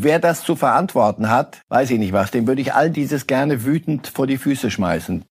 Wer 0.00 0.20
das 0.20 0.44
zu 0.44 0.54
verantworten 0.54 1.28
hat, 1.28 1.62
weiß 1.70 1.90
ich 1.90 1.98
nicht 1.98 2.12
was, 2.12 2.30
dem 2.30 2.46
würde 2.46 2.60
ich 2.60 2.72
all 2.72 2.88
dieses 2.88 3.26
gerne 3.26 3.64
wütend 3.64 4.06
vor 4.06 4.28
die 4.28 4.38
Füße 4.38 4.70
schmeißen. 4.70 5.24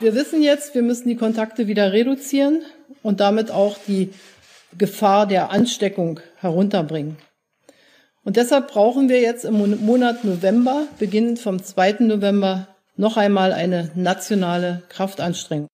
Wir 0.00 0.14
wissen 0.14 0.42
jetzt, 0.42 0.74
wir 0.74 0.82
müssen 0.82 1.08
die 1.08 1.16
Kontakte 1.16 1.68
wieder 1.68 1.94
reduzieren 1.94 2.60
und 3.02 3.20
damit 3.20 3.50
auch 3.50 3.78
die 3.86 4.12
Gefahr 4.76 5.26
der 5.26 5.50
Ansteckung 5.50 6.20
herunterbringen. 6.36 7.16
Und 8.28 8.36
deshalb 8.36 8.68
brauchen 8.70 9.08
wir 9.08 9.22
jetzt 9.22 9.46
im 9.46 9.86
Monat 9.86 10.22
November, 10.22 10.82
beginnend 10.98 11.38
vom 11.38 11.62
2. 11.62 12.00
November, 12.00 12.68
noch 12.94 13.16
einmal 13.16 13.54
eine 13.54 13.90
nationale 13.94 14.82
Kraftanstrengung. 14.90 15.66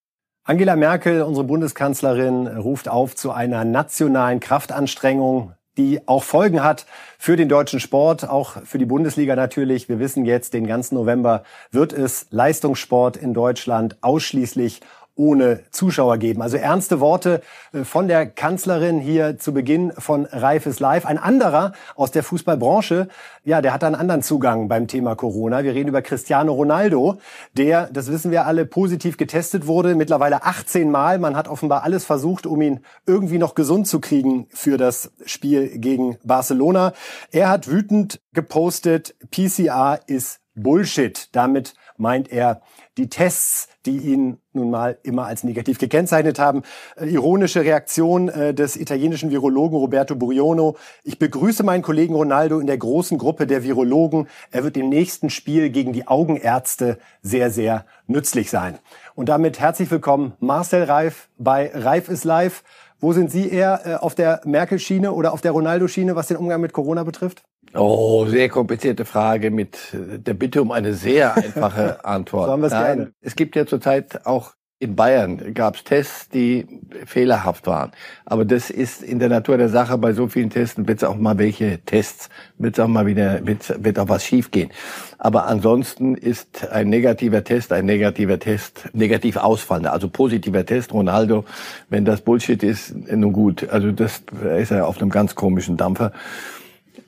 Angela 0.45 0.77
Merkel, 0.77 1.23
unsere 1.23 1.45
Bundeskanzlerin, 1.45 2.47
ruft 2.47 2.89
auf 2.89 3.17
zu 3.17 3.33
einer 3.33 3.65
nationalen 3.65 4.39
Kraftanstrengung 4.39 5.55
die 5.77 6.07
auch 6.07 6.23
Folgen 6.23 6.63
hat 6.63 6.87
für 7.19 7.35
den 7.35 7.49
deutschen 7.49 7.81
Sport, 7.81 8.29
auch 8.29 8.63
für 8.65 8.79
die 8.79 8.85
Bundesliga 8.85 9.35
natürlich. 9.35 9.89
Wir 9.89 9.99
wissen 9.99 10.25
jetzt, 10.25 10.55
den 10.55 10.69
ganzen 10.69 10.95
November 10.95 11.43
wird 11.73 11.93
es 11.93 12.29
Leistungssport 12.31 13.17
in 13.17 13.35
Deutschland 13.35 13.97
ausschließlich 14.01 14.83
ohne 15.17 15.61
Zuschauer 15.71 16.19
geben. 16.19 16.43
Also 16.43 16.57
ernste 16.57 17.01
Worte 17.01 17.41
äh, 17.73 17.85
von 17.85 18.09
der 18.09 18.27
Kanzlerin 18.27 18.99
hier 19.01 19.39
zu 19.39 19.53
Beginn 19.53 19.93
von 19.93 20.27
Reifes 20.27 20.81
Live. 20.81 21.07
Ein 21.07 21.19
anderer 21.19 21.73
aus 21.95 22.11
der 22.11 22.23
Fußballbranche, 22.23 23.09
ja, 23.45 23.61
der 23.61 23.73
hat 23.73 23.85
einen 23.85 23.95
anderen 23.95 24.23
Zugang 24.23 24.69
beim 24.69 24.89
Thema 24.89 25.15
Corona. 25.15 25.63
Wir 25.63 25.75
reden 25.75 25.89
über 25.89 26.03
Cristiano 26.03 26.53
Ronaldo, 26.53 27.19
der, 27.57 27.89
das 27.93 28.11
wissen 28.11 28.31
wir 28.31 28.47
alle, 28.47 28.67
positiv 28.67 29.17
getestet 29.17 29.67
wurde, 29.67 29.95
mittlerweile 29.95 30.45
18 30.45 30.91
Mal. 30.91 31.19
Man 31.19 31.37
hat 31.37 31.49
offenbar 31.49 31.85
alles 31.85 32.05
versucht, 32.05 32.47
um 32.47 32.61
ihn 32.63 32.81
irgendwie 33.07 33.39
noch 33.39 33.55
gesund 33.55 33.87
zu 33.87 34.01
kriegen 34.01 34.47
für 34.51 34.77
das 34.77 35.13
Spiel 35.27 35.79
gegen 35.79 36.17
Barcelona. 36.25 36.93
Er 37.31 37.49
hat 37.49 37.71
wütend 37.71 38.21
gepostet, 38.33 39.15
PCR 39.31 40.01
ist 40.07 40.41
Bullshit. 40.55 41.29
Damit 41.33 41.75
meint 41.97 42.31
er 42.31 42.61
die 42.97 43.09
Tests, 43.09 43.69
die 43.87 43.99
ihn 43.99 44.39
nun 44.53 44.71
mal 44.71 44.99
immer 45.03 45.27
als 45.27 45.45
negativ 45.45 45.79
gekennzeichnet 45.79 46.39
haben. 46.39 46.63
Äh, 46.97 47.07
ironische 47.07 47.63
Reaktion 47.63 48.29
äh, 48.29 48.55
des 48.55 48.77
italienischen 48.77 49.31
Virologen 49.31 49.79
Roberto 49.79 50.15
Buriono. 50.15 50.77
Ich 51.03 51.19
begrüße 51.19 51.63
meinen 51.63 51.83
Kollegen 51.83 52.15
Ronaldo 52.15 52.61
in 52.61 52.67
der 52.67 52.79
großen 52.79 53.19
Gruppe 53.19 53.47
der 53.47 53.63
Virologen. 53.65 54.29
Er 54.51 54.65
wird 54.65 54.77
im 54.77 54.89
nächsten 54.89 55.31
Spiel 55.31 55.71
gegen 55.71 55.93
die 55.93 56.07
Augenärzte 56.07 56.99
sehr, 57.23 57.51
sehr 57.51 57.85
nützlich 58.07 58.51
sein. 58.51 58.79
Und 59.15 59.29
damit 59.29 59.61
herzlich 59.61 59.91
willkommen 59.91 60.35
Marcel 60.41 60.85
Reif 60.85 61.29
bei 61.39 61.71
Reif 61.75 62.09
ist 62.09 62.25
live. 62.25 62.63
Wo 63.01 63.13
sind 63.13 63.31
Sie 63.31 63.49
eher 63.51 63.83
äh, 63.85 63.95
auf 63.97 64.15
der 64.15 64.41
Merkel-Schiene 64.45 65.13
oder 65.13 65.33
auf 65.33 65.41
der 65.41 65.53
Ronaldo-Schiene, 65.53 66.17
was 66.17 66.29
den 66.29 66.37
Umgang 66.37 66.61
mit 66.61 66.73
Corona 66.73 67.03
betrifft? 67.03 67.45
Oh, 67.75 68.27
sehr 68.27 68.49
komplizierte 68.49 69.05
Frage 69.05 69.51
mit 69.51 69.79
der 69.93 70.35
Bitte 70.35 70.63
um 70.63 70.71
eine 70.71 70.95
sehr 70.95 71.37
einfache 71.37 72.05
Antwort. 72.05 72.47
so 72.47 72.53
haben 72.53 72.63
wir 72.63 72.67
es 72.67 72.73
gerne. 72.73 73.13
Es 73.21 73.37
gibt 73.37 73.57
ja 73.57 73.67
zurzeit 73.67 74.27
auch 74.27 74.55
in 74.81 74.97
Bayern 74.97 75.55
gab 75.55 75.77
es 75.77 75.85
Tests, 75.85 76.29
die 76.29 76.67
fehlerhaft 77.07 77.67
waren. 77.67 77.93
Aber 78.27 78.45
das 78.45 78.71
ist 78.71 79.03
in 79.03 79.19
der 79.19 79.29
Natur 79.29 79.57
der 79.57 79.69
Sache. 79.69 79.97
Bei 79.97 80.13
so 80.13 80.29
vielen 80.29 80.51
Testen 80.51 80.87
wird 80.87 80.99
es 80.99 81.05
auch 81.05 81.17
mal 81.17 81.39
welche 81.39 81.79
Tests, 81.79 82.29
wird 82.59 82.79
auch 82.79 82.89
mal 82.89 83.07
wieder, 83.07 83.47
wird, 83.47 83.83
wird 83.83 83.99
auch 83.99 84.09
was 84.09 84.25
schiefgehen. 84.25 84.71
Aber 85.17 85.47
ansonsten 85.47 86.17
ist 86.17 86.69
ein 86.69 86.89
negativer 86.91 87.45
Test 87.45 87.73
ein 87.73 87.87
negativer 87.87 88.39
Test, 88.39 88.91
negativ 88.93 89.37
ausfallender. 89.37 89.93
Also 89.93 90.09
positiver 90.09 90.67
Test, 90.67 90.93
Ronaldo, 90.93 91.45
wenn 91.89 92.05
das 92.05 92.21
Bullshit 92.21 92.63
ist, 92.63 92.95
nun 93.11 93.33
gut. 93.33 93.69
Also 93.71 93.91
das 93.91 94.23
ist 94.59 94.71
ja 94.71 94.85
auf 94.85 95.01
einem 95.01 95.11
ganz 95.11 95.35
komischen 95.35 95.77
Dampfer. 95.77 96.13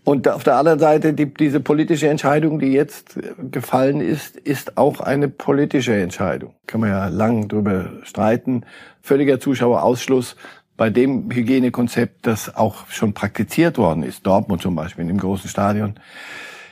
Und 0.06 0.28
auf 0.28 0.44
der 0.44 0.55
anderen 0.55 0.78
Seite, 0.78 1.15
die, 1.15 1.34
diese 1.34 1.59
politische 1.59 2.09
Entscheidung, 2.09 2.61
die 2.61 2.69
jetzt 2.69 3.19
gefallen 3.50 4.00
ist, 4.00 4.37
ist 4.37 4.78
auch 4.78 5.00
eine 5.00 5.27
politische 5.28 6.00
Entscheidung. 6.00 6.55
Kann 6.69 6.81
man 6.81 6.91
ja 6.91 7.09
lang 7.09 7.49
drüber 7.49 7.91
streiten. 8.05 8.65
Völliger 9.03 9.41
Zuschauerausschluss 9.41 10.37
bei 10.77 10.91
dem 10.91 11.28
Hygienekonzept, 11.33 12.25
das 12.25 12.55
auch 12.55 12.87
schon 12.87 13.15
praktiziert 13.15 13.78
worden 13.78 14.05
ist, 14.05 14.25
Dortmund 14.25 14.62
zum 14.62 14.77
Beispiel, 14.77 15.03
in 15.03 15.09
dem 15.09 15.19
großen 15.19 15.50
Stadion. 15.50 15.94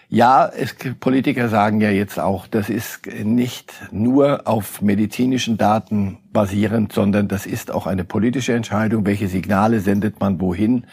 Ja, 0.08 0.46
es, 0.46 0.76
Politiker 1.00 1.48
sagen 1.48 1.80
ja 1.80 1.90
jetzt 1.90 2.20
auch, 2.20 2.46
das 2.46 2.70
ist 2.70 3.04
nicht 3.24 3.72
nur 3.90 4.46
auf 4.46 4.80
medizinischen 4.80 5.58
Daten 5.58 6.18
basierend, 6.32 6.92
sondern 6.92 7.26
das 7.26 7.46
ist 7.46 7.72
auch 7.72 7.88
eine 7.88 8.04
politische 8.04 8.52
Entscheidung. 8.52 9.04
Welche 9.06 9.26
Signale 9.26 9.80
sendet 9.80 10.20
man 10.20 10.40
wohin? 10.40 10.86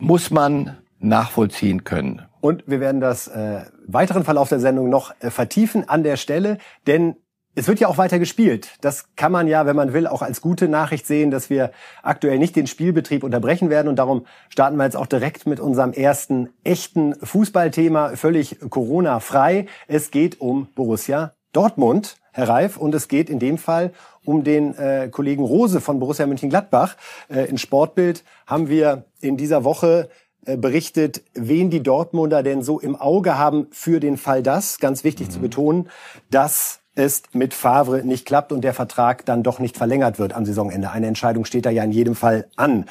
Muss 0.00 0.32
man 0.32 0.78
nachvollziehen 0.98 1.84
können. 1.84 2.22
Und 2.40 2.64
wir 2.66 2.80
werden 2.80 3.00
das 3.00 3.28
äh, 3.28 3.62
weiteren 3.86 4.24
Verlauf 4.24 4.48
der 4.48 4.60
Sendung 4.60 4.88
noch 4.88 5.14
äh, 5.20 5.30
vertiefen 5.30 5.88
an 5.88 6.02
der 6.02 6.16
Stelle, 6.16 6.58
denn 6.86 7.16
es 7.58 7.66
wird 7.66 7.80
ja 7.80 7.88
auch 7.88 7.98
weiter 7.98 8.20
gespielt. 8.20 8.70
Das 8.82 9.06
kann 9.16 9.32
man 9.32 9.48
ja, 9.48 9.66
wenn 9.66 9.74
man 9.74 9.92
will, 9.92 10.06
auch 10.06 10.22
als 10.22 10.40
gute 10.40 10.68
Nachricht 10.68 11.08
sehen, 11.08 11.32
dass 11.32 11.50
wir 11.50 11.72
aktuell 12.04 12.38
nicht 12.38 12.54
den 12.54 12.68
Spielbetrieb 12.68 13.24
unterbrechen 13.24 13.68
werden. 13.68 13.88
Und 13.88 13.96
darum 13.96 14.26
starten 14.48 14.76
wir 14.76 14.84
jetzt 14.84 14.96
auch 14.96 15.06
direkt 15.06 15.44
mit 15.44 15.58
unserem 15.58 15.92
ersten 15.92 16.50
echten 16.62 17.16
Fußballthema, 17.16 18.10
völlig 18.14 18.58
Corona-frei. 18.70 19.66
Es 19.88 20.12
geht 20.12 20.40
um 20.40 20.68
Borussia 20.76 21.32
Dortmund, 21.52 22.18
Herr 22.30 22.48
Reif, 22.48 22.76
und 22.76 22.94
es 22.94 23.08
geht 23.08 23.28
in 23.28 23.40
dem 23.40 23.58
Fall 23.58 23.92
um 24.24 24.44
den 24.44 24.76
äh, 24.76 25.08
Kollegen 25.10 25.42
Rose 25.42 25.80
von 25.80 25.98
Borussia 25.98 26.26
Mönchengladbach. 26.28 26.96
Äh, 27.28 27.46
in 27.46 27.58
Sportbild 27.58 28.22
haben 28.46 28.68
wir 28.68 29.06
in 29.20 29.36
dieser 29.36 29.64
Woche 29.64 30.10
berichtet, 30.44 31.22
wen 31.34 31.70
die 31.70 31.82
Dortmunder 31.82 32.42
denn 32.42 32.62
so 32.62 32.80
im 32.80 32.96
Auge 32.96 33.38
haben 33.38 33.66
für 33.70 34.00
den 34.00 34.16
Fall 34.16 34.42
das. 34.42 34.78
Ganz 34.78 35.04
wichtig 35.04 35.28
mhm. 35.28 35.32
zu 35.32 35.40
betonen, 35.40 35.88
dass 36.30 36.80
es 36.94 37.22
mit 37.32 37.54
Favre 37.54 38.02
nicht 38.04 38.26
klappt 38.26 38.52
und 38.52 38.62
der 38.62 38.74
Vertrag 38.74 39.24
dann 39.24 39.42
doch 39.42 39.58
nicht 39.58 39.76
verlängert 39.76 40.18
wird 40.18 40.32
am 40.32 40.44
Saisonende. 40.44 40.90
Eine 40.90 41.06
Entscheidung 41.06 41.44
steht 41.44 41.66
da 41.66 41.70
ja 41.70 41.84
in 41.84 41.92
jedem 41.92 42.14
Fall 42.14 42.48
an. 42.56 42.86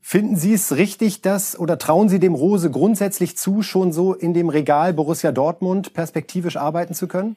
Finden 0.00 0.36
Sie 0.36 0.54
es 0.54 0.74
richtig, 0.74 1.20
dass 1.20 1.58
oder 1.58 1.76
trauen 1.76 2.08
Sie 2.08 2.18
dem 2.18 2.34
Rose 2.34 2.70
grundsätzlich 2.70 3.36
zu, 3.36 3.62
schon 3.62 3.92
so 3.92 4.14
in 4.14 4.32
dem 4.32 4.48
Regal 4.48 4.94
Borussia 4.94 5.32
Dortmund 5.32 5.92
perspektivisch 5.92 6.56
arbeiten 6.56 6.94
zu 6.94 7.06
können? 7.08 7.36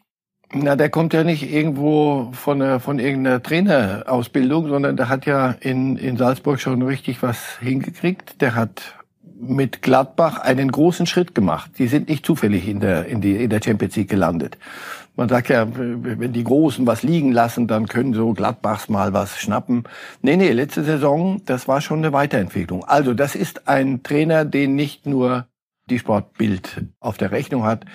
Na, 0.53 0.75
der 0.75 0.89
kommt 0.89 1.13
ja 1.13 1.23
nicht 1.23 1.51
irgendwo 1.51 2.29
von, 2.33 2.59
der, 2.59 2.79
von 2.79 2.99
irgendeiner 2.99 3.41
Trainerausbildung, 3.41 4.67
sondern 4.67 4.97
der 4.97 5.07
hat 5.07 5.25
ja 5.25 5.55
in, 5.61 5.97
in 5.97 6.17
Salzburg 6.17 6.59
schon 6.59 6.81
richtig 6.81 7.21
was 7.21 7.57
hingekriegt. 7.59 8.41
Der 8.41 8.55
hat 8.55 9.00
mit 9.41 9.81
Gladbach 9.81 10.37
einen 10.37 10.71
großen 10.71 11.07
Schritt 11.07 11.33
gemacht. 11.33 11.71
Die 11.79 11.87
sind 11.87 12.09
nicht 12.09 12.25
zufällig 12.25 12.67
in 12.67 12.79
der, 12.79 13.05
in, 13.07 13.21
die, 13.21 13.35
in 13.35 13.49
der 13.49 13.59
Champions 13.63 13.95
League 13.95 14.09
gelandet. 14.09 14.57
Man 15.15 15.27
sagt 15.27 15.49
ja, 15.49 15.67
wenn 15.69 16.31
die 16.31 16.43
Großen 16.43 16.87
was 16.87 17.03
liegen 17.03 17.31
lassen, 17.31 17.67
dann 17.67 17.87
können 17.87 18.13
so 18.13 18.33
Gladbachs 18.33 18.87
mal 18.87 19.13
was 19.13 19.39
schnappen. 19.39 19.83
Nee, 20.21 20.37
nee, 20.37 20.51
letzte 20.51 20.83
Saison, 20.83 21.41
das 21.45 21.67
war 21.67 21.81
schon 21.81 21.99
eine 21.99 22.13
Weiterentwicklung. 22.13 22.85
Also 22.85 23.13
das 23.13 23.35
ist 23.35 23.67
ein 23.67 24.03
Trainer, 24.03 24.45
den 24.45 24.75
nicht 24.75 25.05
nur 25.05 25.47
die 25.89 25.99
Sportbild 25.99 26.85
auf 26.99 27.17
der 27.17 27.31
Rechnung 27.31 27.63
hat, 27.63 27.85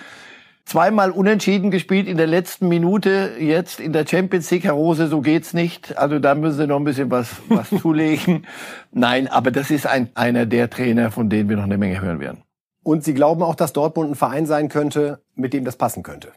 zweimal 0.66 1.10
unentschieden 1.12 1.70
gespielt 1.70 2.08
in 2.08 2.18
der 2.18 2.26
letzten 2.26 2.68
Minute. 2.68 3.32
Jetzt 3.38 3.80
in 3.80 3.92
der 3.92 4.06
Champions 4.06 4.50
League, 4.50 4.64
Herr 4.64 4.72
Rose, 4.72 5.06
so 5.06 5.22
geht's 5.22 5.54
nicht. 5.54 5.96
Also 5.96 6.18
da 6.18 6.34
müssen 6.34 6.58
Sie 6.58 6.66
noch 6.66 6.76
ein 6.76 6.84
bisschen 6.84 7.10
was, 7.10 7.36
was 7.48 7.70
zulegen. 7.80 8.46
Nein, 8.92 9.28
aber 9.28 9.50
das 9.50 9.70
ist 9.70 9.86
ein, 9.86 10.10
einer 10.14 10.44
der 10.44 10.68
Trainer, 10.68 11.10
von 11.10 11.30
denen 11.30 11.48
wir 11.48 11.56
noch 11.56 11.64
eine 11.64 11.78
Menge 11.78 12.00
hören 12.02 12.20
werden. 12.20 12.42
Und 12.82 13.04
Sie 13.04 13.14
glauben 13.14 13.42
auch, 13.42 13.54
dass 13.54 13.72
Dortmund 13.72 14.10
ein 14.10 14.14
Verein 14.16 14.46
sein 14.46 14.68
könnte, 14.68 15.20
mit 15.34 15.52
dem 15.52 15.64
das 15.64 15.76
passen 15.76 16.02
könnte? 16.02 16.32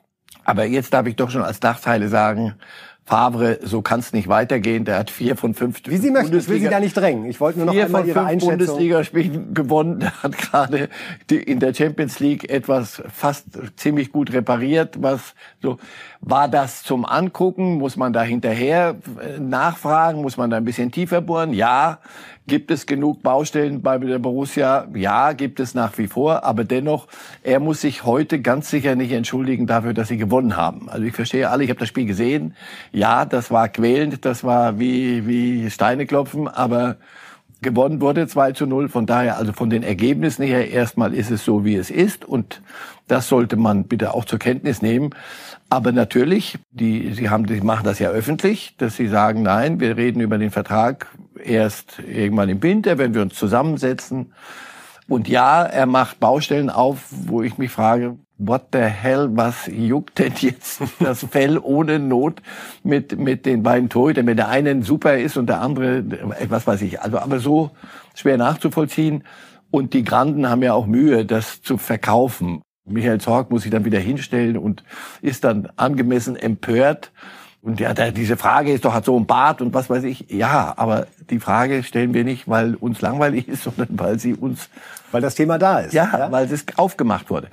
Aber 0.45 0.65
jetzt 0.65 0.93
darf 0.93 1.05
ich 1.05 1.15
doch 1.15 1.29
schon 1.29 1.43
als 1.43 1.61
Nachteile 1.61 2.07
sagen, 2.07 2.55
Favre, 3.05 3.57
so 3.63 3.81
kann 3.81 4.01
es 4.01 4.13
nicht 4.13 4.27
weitergehen. 4.27 4.85
Der 4.85 4.99
hat 4.99 5.09
vier 5.09 5.35
von 5.35 5.55
fünf. 5.55 5.81
Wie 5.85 5.97
Sie 5.97 6.11
möchten, 6.11 6.37
ich 6.37 6.47
will 6.47 6.59
Sie 6.59 6.69
da 6.69 6.79
nicht 6.79 6.95
drängen. 6.95 7.25
Ich 7.25 7.39
wollte 7.39 7.57
nur 7.57 7.65
noch 7.65 7.73
vier 7.73 7.85
einmal 7.85 8.01
von 8.01 8.09
Ihre 8.09 8.29
fünf. 8.29 8.45
Bundesligaspielen 8.45 9.53
gewonnen. 9.55 9.99
Der 9.99 10.21
hat 10.21 10.37
gerade 10.37 10.89
in 11.31 11.59
der 11.59 11.73
Champions 11.73 12.19
League 12.19 12.49
etwas 12.51 13.01
fast 13.11 13.45
ziemlich 13.77 14.11
gut 14.11 14.31
repariert. 14.31 15.01
Was 15.01 15.33
so 15.59 15.77
war 16.21 16.47
das 16.47 16.83
zum 16.83 17.03
Angucken? 17.03 17.79
Muss 17.79 17.97
man 17.97 18.13
da 18.13 18.21
hinterher 18.21 18.95
äh, 19.19 19.39
nachfragen? 19.39 20.21
Muss 20.21 20.37
man 20.37 20.51
da 20.51 20.57
ein 20.57 20.65
bisschen 20.65 20.91
tiefer 20.91 21.21
bohren? 21.21 21.51
Ja. 21.53 21.99
Gibt 22.49 22.71
es 22.71 22.87
genug 22.87 23.21
Baustellen 23.21 23.83
bei 23.83 23.99
der 23.99 24.17
Borussia? 24.17 24.87
Ja, 24.95 25.33
gibt 25.33 25.59
es 25.59 25.75
nach 25.75 25.95
wie 25.99 26.07
vor. 26.07 26.43
Aber 26.43 26.63
dennoch, 26.63 27.07
er 27.43 27.59
muss 27.59 27.81
sich 27.81 28.05
heute 28.05 28.41
ganz 28.41 28.71
sicher 28.71 28.95
nicht 28.95 29.11
entschuldigen 29.11 29.67
dafür, 29.67 29.93
dass 29.93 30.07
sie 30.07 30.17
gewonnen 30.17 30.57
haben. 30.57 30.89
Also 30.89 31.05
ich 31.05 31.13
verstehe 31.13 31.47
alle, 31.47 31.63
ich 31.63 31.69
habe 31.69 31.79
das 31.79 31.89
Spiel 31.89 32.07
gesehen. 32.07 32.55
Ja, 32.91 33.25
das 33.25 33.51
war 33.51 33.69
quälend, 33.69 34.25
das 34.25 34.43
war 34.43 34.79
wie, 34.79 35.27
wie 35.27 35.69
Steine 35.69 36.07
klopfen, 36.07 36.47
aber 36.47 36.97
gewonnen 37.61 38.01
wurde, 38.01 38.27
2 38.27 38.53
zu 38.53 38.65
0. 38.65 38.89
Von 38.89 39.05
daher, 39.05 39.37
also 39.37 39.53
von 39.53 39.69
den 39.69 39.83
Ergebnissen 39.83 40.43
her, 40.43 40.71
erstmal 40.71 41.13
ist 41.13 41.29
es 41.29 41.45
so, 41.45 41.65
wie 41.65 41.75
es 41.75 41.91
ist. 41.91 42.25
Und 42.25 42.63
das 43.07 43.27
sollte 43.27 43.57
man 43.57 43.83
bitte 43.83 44.15
auch 44.15 44.25
zur 44.25 44.39
Kenntnis 44.39 44.81
nehmen. 44.81 45.11
Aber 45.69 45.91
natürlich, 45.91 46.57
die, 46.71 47.13
Sie 47.13 47.29
haben, 47.29 47.47
Sie 47.47 47.61
machen 47.61 47.83
das 47.83 47.99
ja 47.99 48.09
öffentlich, 48.09 48.75
dass 48.77 48.95
Sie 48.95 49.07
sagen, 49.07 49.43
nein, 49.43 49.79
wir 49.79 49.97
reden 49.97 50.19
über 50.19 50.39
den 50.39 50.49
Vertrag 50.49 51.07
erst 51.43 51.99
irgendwann 51.99 52.49
im 52.49 52.61
Winter, 52.61 52.97
wenn 52.97 53.13
wir 53.13 53.21
uns 53.21 53.35
zusammensetzen. 53.35 54.33
Und 55.07 55.27
ja, 55.27 55.63
er 55.63 55.87
macht 55.87 56.19
Baustellen 56.19 56.69
auf, 56.69 57.05
wo 57.09 57.41
ich 57.41 57.57
mich 57.57 57.71
frage, 57.71 58.17
what 58.37 58.67
the 58.73 58.79
hell, 58.79 59.27
was 59.31 59.67
juckt 59.67 60.19
denn 60.19 60.33
jetzt 60.39 60.81
das 60.99 61.25
Fell 61.25 61.57
ohne 61.57 61.99
Not 61.99 62.41
mit, 62.83 63.17
mit 63.17 63.45
den 63.45 63.63
beiden 63.63 63.89
Torhütern, 63.89 64.27
wenn 64.27 64.37
der 64.37 64.49
eine 64.49 64.81
super 64.83 65.17
ist 65.17 65.37
und 65.37 65.47
der 65.47 65.61
andere, 65.61 66.03
was 66.47 66.65
weiß 66.65 66.81
ich, 66.81 67.01
also 67.01 67.19
aber 67.19 67.39
so 67.39 67.71
schwer 68.15 68.37
nachzuvollziehen. 68.37 69.23
Und 69.71 69.93
die 69.93 70.03
Granden 70.03 70.49
haben 70.49 70.63
ja 70.63 70.73
auch 70.73 70.87
Mühe, 70.87 71.25
das 71.25 71.61
zu 71.61 71.77
verkaufen. 71.77 72.61
Michael 72.85 73.19
Zorg 73.19 73.51
muss 73.51 73.63
sich 73.63 73.71
dann 73.71 73.85
wieder 73.85 73.99
hinstellen 73.99 74.57
und 74.57 74.83
ist 75.21 75.43
dann 75.43 75.69
angemessen 75.75 76.35
empört. 76.35 77.11
Und 77.61 77.79
ja, 77.79 77.93
diese 77.93 78.37
Frage 78.37 78.71
ist 78.71 78.85
doch, 78.85 78.93
hat 78.93 79.05
so 79.05 79.17
ein 79.19 79.25
Bart 79.25 79.61
und 79.61 79.73
was 79.73 79.89
weiß 79.89 80.03
ich. 80.05 80.29
Ja, 80.29 80.73
aber 80.77 81.07
die 81.29 81.39
Frage 81.39 81.83
stellen 81.83 82.13
wir 82.13 82.23
nicht, 82.23 82.47
weil 82.47 82.75
uns 82.75 83.01
langweilig 83.01 83.47
ist, 83.47 83.63
sondern 83.65 83.87
weil 83.91 84.19
sie 84.19 84.33
uns 84.33 84.69
weil 85.11 85.21
das 85.21 85.35
Thema 85.35 85.57
da 85.57 85.79
ist. 85.79 85.93
Ja, 85.93 86.09
ja, 86.17 86.31
weil 86.31 86.51
es 86.51 86.65
aufgemacht 86.77 87.29
wurde. 87.29 87.47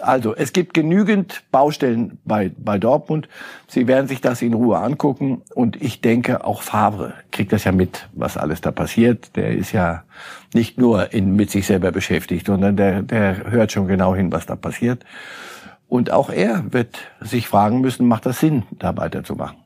Also, 0.00 0.34
es 0.34 0.52
gibt 0.52 0.74
genügend 0.74 1.42
Baustellen 1.50 2.18
bei, 2.24 2.50
bei 2.56 2.78
Dortmund. 2.78 3.28
Sie 3.68 3.86
werden 3.86 4.08
sich 4.08 4.20
das 4.20 4.42
in 4.42 4.54
Ruhe 4.54 4.78
angucken. 4.78 5.42
Und 5.54 5.80
ich 5.80 6.00
denke, 6.00 6.44
auch 6.44 6.62
Favre 6.62 7.14
kriegt 7.30 7.52
das 7.52 7.64
ja 7.64 7.72
mit, 7.72 8.08
was 8.12 8.36
alles 8.36 8.60
da 8.60 8.72
passiert. 8.72 9.36
Der 9.36 9.52
ist 9.52 9.72
ja 9.72 10.04
nicht 10.54 10.78
nur 10.78 11.12
in, 11.12 11.36
mit 11.36 11.50
sich 11.50 11.66
selber 11.66 11.92
beschäftigt, 11.92 12.46
sondern 12.46 12.76
der, 12.76 13.02
der 13.02 13.50
hört 13.50 13.72
schon 13.72 13.86
genau 13.86 14.14
hin, 14.14 14.32
was 14.32 14.46
da 14.46 14.56
passiert. 14.56 15.04
Und 15.92 16.10
auch 16.10 16.30
er 16.30 16.72
wird 16.72 16.96
sich 17.20 17.48
fragen 17.48 17.82
müssen, 17.82 18.08
macht 18.08 18.24
das 18.24 18.40
Sinn, 18.40 18.62
da 18.70 18.96
weiterzumachen? 18.96 19.58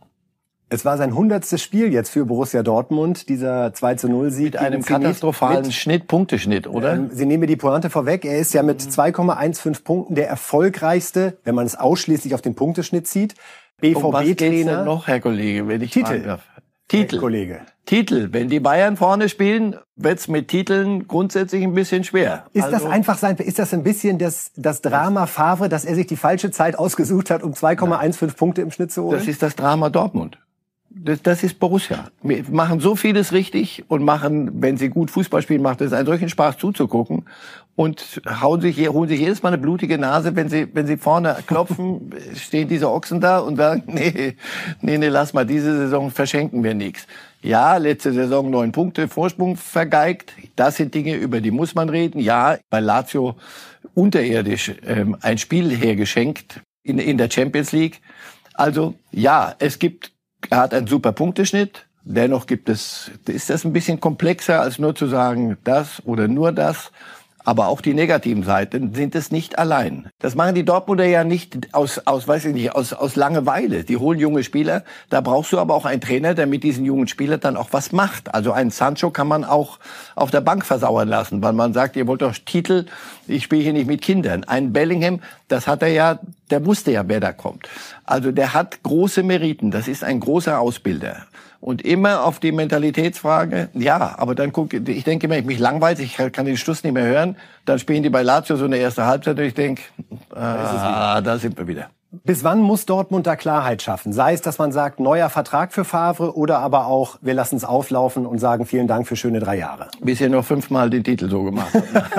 Es 0.69 0.85
war 0.85 0.97
sein 0.97 1.15
hundertstes 1.15 1.63
Spiel 1.63 1.93
jetzt 1.93 2.11
für 2.11 2.25
Borussia 2.25 2.65
Dortmund, 2.65 3.29
dieser 3.29 3.73
2 3.73 3.95
zu 3.95 4.09
0 4.09 4.33
Sieg. 4.33 4.55
Mit 4.55 4.57
einem 4.57 4.83
katastrophalen 4.83 5.67
mit, 5.67 5.73
Schnitt, 5.73 6.09
Punkteschnitt, 6.09 6.67
oder? 6.67 6.95
Ähm, 6.95 7.11
Sie 7.13 7.27
nehmen 7.27 7.43
mir 7.43 7.47
die 7.47 7.55
Pointe 7.55 7.91
vorweg. 7.91 8.25
Er 8.25 8.41
ist 8.41 8.53
ja 8.55 8.65
mit 8.65 8.81
2,15 8.81 9.85
Punkten 9.85 10.17
der 10.17 10.29
erfolgreichste, 10.29 11.39
wenn 11.45 11.55
man 11.55 11.65
es 11.65 11.77
ausschließlich 11.77 12.35
auf 12.35 12.43
den 12.43 12.57
Punkteschnitt 12.57 13.07
zieht. 13.07 13.37
BVB-Trainer. 13.81 14.85
noch, 14.85 15.07
Herr 15.07 15.21
Kollege, 15.21 15.69
wenn 15.69 15.81
ich 15.81 15.93
Titel. 15.93 16.23
Darf. 16.23 16.43
Titel. 16.89 17.19
Kollege. 17.19 17.61
Titel. 17.85 18.29
Wenn 18.33 18.49
die 18.49 18.61
Bayern 18.61 18.97
vorne 18.97 19.29
spielen, 19.29 19.77
wird's 19.97 20.29
mit 20.29 20.49
Titeln 20.49 21.07
grundsätzlich 21.09 21.63
ein 21.63 21.75
bisschen 21.75 22.05
schwer. 22.05 22.47
Ist 22.53 22.65
also, 22.65 22.79
das 22.79 22.87
einfach 22.87 23.19
sein, 23.19 23.37
ist 23.37 23.59
das 23.59 23.75
ein 23.75 23.83
bisschen 23.83 24.19
das, 24.19 24.53
das 24.57 24.83
Drama 24.83 25.27
Favre, 25.27 25.69
dass 25.69 25.85
er 25.85 25.95
sich 25.95 26.07
die 26.07 26.17
falsche 26.17 26.51
Zeit 26.51 26.79
ausgesucht 26.79 27.31
hat, 27.31 27.43
um 27.43 27.53
2,15 27.53 28.37
Punkte 28.37 28.63
im 28.63 28.71
Schnitt 28.71 28.93
zu 28.93 29.05
holen? 29.05 29.19
Das 29.19 29.29
ist 29.29 29.43
das 29.43 29.57
Drama 29.57 29.91
Dortmund 29.91 30.39
das, 30.99 31.23
das 31.23 31.43
ist 31.43 31.59
Borussia. 31.59 32.11
Wir 32.23 32.45
machen 32.51 32.81
so 32.81 32.97
vieles 32.97 33.33
richtig 33.33 33.85
und 33.89 34.03
machen, 34.03 34.63
wenn 34.63 34.77
sie 34.77 34.89
gut 34.89 35.11
Fußball 35.11 35.43
spielen, 35.43 35.63
macht 35.63 35.81
es 35.81 35.93
einen 35.93 36.07
solchen 36.07 36.29
Spaß 36.29 36.57
zuzugucken 36.57 37.25
und 37.75 38.23
hauen 38.41 38.61
sich, 38.63 38.89
holen 38.89 39.09
sich 39.09 39.21
jedes 39.21 39.43
Mal 39.43 39.51
eine 39.51 39.59
blutige 39.59 39.99
Nase, 39.99 40.35
wenn 40.35 40.49
sie, 40.49 40.67
wenn 40.73 40.87
sie 40.87 40.97
vorne 40.97 41.37
klopfen, 41.47 42.15
stehen 42.35 42.69
diese 42.69 42.91
Ochsen 42.91 43.21
da 43.21 43.41
und 43.41 43.57
sagen, 43.57 43.83
nee, 43.87 44.37
nee, 44.81 44.99
nee, 44.99 45.09
lass 45.09 45.35
mal, 45.35 45.45
diese 45.45 45.77
Saison 45.77 46.11
verschenken 46.11 46.65
wir 46.65 46.75
nichts. 46.75 47.07
Ja, 47.43 47.77
letzte 47.77 48.13
Saison 48.13 48.51
neun 48.51 48.73
Punkte 48.73 49.07
Vorsprung 49.07 49.57
vergeigt. 49.57 50.33
Das 50.57 50.77
sind 50.77 50.95
Dinge, 50.95 51.15
über 51.15 51.41
die 51.41 51.51
muss 51.51 51.75
man 51.75 51.91
reden. 51.91 52.19
Ja, 52.19 52.57
bei 52.71 52.81
Lazio 52.81 53.37
unterirdisch 53.95 54.73
ähm, 54.87 55.17
ein 55.21 55.39
Spiel 55.39 55.71
hergeschenkt 55.71 56.63
in, 56.83 56.99
in 56.99 57.19
der 57.19 57.31
Champions 57.31 57.73
League. 57.73 58.01
Also 58.55 58.95
ja, 59.13 59.55
es 59.59 59.79
gibt 59.79 60.16
er 60.51 60.59
hat 60.59 60.75
einen 60.75 60.87
super 60.87 61.13
Punkteschnitt. 61.13 61.87
Dennoch 62.05 62.47
gibt 62.47 62.69
es, 62.69 63.11
ist 63.27 63.51
das 63.51 63.65
ein 63.65 63.73
bisschen 63.73 64.01
komplexer 64.01 64.61
als 64.61 64.79
nur 64.79 64.95
zu 64.95 65.09
sagen, 65.09 65.57
das 65.65 66.01
oder 66.05 66.29
nur 66.29 66.53
das. 66.53 66.93
Aber 67.47 67.69
auch 67.69 67.81
die 67.81 67.95
negativen 67.95 68.43
Seiten 68.43 68.93
sind 68.93 69.15
es 69.15 69.31
nicht 69.31 69.57
allein. 69.57 70.11
Das 70.19 70.35
machen 70.35 70.57
die 70.57 70.65
Dortmunder 70.65 71.05
ja 71.05 71.23
nicht 71.23 71.73
aus, 71.75 72.01
aus, 72.05 72.27
weiß 72.27 72.47
ich 72.47 72.55
nicht, 72.55 72.75
aus, 72.75 72.93
aus 72.93 73.15
Langeweile. 73.15 73.85
Die 73.85 73.99
holen 73.99 74.19
junge 74.19 74.43
Spieler. 74.43 74.83
Da 75.11 75.21
brauchst 75.21 75.53
du 75.53 75.61
aber 75.61 75.75
auch 75.75 75.85
einen 75.85 76.01
Trainer, 76.01 76.35
der 76.35 76.49
mit 76.49 76.65
diesen 76.65 76.85
jungen 76.85 77.07
Spielern 77.07 77.39
dann 77.39 77.57
auch 77.57 77.69
was 77.71 77.93
macht. 77.93 78.35
Also 78.35 78.51
einen 78.51 78.71
Sancho 78.71 79.13
kann 79.13 79.29
man 79.29 79.45
auch 79.45 79.79
auf 80.17 80.33
der 80.33 80.41
Bank 80.41 80.67
versauern 80.67 81.07
lassen, 81.07 81.41
weil 81.41 81.53
man 81.53 81.73
sagt, 81.73 81.95
ihr 81.95 82.09
wollt 82.09 82.23
doch 82.23 82.35
Titel. 82.35 82.87
Ich 83.29 83.45
spiele 83.45 83.63
hier 83.63 83.73
nicht 83.73 83.87
mit 83.87 84.03
Kindern. 84.03 84.43
Ein 84.43 84.73
Bellingham, 84.73 85.21
das 85.47 85.69
hat 85.69 85.83
er 85.83 85.89
ja, 85.89 86.19
der 86.51 86.67
wusste 86.67 86.91
ja, 86.91 87.05
wer 87.07 87.21
da 87.21 87.33
kommt. 87.33 87.69
Also 88.03 88.33
der 88.33 88.55
hat 88.55 88.83
große 88.83 89.23
Meriten. 89.23 89.71
Das 89.71 89.87
ist 89.87 90.03
ein 90.03 90.19
großer 90.19 90.59
Ausbilder 90.59 91.19
und 91.61 91.83
immer 91.83 92.25
auf 92.25 92.39
die 92.39 92.53
Mentalitätsfrage, 92.53 93.69
ja, 93.75 94.15
aber 94.19 94.35
dann 94.35 94.53
guck, 94.53 94.73
ich 94.73 95.05
denke 95.05 95.27
immer, 95.27 95.37
ich 95.37 95.45
mich 95.45 95.59
langweilt, 95.59 95.99
ich 95.99 96.17
kann 96.17 96.47
den 96.47 96.57
Schluss 96.57 96.85
nicht 96.85 96.93
mehr 96.93 97.07
hören, 97.07 97.37
dann 97.65 97.79
spielen 97.79 98.03
die 98.03 98.11
bei 98.11 98.23
Lazio 98.23 98.57
so 98.57 98.65
eine 98.65 98.77
erste 98.77 99.07
Halbzeit 99.07 99.39
und 99.39 99.45
ich 99.45 99.55
denke, 99.55 99.83
ah, 100.35 101.21
da 101.21 101.39
sind 101.39 101.57
wir 101.57 101.67
wieder. 101.67 101.91
Bis 102.25 102.45
wann 102.45 102.61
muss 102.61 102.87
Dortmund 102.87 103.27
da 103.27 103.37
Klarheit 103.37 103.83
schaffen? 103.83 104.13
Sei 104.13 104.33
es, 104.33 104.41
dass 104.41 104.59
man 104.59 104.73
sagt, 104.73 105.01
neuer 105.01 105.29
Vertrag 105.29 105.73
für 105.73 105.85
Favre 105.85 106.37
oder 106.37 106.61
aber 106.61 106.87
auch, 106.87 107.19
wir 107.21 107.35
lassen 107.35 107.57
es 107.57 107.65
auflaufen 107.65 108.27
und 108.27 108.39
sagen 108.39 108.65
vielen 108.65 108.87
Dank 108.87 109.09
für 109.09 109.17
schöne 109.17 109.41
drei 109.41 109.59
Jahre. 109.59 109.89
Bisher 110.01 110.29
noch 110.29 110.45
fünfmal 110.45 110.89
den 110.89 111.05
Titel 111.05 111.29
so 111.29 111.43
gemacht. 111.43 111.73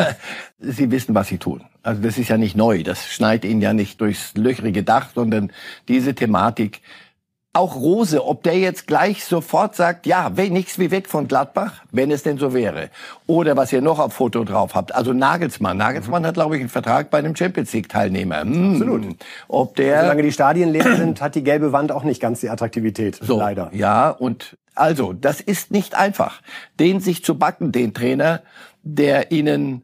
sie 0.60 0.92
wissen, 0.92 1.16
was 1.16 1.28
sie 1.28 1.38
tun. 1.38 1.64
Also 1.84 2.02
das 2.02 2.18
ist 2.18 2.28
ja 2.28 2.38
nicht 2.38 2.56
neu. 2.56 2.84
Das 2.84 3.08
schneit 3.08 3.46
ihnen 3.46 3.62
ja 3.62 3.74
nicht 3.74 4.02
durchs 4.02 4.36
löchrige 4.36 4.84
Dach, 4.84 5.10
sondern 5.16 5.52
diese 5.88 6.14
Thematik 6.14 6.82
auch 7.58 7.76
Rose, 7.76 8.26
ob 8.26 8.44
der 8.44 8.58
jetzt 8.58 8.88
gleich 8.88 9.26
sofort 9.26 9.76
sagt, 9.76 10.06
ja, 10.06 10.30
nichts 10.30 10.80
wie 10.80 10.92
weg 10.92 11.08
von 11.08 11.28
Gladbach, 11.28 11.82
wenn 11.92 12.12
es 12.12 12.24
denn 12.24 12.38
so 12.38 12.54
wäre. 12.54 12.90
Oder 13.26 13.58
was 13.58 13.74
ihr 13.74 13.82
noch 13.82 14.00
auf 14.00 14.14
Foto 14.14 14.44
drauf 14.44 14.76
habt, 14.76 14.94
also 14.94 15.12
Nagelsmann. 15.12 15.76
Nagelsmann 15.78 16.22
mhm. 16.22 16.28
hat, 16.28 16.34
glaube 16.36 16.56
ich, 16.56 16.62
einen 16.62 16.70
Vertrag 16.70 17.10
bei 17.10 17.18
einem 17.18 17.36
Champions 17.36 17.74
League-Teilnehmer. 17.74 18.42
Hm. 18.42 18.74
Absolut. 18.74 19.16
Ob 19.48 19.76
der 19.76 20.02
Solange 20.02 20.24
die 20.24 20.32
Stadien 20.32 20.70
leer 20.70 20.96
sind, 20.96 21.22
hat 21.22 21.36
die 21.36 21.44
gelbe 21.44 21.72
Wand 21.72 21.92
auch 21.92 22.04
nicht 22.04 22.22
ganz 22.22 22.40
die 22.40 22.50
Attraktivität, 22.50 23.20
so, 23.22 23.40
leider. 23.40 23.70
Ja, 23.74 24.10
und 24.12 24.58
also, 24.76 25.14
das 25.14 25.42
ist 25.42 25.72
nicht 25.72 25.96
einfach, 25.96 26.42
den 26.80 27.00
sich 27.00 27.24
zu 27.24 27.38
backen, 27.38 27.72
den 27.72 27.94
Trainer, 27.94 28.42
der 28.84 29.32
ihnen 29.32 29.84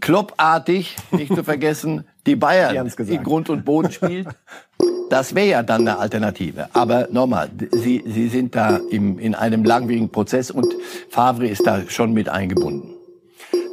kloppartig, 0.00 0.96
nicht 1.12 1.34
zu 1.34 1.44
vergessen, 1.44 2.04
die 2.26 2.36
Bayern 2.36 2.90
in 2.98 3.22
Grund 3.22 3.48
und 3.48 3.64
Boden 3.64 3.92
spielt. 3.92 4.28
Das 5.10 5.34
wäre 5.34 5.46
ja 5.46 5.62
dann 5.62 5.82
eine 5.82 5.98
Alternative. 5.98 6.68
Aber 6.72 7.08
nochmal, 7.12 7.48
Sie, 7.70 8.02
Sie 8.06 8.28
sind 8.28 8.56
da 8.56 8.80
im, 8.90 9.18
in 9.18 9.34
einem 9.34 9.64
langwierigen 9.64 10.10
Prozess 10.10 10.50
und 10.50 10.66
Favre 11.10 11.46
ist 11.46 11.66
da 11.66 11.82
schon 11.88 12.12
mit 12.12 12.28
eingebunden. 12.28 12.96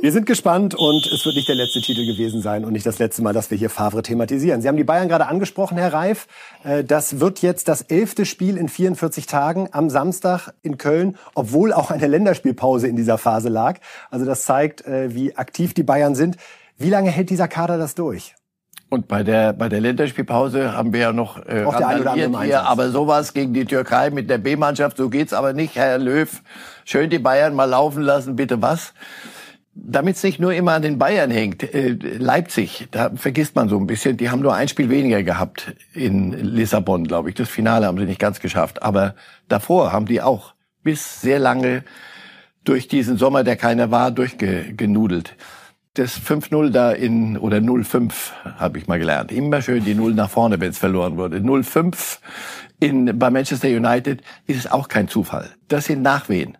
Wir 0.03 0.11
sind 0.11 0.25
gespannt 0.25 0.75
und 0.75 1.07
es 1.07 1.25
wird 1.25 1.37
nicht 1.37 1.47
der 1.47 1.55
letzte 1.55 1.79
Titel 1.79 2.05
gewesen 2.05 2.41
sein 2.41 2.65
und 2.65 2.73
nicht 2.73 2.85
das 2.85 2.99
letzte 2.99 3.21
Mal, 3.21 3.31
dass 3.31 3.49
wir 3.51 3.57
hier 3.57 3.69
Favre 3.69 4.01
thematisieren. 4.01 4.61
Sie 4.61 4.67
haben 4.67 4.75
die 4.75 4.83
Bayern 4.83 5.07
gerade 5.07 5.27
angesprochen, 5.27 5.77
Herr 5.77 5.93
Reif. 5.93 6.27
Äh, 6.65 6.83
das 6.83 7.21
wird 7.21 7.41
jetzt 7.41 7.69
das 7.69 7.83
elfte 7.83 8.25
Spiel 8.25 8.57
in 8.57 8.67
44 8.67 9.27
Tagen 9.27 9.69
am 9.71 9.89
Samstag 9.89 10.53
in 10.61 10.77
Köln, 10.77 11.15
obwohl 11.35 11.71
auch 11.71 11.89
eine 11.89 12.07
Länderspielpause 12.07 12.89
in 12.89 12.97
dieser 12.97 13.17
Phase 13.17 13.47
lag. 13.47 13.79
Also 14.11 14.25
das 14.25 14.43
zeigt, 14.43 14.85
äh, 14.85 15.15
wie 15.15 15.37
aktiv 15.37 15.73
die 15.73 15.83
Bayern 15.83 16.15
sind. 16.15 16.35
Wie 16.77 16.89
lange 16.89 17.09
hält 17.09 17.29
dieser 17.29 17.47
Kader 17.47 17.77
das 17.77 17.95
durch? 17.95 18.35
Und 18.93 19.07
bei 19.07 19.23
der, 19.23 19.53
bei 19.53 19.69
der 19.69 19.81
Länderspielpause 19.81 20.73
haben 20.73 20.93
wir 20.93 20.99
ja 20.99 21.13
noch 21.13 21.43
äh, 21.47 21.63
Auch 21.63 22.43
hier, 22.43 22.61
aber 22.61 22.91
sowas 22.91 23.33
gegen 23.33 23.51
die 23.51 23.65
Türkei 23.65 24.11
mit 24.11 24.29
der 24.29 24.37
B-Mannschaft, 24.37 24.97
so 24.97 25.09
geht's 25.09 25.33
aber 25.33 25.53
nicht, 25.53 25.75
Herr 25.75 25.97
Löw. 25.97 26.29
Schön 26.85 27.09
die 27.09 27.17
Bayern 27.17 27.55
mal 27.55 27.65
laufen 27.65 28.03
lassen, 28.03 28.35
bitte 28.35 28.61
was? 28.61 28.93
Damit 29.73 30.17
es 30.17 30.21
nicht 30.21 30.39
nur 30.39 30.53
immer 30.53 30.73
an 30.73 30.83
den 30.83 30.99
Bayern 30.99 31.31
hängt, 31.31 31.63
äh, 31.73 31.97
Leipzig, 32.19 32.87
da 32.91 33.09
vergisst 33.15 33.55
man 33.55 33.67
so 33.67 33.79
ein 33.79 33.87
bisschen, 33.87 34.15
die 34.15 34.29
haben 34.29 34.43
nur 34.43 34.53
ein 34.53 34.67
Spiel 34.67 34.91
weniger 34.91 35.23
gehabt 35.23 35.73
in 35.95 36.31
Lissabon, 36.31 37.07
glaube 37.07 37.29
ich. 37.29 37.35
Das 37.35 37.49
Finale 37.49 37.87
haben 37.87 37.97
sie 37.97 38.05
nicht 38.05 38.19
ganz 38.19 38.41
geschafft. 38.41 38.83
Aber 38.83 39.15
davor 39.47 39.91
haben 39.91 40.05
die 40.05 40.21
auch 40.21 40.53
bis 40.83 41.19
sehr 41.19 41.39
lange 41.39 41.83
durch 42.63 42.87
diesen 42.89 43.17
Sommer, 43.17 43.43
der 43.43 43.55
keiner 43.55 43.89
war, 43.89 44.11
durchgenudelt 44.11 45.35
das 45.93 46.19
5-0 46.19 46.71
da 46.71 46.91
in, 46.91 47.37
oder 47.37 47.57
0-5 47.57 48.11
habe 48.57 48.79
ich 48.79 48.87
mal 48.87 48.97
gelernt. 48.97 49.31
Immer 49.31 49.61
schön 49.61 49.85
die 49.85 49.93
Null 49.93 50.13
nach 50.13 50.29
vorne, 50.29 50.59
wenn 50.59 50.71
es 50.71 50.79
verloren 50.79 51.17
wurde. 51.17 51.37
0-5 51.37 52.17
in, 52.79 53.17
bei 53.17 53.29
Manchester 53.29 53.67
United 53.67 54.21
ist 54.47 54.57
es 54.57 54.71
auch 54.71 54.87
kein 54.87 55.07
Zufall. 55.07 55.51
Das 55.67 55.85
sind 55.85 56.01
Nachwehen. 56.01 56.57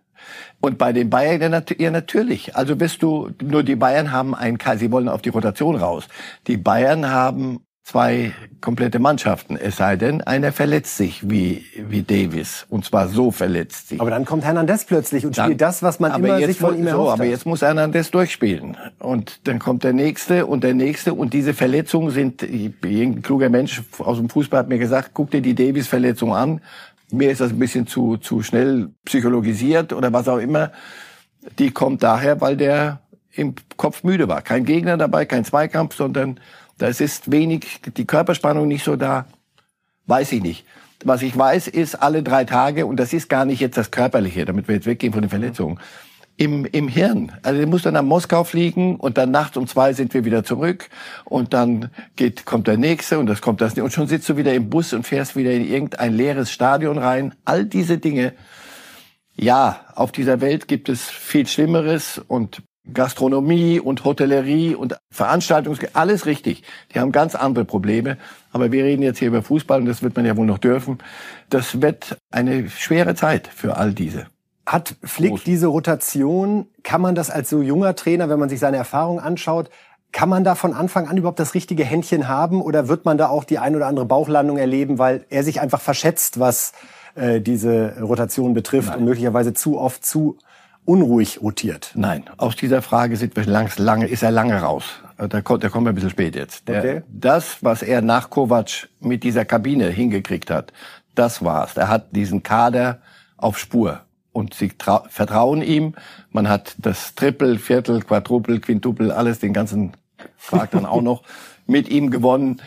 Und 0.60 0.78
bei 0.78 0.92
den 0.92 1.10
Bayern 1.10 1.52
ja 1.78 1.90
natürlich. 1.90 2.56
Also 2.56 2.76
bist 2.76 3.02
du, 3.02 3.30
nur 3.42 3.62
die 3.62 3.76
Bayern 3.76 4.12
haben 4.12 4.34
einen, 4.34 4.58
sie 4.76 4.90
wollen 4.90 5.08
auf 5.08 5.20
die 5.20 5.28
Rotation 5.28 5.76
raus. 5.76 6.08
Die 6.46 6.56
Bayern 6.56 7.10
haben 7.10 7.66
zwei 7.84 8.32
komplette 8.62 8.98
Mannschaften. 8.98 9.56
Es 9.56 9.76
sei 9.76 9.96
denn, 9.96 10.22
einer 10.22 10.52
verletzt 10.52 10.96
sich 10.96 11.28
wie, 11.28 11.66
wie 11.76 12.02
Davis. 12.02 12.66
Und 12.70 12.86
zwar 12.86 13.08
so 13.08 13.30
verletzt 13.30 13.90
sich. 13.90 14.00
Aber 14.00 14.08
dann 14.08 14.24
kommt 14.24 14.42
Hernandez 14.44 14.86
plötzlich 14.86 15.26
und 15.26 15.36
dann, 15.36 15.46
spielt 15.46 15.60
das, 15.60 15.82
was 15.82 16.00
man 16.00 16.14
immer 16.14 16.38
sich 16.40 16.58
von 16.58 16.78
ihm 16.78 16.86
erhofft 16.86 17.08
so, 17.08 17.12
Aber 17.12 17.24
jetzt 17.24 17.44
muss 17.44 17.60
Hernandez 17.60 18.10
durchspielen. 18.10 18.78
Und 18.98 19.46
dann 19.46 19.58
kommt 19.58 19.84
der 19.84 19.92
Nächste 19.92 20.46
und 20.46 20.64
der 20.64 20.72
Nächste. 20.72 21.12
Und 21.12 21.34
diese 21.34 21.52
Verletzungen 21.52 22.10
sind, 22.10 22.42
irgendein 22.42 23.20
kluger 23.22 23.50
Mensch 23.50 23.82
aus 23.98 24.16
dem 24.16 24.30
Fußball 24.30 24.60
hat 24.60 24.68
mir 24.68 24.78
gesagt, 24.78 25.10
guck 25.12 25.30
dir 25.30 25.42
die 25.42 25.54
Davis-Verletzung 25.54 26.34
an. 26.34 26.62
Mir 27.10 27.30
ist 27.30 27.42
das 27.42 27.50
ein 27.50 27.58
bisschen 27.58 27.86
zu, 27.86 28.16
zu 28.16 28.42
schnell 28.42 28.88
psychologisiert 29.04 29.92
oder 29.92 30.10
was 30.10 30.26
auch 30.26 30.38
immer. 30.38 30.72
Die 31.58 31.70
kommt 31.70 32.02
daher, 32.02 32.40
weil 32.40 32.56
der 32.56 33.00
im 33.30 33.54
Kopf 33.76 34.04
müde 34.04 34.26
war. 34.28 34.40
Kein 34.40 34.64
Gegner 34.64 34.96
dabei, 34.96 35.26
kein 35.26 35.44
Zweikampf, 35.44 35.94
sondern 35.94 36.40
da 36.78 36.88
ist 36.88 37.30
wenig, 37.30 37.80
die 37.96 38.06
Körperspannung 38.06 38.68
nicht 38.68 38.84
so 38.84 38.96
da. 38.96 39.26
Weiß 40.06 40.32
ich 40.32 40.42
nicht. 40.42 40.64
Was 41.04 41.22
ich 41.22 41.36
weiß, 41.36 41.68
ist 41.68 41.96
alle 41.96 42.22
drei 42.22 42.44
Tage, 42.44 42.86
und 42.86 42.96
das 42.96 43.12
ist 43.12 43.28
gar 43.28 43.44
nicht 43.44 43.60
jetzt 43.60 43.76
das 43.76 43.90
Körperliche, 43.90 44.44
damit 44.44 44.68
wir 44.68 44.76
jetzt 44.76 44.86
weggehen 44.86 45.12
von 45.12 45.22
den 45.22 45.30
Verletzungen, 45.30 45.78
im, 46.36 46.64
im 46.64 46.88
Hirn. 46.88 47.32
Also 47.42 47.60
er 47.60 47.66
muss 47.66 47.82
dann 47.82 47.94
nach 47.94 48.02
Moskau 48.02 48.44
fliegen 48.44 48.96
und 48.96 49.18
dann 49.18 49.30
nachts 49.30 49.56
um 49.56 49.66
zwei 49.66 49.92
sind 49.92 50.14
wir 50.14 50.24
wieder 50.24 50.44
zurück 50.44 50.88
und 51.24 51.54
dann 51.54 51.90
geht, 52.16 52.44
kommt 52.44 52.66
der 52.66 52.76
nächste 52.76 53.18
und 53.18 53.26
das 53.26 53.40
kommt 53.40 53.60
das. 53.60 53.74
Und 53.74 53.92
schon 53.92 54.08
sitzt 54.08 54.28
du 54.28 54.36
wieder 54.36 54.52
im 54.52 54.68
Bus 54.68 54.92
und 54.92 55.06
fährst 55.06 55.36
wieder 55.36 55.52
in 55.52 55.68
irgendein 55.68 56.14
leeres 56.14 56.50
Stadion 56.50 56.98
rein. 56.98 57.34
All 57.44 57.64
diese 57.64 57.98
Dinge. 57.98 58.32
Ja, 59.36 59.80
auf 59.94 60.12
dieser 60.12 60.40
Welt 60.40 60.68
gibt 60.68 60.88
es 60.88 61.02
viel 61.02 61.46
Schlimmeres 61.46 62.20
und 62.26 62.62
Gastronomie 62.92 63.80
und 63.80 64.04
Hotellerie 64.04 64.74
und 64.74 64.96
Veranstaltungs 65.10 65.78
alles 65.94 66.26
richtig. 66.26 66.62
Die 66.94 67.00
haben 67.00 67.12
ganz 67.12 67.34
andere 67.34 67.64
Probleme. 67.64 68.18
Aber 68.52 68.72
wir 68.72 68.84
reden 68.84 69.02
jetzt 69.02 69.18
hier 69.18 69.28
über 69.28 69.42
Fußball 69.42 69.80
und 69.80 69.86
das 69.86 70.02
wird 70.02 70.16
man 70.16 70.26
ja 70.26 70.36
wohl 70.36 70.46
noch 70.46 70.58
dürfen. 70.58 70.98
Das 71.48 71.80
wird 71.80 72.18
eine 72.30 72.68
schwere 72.68 73.14
Zeit 73.14 73.48
für 73.48 73.76
all 73.76 73.92
diese. 73.92 74.26
Hat 74.66 74.96
Flick 75.02 75.30
Groß. 75.30 75.44
diese 75.44 75.66
Rotation, 75.66 76.66
kann 76.82 77.00
man 77.00 77.14
das 77.14 77.30
als 77.30 77.50
so 77.50 77.62
junger 77.62 77.94
Trainer, 77.96 78.28
wenn 78.28 78.38
man 78.38 78.48
sich 78.48 78.60
seine 78.60 78.76
Erfahrung 78.76 79.20
anschaut, 79.20 79.70
kann 80.12 80.28
man 80.28 80.44
da 80.44 80.54
von 80.54 80.72
Anfang 80.72 81.08
an 81.08 81.16
überhaupt 81.16 81.40
das 81.40 81.54
richtige 81.54 81.84
Händchen 81.84 82.28
haben 82.28 82.62
oder 82.62 82.86
wird 82.88 83.04
man 83.04 83.18
da 83.18 83.28
auch 83.28 83.44
die 83.44 83.58
ein 83.58 83.74
oder 83.74 83.88
andere 83.88 84.06
Bauchlandung 84.06 84.58
erleben, 84.58 84.98
weil 84.98 85.26
er 85.28 85.42
sich 85.42 85.60
einfach 85.60 85.80
verschätzt, 85.80 86.38
was 86.38 86.72
äh, 87.16 87.40
diese 87.40 88.00
Rotation 88.00 88.54
betrifft 88.54 88.90
Nein. 88.90 89.00
und 89.00 89.04
möglicherweise 89.06 89.54
zu 89.54 89.78
oft 89.78 90.06
zu 90.06 90.38
unruhig 90.84 91.40
rotiert? 91.42 91.92
Nein, 91.94 92.24
aus 92.36 92.56
dieser 92.56 92.82
Frage 92.82 93.16
sind 93.16 93.36
wir 93.36 93.44
lang, 93.44 93.70
lange, 93.76 94.06
ist 94.06 94.22
er 94.22 94.30
lange 94.30 94.60
raus. 94.60 94.84
Da 95.16 95.40
kommt, 95.42 95.62
da 95.62 95.68
kommen 95.68 95.86
wir 95.86 95.92
ein 95.92 95.94
bisschen 95.94 96.10
spät 96.10 96.34
jetzt. 96.34 96.68
Der, 96.68 96.78
okay. 96.78 97.02
Das, 97.08 97.62
was 97.62 97.82
er 97.82 98.02
nach 98.02 98.30
Kovac 98.30 98.88
mit 99.00 99.22
dieser 99.22 99.44
Kabine 99.44 99.88
hingekriegt 99.88 100.50
hat, 100.50 100.72
das 101.14 101.44
war's. 101.44 101.76
Er 101.76 101.88
hat 101.88 102.14
diesen 102.14 102.42
Kader 102.42 103.00
auf 103.36 103.58
Spur 103.58 104.00
und 104.32 104.54
sie 104.54 104.72
vertrauen 105.08 105.62
ihm. 105.62 105.94
Man 106.30 106.48
hat 106.48 106.74
das 106.78 107.14
Triple, 107.14 107.58
Viertel, 107.58 108.02
Quadruple, 108.02 108.60
Quintuple, 108.60 109.14
alles, 109.14 109.38
den 109.38 109.52
ganzen 109.52 109.92
Quark 110.46 110.72
dann 110.72 110.86
auch 110.86 111.02
noch 111.02 111.22
mit 111.66 111.88
ihm 111.88 112.10
gewonnen. 112.10 112.60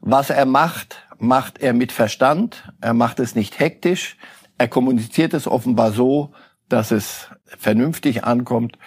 Was 0.00 0.30
er 0.30 0.46
macht, 0.46 1.04
macht 1.18 1.60
er 1.60 1.72
mit 1.72 1.92
Verstand. 1.92 2.72
Er 2.80 2.94
macht 2.94 3.18
es 3.20 3.34
nicht 3.34 3.58
hektisch. 3.58 4.16
Er 4.58 4.68
kommuniziert 4.68 5.34
es 5.34 5.48
offenbar 5.48 5.92
so, 5.92 6.32
dass 6.72 6.90
es 6.90 7.28
vernünftig 7.58 8.24
ankommt. 8.24 8.78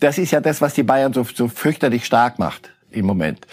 Das 0.00 0.18
ist 0.18 0.30
ja 0.32 0.40
das, 0.40 0.60
was 0.60 0.74
die 0.74 0.82
Bayern 0.82 1.12
so, 1.12 1.24
so 1.24 1.48
fürchterlich 1.48 2.04
stark 2.04 2.38
macht 2.38 2.70
im 2.90 3.06
Moment. 3.06 3.46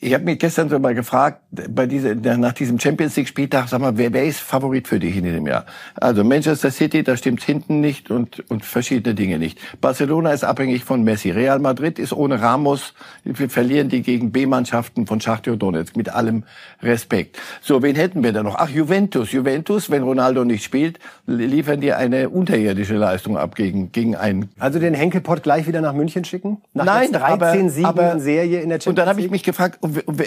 Ich 0.00 0.14
habe 0.14 0.22
mich 0.22 0.38
gestern 0.38 0.68
so 0.68 0.78
mal 0.78 0.94
gefragt, 0.94 1.40
bei 1.50 1.86
dieser, 1.86 2.14
nach 2.14 2.52
diesem 2.52 2.78
Champions 2.78 3.16
League 3.16 3.26
Spieltag, 3.26 3.68
sag 3.68 3.80
mal, 3.80 3.98
wer, 3.98 4.12
wer 4.12 4.24
ist 4.24 4.38
Favorit 4.38 4.86
für 4.86 5.00
dich 5.00 5.16
in 5.16 5.24
diesem 5.24 5.44
Jahr? 5.44 5.66
Also 5.96 6.22
Manchester 6.22 6.70
City, 6.70 7.02
da 7.02 7.16
stimmt 7.16 7.42
hinten 7.42 7.80
nicht 7.80 8.08
und, 8.08 8.48
und 8.48 8.64
verschiedene 8.64 9.16
Dinge 9.16 9.40
nicht. 9.40 9.58
Barcelona 9.80 10.30
ist 10.30 10.44
abhängig 10.44 10.84
von 10.84 11.02
Messi. 11.02 11.32
Real 11.32 11.58
Madrid 11.58 11.98
ist 11.98 12.12
ohne 12.12 12.40
Ramos. 12.40 12.94
Wir 13.24 13.50
verlieren 13.50 13.88
die 13.88 14.02
gegen 14.02 14.30
B-Mannschaften 14.30 15.08
von 15.08 15.20
Schachtjo 15.20 15.56
Donetsk 15.56 15.96
mit 15.96 16.10
allem 16.10 16.44
Respekt. 16.80 17.36
So, 17.60 17.82
wen 17.82 17.96
hätten 17.96 18.22
wir 18.22 18.32
da 18.32 18.44
noch? 18.44 18.54
Ach, 18.54 18.68
Juventus. 18.68 19.32
Juventus, 19.32 19.90
wenn 19.90 20.04
Ronaldo 20.04 20.44
nicht 20.44 20.62
spielt, 20.62 21.00
liefern 21.26 21.80
die 21.80 21.92
eine 21.92 22.28
unterirdische 22.28 22.94
Leistung 22.94 23.36
ab 23.36 23.56
gegen, 23.56 23.90
gegen 23.90 24.14
einen. 24.14 24.48
Also 24.60 24.78
den 24.78 24.94
Henkelpott 24.94 25.42
gleich 25.42 25.66
wieder 25.66 25.80
nach 25.80 25.92
München 25.92 26.24
schicken? 26.24 26.58
Nach 26.72 26.84
Nein, 26.84 27.10
13 27.10 27.20
aber, 27.20 27.68
Siegen 27.68 27.84
aber, 27.84 28.12
in 28.12 28.20
Serie 28.20 28.60
in 28.60 28.68
der 28.68 28.76
Champions 28.76 28.84
League? 28.84 28.86
Und 28.86 28.98
dann 28.98 29.08
habe 29.08 29.20
ich 29.20 29.30
mich 29.32 29.42
gefragt, 29.42 29.80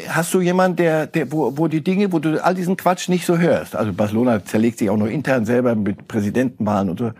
hast 0.09 0.33
du 0.33 0.41
jemanden, 0.41 0.77
der, 0.77 1.07
der 1.07 1.31
wo, 1.31 1.57
wo 1.57 1.67
die 1.67 1.83
Dinge, 1.83 2.11
wo 2.11 2.19
du 2.19 2.43
all 2.43 2.55
diesen 2.55 2.77
Quatsch 2.77 3.09
nicht 3.09 3.25
so 3.25 3.37
hörst? 3.37 3.75
Also 3.75 3.93
Barcelona 3.93 4.43
zerlegt 4.43 4.79
sich 4.79 4.89
auch 4.89 4.97
noch 4.97 5.07
intern 5.07 5.45
selber 5.45 5.75
mit 5.75 6.07
Präsidentenwahlen 6.07 6.89
und 6.89 6.99
so. 6.99 7.11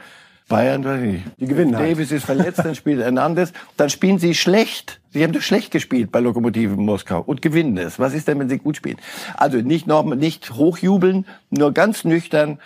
Bayern, 0.52 0.84
weiß 0.84 1.02
ich 1.02 1.12
nicht. 1.14 1.24
Die 1.40 1.48
gewinnen 1.48 1.78
halt. 1.78 1.92
Davis 1.92 2.12
ist 2.12 2.26
verletzt, 2.26 2.60
dann 2.60 2.76
spielt 2.76 3.00
Hernandez. 3.00 3.54
Dann 3.78 3.90
spielen 3.90 4.20
sie 4.20 4.36
schlecht. 4.36 5.00
Sie 5.12 5.24
haben 5.24 5.32
doch 5.32 5.42
schlecht 5.42 5.72
gespielt 5.72 6.12
bei 6.12 6.20
Lokomotive 6.20 6.76
Moskau 6.76 7.22
und 7.22 7.42
gewinnen 7.42 7.78
es. 7.78 8.00
Was 8.00 8.14
ist 8.14 8.28
denn, 8.28 8.38
wenn 8.38 8.50
sie 8.50 8.58
gut 8.58 8.76
spielen? 8.76 8.98
Also 9.38 9.58
nicht 9.60 9.88
noch, 9.88 10.04
nicht 10.04 10.52
hochjubeln, 10.52 11.26
nur 11.50 11.72
ganz 11.72 12.04
nüchtern. 12.04 12.60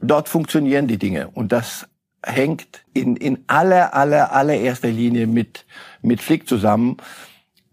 Dort 0.00 0.28
funktionieren 0.28 0.86
die 0.86 0.98
Dinge. 0.98 1.28
Und 1.28 1.50
das 1.50 1.88
hängt 2.22 2.84
in, 2.94 3.16
in 3.16 3.38
aller, 3.48 3.94
aller, 3.94 4.32
allererster 4.32 4.88
Linie 4.88 5.26
mit, 5.26 5.66
mit 6.02 6.22
Flick 6.22 6.48
zusammen. 6.48 6.98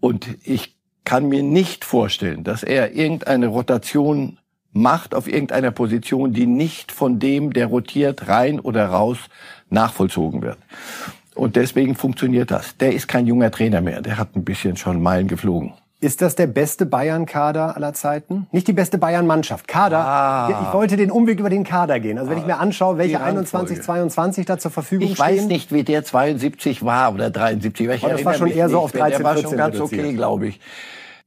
Und 0.00 0.26
ich 0.42 0.74
kann 1.04 1.28
mir 1.28 1.42
nicht 1.42 1.84
vorstellen, 1.84 2.44
dass 2.44 2.62
er 2.62 2.94
irgendeine 2.94 3.48
Rotation 3.48 4.38
macht 4.72 5.14
auf 5.14 5.28
irgendeiner 5.28 5.70
Position, 5.70 6.32
die 6.32 6.46
nicht 6.46 6.92
von 6.92 7.18
dem, 7.18 7.52
der 7.52 7.66
rotiert, 7.66 8.28
rein 8.28 8.58
oder 8.60 8.86
raus 8.86 9.18
nachvollzogen 9.68 10.42
wird. 10.42 10.58
Und 11.34 11.56
deswegen 11.56 11.94
funktioniert 11.94 12.50
das. 12.50 12.76
Der 12.76 12.92
ist 12.92 13.08
kein 13.08 13.26
junger 13.26 13.50
Trainer 13.50 13.80
mehr. 13.80 14.02
Der 14.02 14.18
hat 14.18 14.36
ein 14.36 14.44
bisschen 14.44 14.76
schon 14.76 15.02
Meilen 15.02 15.28
geflogen. 15.28 15.72
Ist 16.02 16.20
das 16.20 16.34
der 16.34 16.48
beste 16.48 16.84
Bayern-Kader 16.84 17.76
aller 17.76 17.94
Zeiten? 17.94 18.48
Nicht 18.50 18.66
die 18.66 18.72
beste 18.72 18.98
Bayern-Mannschaft. 18.98 19.68
Kader. 19.68 19.98
Ah. 19.98 20.64
Ich 20.66 20.74
wollte 20.74 20.96
den 20.96 21.12
Umweg 21.12 21.38
über 21.38 21.48
den 21.48 21.62
Kader 21.62 22.00
gehen. 22.00 22.18
Also 22.18 22.28
wenn 22.28 22.38
ich 22.38 22.44
mir 22.44 22.58
anschaue, 22.58 22.98
welche 22.98 23.20
21, 23.20 23.80
22 23.80 24.44
da 24.44 24.58
zur 24.58 24.72
Verfügung 24.72 25.06
ich 25.06 25.14
stehen. 25.14 25.28
Ich 25.28 25.42
weiß 25.42 25.46
nicht, 25.46 25.72
wie 25.72 25.84
der 25.84 26.04
72 26.04 26.84
war 26.84 27.14
oder 27.14 27.30
73. 27.30 27.88
Ich 27.88 28.02
oh, 28.02 28.08
das 28.08 28.24
war 28.24 28.34
schon 28.34 28.50
eher 28.50 28.68
so 28.68 28.80
auf 28.80 28.90
13, 28.90 29.18
Der 29.18 29.24
war 29.24 29.36
schon 29.36 29.56
ganz 29.56 29.78
okay, 29.78 30.12
glaube 30.12 30.48
ich. 30.48 30.60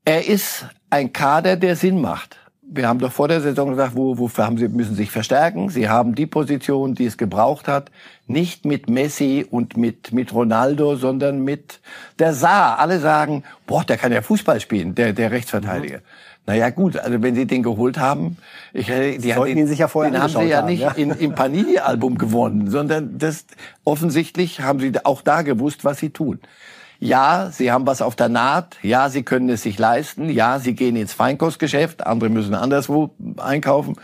Er 0.04 0.28
ist 0.28 0.66
ein 0.90 1.14
Kader, 1.14 1.56
der 1.56 1.78
Sinn 1.78 2.02
macht. 2.02 2.38
Wir 2.68 2.88
haben 2.88 3.00
doch 3.00 3.12
vor 3.12 3.28
der 3.28 3.42
Saison 3.42 3.70
gesagt, 3.70 3.96
wo, 3.96 4.18
wofür 4.18 4.46
haben 4.46 4.58
sie, 4.58 4.68
müssen 4.68 4.96
sich 4.96 5.12
verstärken. 5.12 5.70
Sie 5.70 5.88
haben 5.88 6.16
die 6.16 6.26
Position, 6.26 6.96
die 6.96 7.06
es 7.06 7.18
gebraucht 7.18 7.68
hat, 7.68 7.92
nicht 8.28 8.66
mit 8.66 8.90
Messi 8.90 9.46
und 9.50 9.78
mit, 9.78 10.12
mit 10.12 10.34
Ronaldo, 10.34 10.96
sondern 10.96 11.44
mit 11.44 11.80
der 12.18 12.34
Saar. 12.34 12.80
Alle 12.80 13.00
sagen, 13.00 13.44
boah, 13.68 13.84
der 13.84 13.98
kann 13.98 14.12
ja 14.12 14.22
Fußball 14.22 14.60
spielen, 14.60 14.96
der, 14.96 15.14
der 15.14 15.32
Rechtsverteidiger. 15.32 15.98
Mhm. 15.98 16.04
Naja, 16.48 16.70
gut, 16.70 16.98
also 16.98 17.22
wenn 17.24 17.34
Sie 17.34 17.48
den 17.48 17.64
geholt 17.64 17.98
haben, 17.98 18.38
ich, 18.72 18.90
äh, 18.90 19.18
die 19.18 19.32
Sollten 19.32 19.58
ihn 19.58 19.68
sich 19.68 19.80
ja 19.80 19.88
vorher 19.88 20.12
den 20.12 20.22
haben 20.22 20.30
Sie 20.30 20.44
ja 20.44 20.58
haben, 20.58 20.68
nicht 20.68 20.82
ja? 20.82 20.92
In, 20.92 21.12
im 21.12 21.34
Panini-Album 21.34 22.18
gewonnen, 22.20 22.70
sondern 22.70 23.18
das, 23.18 23.46
offensichtlich 23.84 24.62
haben 24.62 24.80
Sie 24.80 24.94
auch 25.04 25.22
da 25.24 25.42
gewusst, 25.42 25.84
was 25.84 25.98
Sie 25.98 26.12
tun. 26.12 26.40
Ja, 27.00 27.50
sie 27.52 27.72
haben 27.72 27.86
was 27.86 28.02
auf 28.02 28.16
der 28.16 28.30
Naht. 28.30 28.78
Ja, 28.82 29.10
sie 29.10 29.24
können 29.24 29.50
es 29.50 29.64
sich 29.64 29.78
leisten. 29.78 30.30
Ja, 30.30 30.60
sie 30.60 30.76
gehen 30.76 30.96
ins 30.96 31.14
Feinkostgeschäft. 31.14 32.06
Andere 32.06 32.30
müssen 32.30 32.54
anderswo 32.54 33.12
einkaufen. 33.38 33.96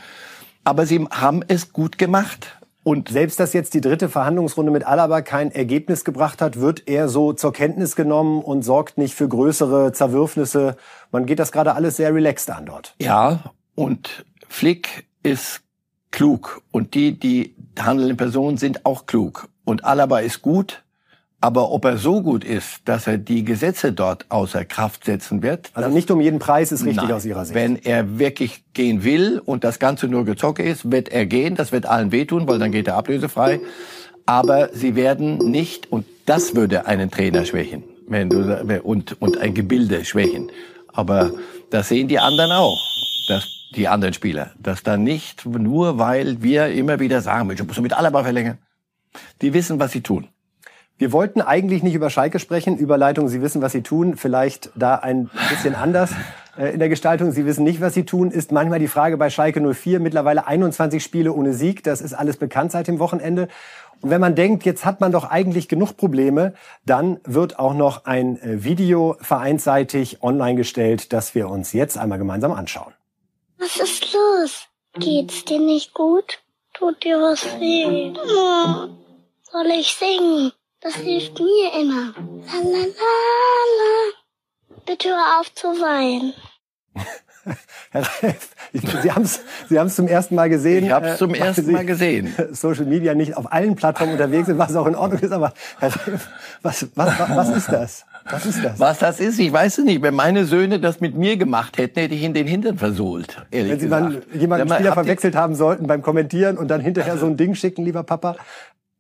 Aber 0.64 0.86
sie 0.86 1.08
haben 1.10 1.42
es 1.48 1.74
gut 1.74 1.98
gemacht. 1.98 2.58
Und 2.84 3.10
selbst 3.10 3.40
dass 3.40 3.54
jetzt 3.54 3.74
die 3.76 3.82
dritte 3.82 4.10
Verhandlungsrunde 4.10 4.72
mit 4.72 4.86
Alaba 4.86 5.22
kein 5.22 5.52
Ergebnis 5.52 6.04
gebracht 6.04 6.42
hat, 6.42 6.60
wird 6.60 6.88
er 6.88 7.10
so 7.10 7.32
zur 7.32 7.54
Kenntnis 7.54 7.96
genommen 7.96 8.42
und 8.42 8.64
sorgt 8.64 8.98
nicht 8.98 9.14
für 9.14 9.28
größere 9.28 9.92
Zerwürfnisse. 9.92 10.78
Man 11.12 11.28
geht 11.28 11.38
das 11.38 11.52
gerade 11.52 11.76
alles 11.76 11.98
sehr 11.98 12.14
relaxed 12.14 12.50
an 12.50 12.66
dort. 12.66 12.96
Ja, 13.00 13.52
und 13.76 14.26
Flick 14.50 15.08
ist 15.22 15.62
klug 16.10 16.62
und 16.72 16.96
die, 16.96 17.18
die 17.18 17.56
handelnden 17.80 18.18
Personen 18.18 18.58
sind 18.58 18.86
auch 18.86 19.06
klug. 19.06 19.48
Und 19.64 19.86
Alaba 19.86 20.20
ist 20.20 20.42
gut, 20.42 20.84
aber 21.42 21.72
ob 21.72 21.86
er 21.86 21.98
so 21.98 22.22
gut 22.22 22.44
ist, 22.44 22.82
dass 22.86 23.08
er 23.08 23.18
die 23.18 23.44
Gesetze 23.44 23.92
dort 23.92 24.28
außer 24.30 24.64
Kraft 24.64 25.06
setzen 25.06 25.42
wird. 25.42 25.72
Also 25.74 25.90
nicht 25.90 26.12
um 26.12 26.22
jeden 26.22 26.38
Preis 26.38 26.72
ist 26.72 26.86
richtig 26.86 27.04
nein. 27.04 27.14
aus 27.14 27.26
Ihrer 27.26 27.46
Sicht. 27.46 27.56
Wenn 27.56 27.78
er 27.78 28.20
wirklich 28.20 28.64
gehen 28.74 29.04
will 29.04 29.42
und 29.44 29.64
das 29.64 29.80
Ganze 29.80 30.08
nur 30.08 30.24
Gezocke 30.24 30.62
ist, 30.62 30.92
wird 30.92 31.10
er 31.10 31.26
gehen. 31.26 31.56
Das 31.56 31.72
wird 31.72 31.88
allen 31.88 32.12
wehtun, 32.12 32.48
weil 32.48 32.60
dann 32.60 32.72
geht 32.72 32.88
er 32.88 32.96
ablösefrei. 32.96 33.60
Aber 34.28 34.70
sie 34.72 34.96
werden 34.96 35.40
nicht, 35.40 35.92
und 35.92 36.06
das 36.28 36.56
würde 36.56 36.86
einen 36.86 37.10
Trainer 37.10 37.44
schwächen, 37.44 37.84
wenn 38.08 38.30
du, 38.30 38.82
und, 38.84 39.20
und 39.20 39.40
ein 39.40 39.56
Gebilde 39.56 40.06
schwächen. 40.06 40.52
Aber 40.94 41.32
das 41.72 41.90
sehen 41.90 42.08
die 42.08 42.20
anderen 42.20 42.52
auch, 42.52 42.80
dass 43.28 43.50
die 43.76 43.88
anderen 43.88 44.14
Spieler, 44.14 44.52
dass 44.60 44.84
da 44.84 44.96
nicht 44.96 45.46
nur, 45.46 45.98
weil 45.98 46.44
wir 46.44 46.68
immer 46.68 47.00
wieder 47.00 47.22
sagen, 47.22 47.54
du 47.56 47.64
musst 47.64 47.82
mit 47.82 47.94
Alaba 47.94 48.24
verlängern. 48.24 48.60
Die 49.42 49.54
wissen, 49.54 49.80
was 49.80 49.92
sie 49.92 50.02
tun. 50.02 50.28
Wir 51.02 51.12
wollten 51.12 51.42
eigentlich 51.42 51.82
nicht 51.82 51.96
über 51.96 52.12
Schalke 52.12 52.38
sprechen. 52.38 52.78
Überleitung, 52.78 53.28
Sie 53.28 53.42
wissen, 53.42 53.64
was 53.64 53.72
Sie 53.72 53.82
tun. 53.82 54.18
Vielleicht 54.18 54.70
da 54.76 54.94
ein 54.94 55.32
bisschen 55.50 55.74
anders 55.74 56.12
äh, 56.56 56.72
in 56.74 56.78
der 56.78 56.90
Gestaltung. 56.90 57.32
Sie 57.32 57.44
wissen 57.44 57.64
nicht, 57.64 57.82
was 57.82 57.96
Sie 57.96 58.06
tun. 58.06 58.30
Ist 58.30 58.52
manchmal 58.52 58.78
die 58.78 58.88
Frage 58.88 59.18
bei 59.18 59.32
Schalke 59.32 59.62
04. 59.74 60.00
Mittlerweile 60.00 60.46
21 60.46 61.04
Spiele 61.04 61.34
ohne 61.34 61.56
Sieg. 61.56 61.84
Das 61.84 62.02
ist 62.02 62.14
alles 62.14 62.38
bekannt 62.38 62.72
seit 62.72 62.88
dem 62.88 63.00
Wochenende. 63.00 63.48
Und 64.02 64.12
wenn 64.12 64.22
man 64.22 64.36
denkt, 64.36 64.64
jetzt 64.64 64.86
hat 64.86 65.02
man 65.02 65.12
doch 65.12 65.24
eigentlich 65.24 65.68
genug 65.68 65.98
Probleme, 65.98 66.54
dann 66.86 67.20
wird 67.24 67.58
auch 67.58 67.74
noch 67.74 68.06
ein 68.06 68.40
äh, 68.40 68.64
Video 68.64 69.18
vereinsseitig 69.22 70.22
online 70.22 70.54
gestellt, 70.54 71.14
das 71.14 71.34
wir 71.34 71.50
uns 71.50 71.74
jetzt 71.74 71.98
einmal 71.98 72.20
gemeinsam 72.20 72.52
anschauen. 72.52 72.94
Was 73.58 73.78
ist 73.78 74.14
los? 74.14 74.68
Geht's 75.00 75.46
dir 75.46 75.60
nicht 75.60 75.96
gut? 75.96 76.44
Tut 76.76 77.04
dir 77.04 77.18
was 77.18 77.44
weh? 77.60 78.14
Soll 79.52 79.66
ich 79.72 79.96
singen? 79.96 80.52
Das 80.82 80.96
hilft 80.96 81.40
mir 81.40 81.80
immer. 81.80 82.12
La 82.18 82.60
la 82.64 82.80
la 82.80 83.62
la. 83.78 84.82
Bitte 84.88 85.10
hör 85.10 85.40
auf 85.40 85.54
zu 85.54 85.68
weinen. 85.68 86.34
Herr 87.92 88.02
Reif, 88.02 88.50
Sie 89.04 89.12
haben 89.12 89.24
es 89.24 89.42
Sie 89.70 89.78
haben's 89.78 89.96
zum 89.96 90.08
ersten 90.08 90.34
Mal 90.34 90.50
gesehen. 90.50 90.86
Ich 90.86 90.92
habe 90.92 91.10
es 91.10 91.18
zum 91.20 91.36
äh, 91.36 91.38
ersten 91.38 91.66
Sie 91.66 91.72
Mal 91.72 91.86
gesehen. 91.86 92.34
Social 92.52 92.86
Media 92.86 93.14
nicht 93.14 93.38
auf 93.38 93.52
allen 93.52 93.76
Plattformen 93.76 94.14
unterwegs 94.14 94.48
sind, 94.48 94.58
was 94.58 94.76
auch 94.76 94.88
in 94.88 94.96
Ordnung 94.96 95.22
ist. 95.22 95.32
Aber 95.32 95.54
Herr 95.80 95.90
Reif, 95.90 96.30
was, 96.64 96.88
was, 96.96 97.20
was, 97.20 97.30
was 97.30 97.50
ist 97.50 97.68
das? 97.70 98.06
Was 98.30 98.46
ist 98.46 98.64
das? 98.64 98.80
Was 98.80 99.00
das 99.00 99.20
ist, 99.20 99.40
ich 99.40 99.52
weiß 99.52 99.80
es 99.80 99.86
nicht. 99.86 100.02
Wenn 100.02 100.14
meine 100.14 100.46
Söhne 100.46 100.80
das 100.80 101.00
mit 101.00 101.16
mir 101.16 101.38
gemacht 101.38 101.78
hätten, 101.78 102.00
hätte 102.00 102.16
ich 102.16 102.22
ihnen 102.22 102.34
den 102.34 102.48
Hintern 102.48 102.78
versohlt. 102.78 103.38
Ehrlich 103.52 103.72
Wenn 103.72 103.80
Sie 103.80 103.86
gesagt. 103.86 104.32
mal 104.32 104.40
jemanden 104.40 104.70
Spieler 104.74 104.94
verwechselt 104.94 105.36
haben 105.36 105.56
sollten 105.56 105.88
beim 105.88 106.02
Kommentieren 106.02 106.58
und 106.58 106.68
dann 106.70 106.82
hinterher 106.82 107.18
so 107.18 107.26
ein 107.26 107.38
Ding 107.38 107.56
schicken, 107.56 107.84
lieber 107.84 108.04
Papa. 108.04 108.36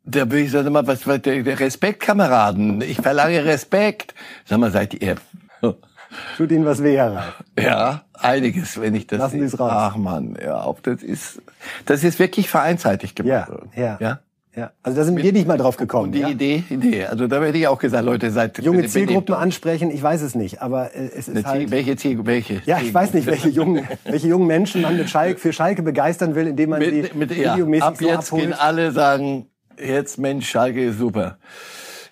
Da 0.03 0.21
würde 0.21 0.39
ich 0.39 0.51
sagen, 0.51 0.71
mal, 0.71 0.85
was, 0.87 1.05
was 1.05 1.21
der, 1.21 1.43
der 1.43 1.59
Respekt, 1.59 2.01
Kameraden. 2.01 2.81
Ich 2.81 2.97
verlange 2.97 3.45
Respekt. 3.45 4.15
Sag 4.45 4.59
mal, 4.59 4.71
seid 4.71 4.95
ihr, 4.95 5.15
Tut 6.37 6.51
Ihnen 6.51 6.65
was 6.65 6.83
weh, 6.83 6.97
Herr 6.97 7.33
ja, 7.57 8.03
einiges, 8.13 8.79
wenn 8.81 8.95
ich 8.95 9.07
das 9.07 9.19
Lassen 9.19 9.39
Sie 9.39 9.45
es 9.45 9.59
raus. 9.59 9.71
Ach 9.73 9.95
man, 9.95 10.37
ja, 10.43 10.59
auf, 10.59 10.81
das 10.81 11.01
ist, 11.03 11.41
das 11.85 12.03
ist 12.03 12.19
wirklich 12.19 12.49
vereinsseitig 12.49 13.13
Ja, 13.23 13.45
gemacht. 13.45 13.63
ja. 13.75 13.97
ja. 13.99 14.19
Ja, 14.53 14.71
also 14.83 14.97
da 14.97 15.05
sind 15.05 15.15
wir 15.15 15.31
nicht 15.31 15.47
mal 15.47 15.57
drauf 15.57 15.77
gekommen. 15.77 16.11
Die 16.11 16.19
ja? 16.19 16.27
Idee, 16.27 16.65
Idee. 16.69 17.05
Also 17.05 17.27
da 17.27 17.41
hätte 17.41 17.57
ich 17.57 17.69
auch 17.69 17.79
gesagt, 17.79 18.03
Leute, 18.03 18.31
seid 18.31 18.61
Junge 18.61 18.85
Zielgruppen 18.85 19.33
ansprechen, 19.33 19.89
ich 19.91 20.03
weiß 20.03 20.21
es 20.21 20.35
nicht, 20.35 20.61
aber 20.61 20.93
äh, 20.93 21.05
es 21.05 21.29
ist 21.29 21.35
Ziel, 21.35 21.45
halt... 21.45 21.71
welche 21.71 21.95
Ziel, 21.95 22.19
welche? 22.25 22.61
Ja, 22.65 22.81
ich 22.81 22.93
weiß 22.93 23.13
nicht, 23.13 23.27
welche 23.27 23.47
jungen, 23.47 23.87
welche 24.03 24.27
jungen 24.27 24.47
Menschen 24.47 24.81
man 24.81 24.97
mit 24.97 25.09
Schalke, 25.09 25.39
für 25.39 25.53
Schalke 25.53 25.83
begeistern 25.83 26.35
will, 26.35 26.47
indem 26.47 26.71
man 26.71 26.79
mit, 26.79 26.89
sie 26.89 27.17
mit, 27.17 27.33
ja, 27.33 27.53
videomäßig 27.53 27.83
ab 27.85 27.95
so 27.97 28.05
jetzt 28.05 28.31
gehen 28.31 28.51
abholt. 28.51 28.61
alle 28.61 28.91
sagen, 28.91 29.45
jetzt 29.77 30.17
Mensch, 30.17 30.49
Schalke 30.49 30.83
ist 30.83 30.97
super. 30.97 31.37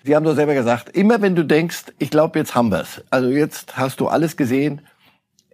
Sie 0.04 0.16
haben 0.16 0.24
doch 0.24 0.34
selber 0.34 0.54
gesagt, 0.54 0.96
immer 0.96 1.20
wenn 1.20 1.34
du 1.34 1.44
denkst, 1.44 1.84
ich 1.98 2.10
glaube, 2.10 2.38
jetzt 2.38 2.54
haben 2.54 2.70
wir's. 2.70 3.02
Also 3.10 3.28
jetzt 3.28 3.76
hast 3.76 4.00
du 4.00 4.08
alles 4.08 4.36
gesehen. 4.36 4.80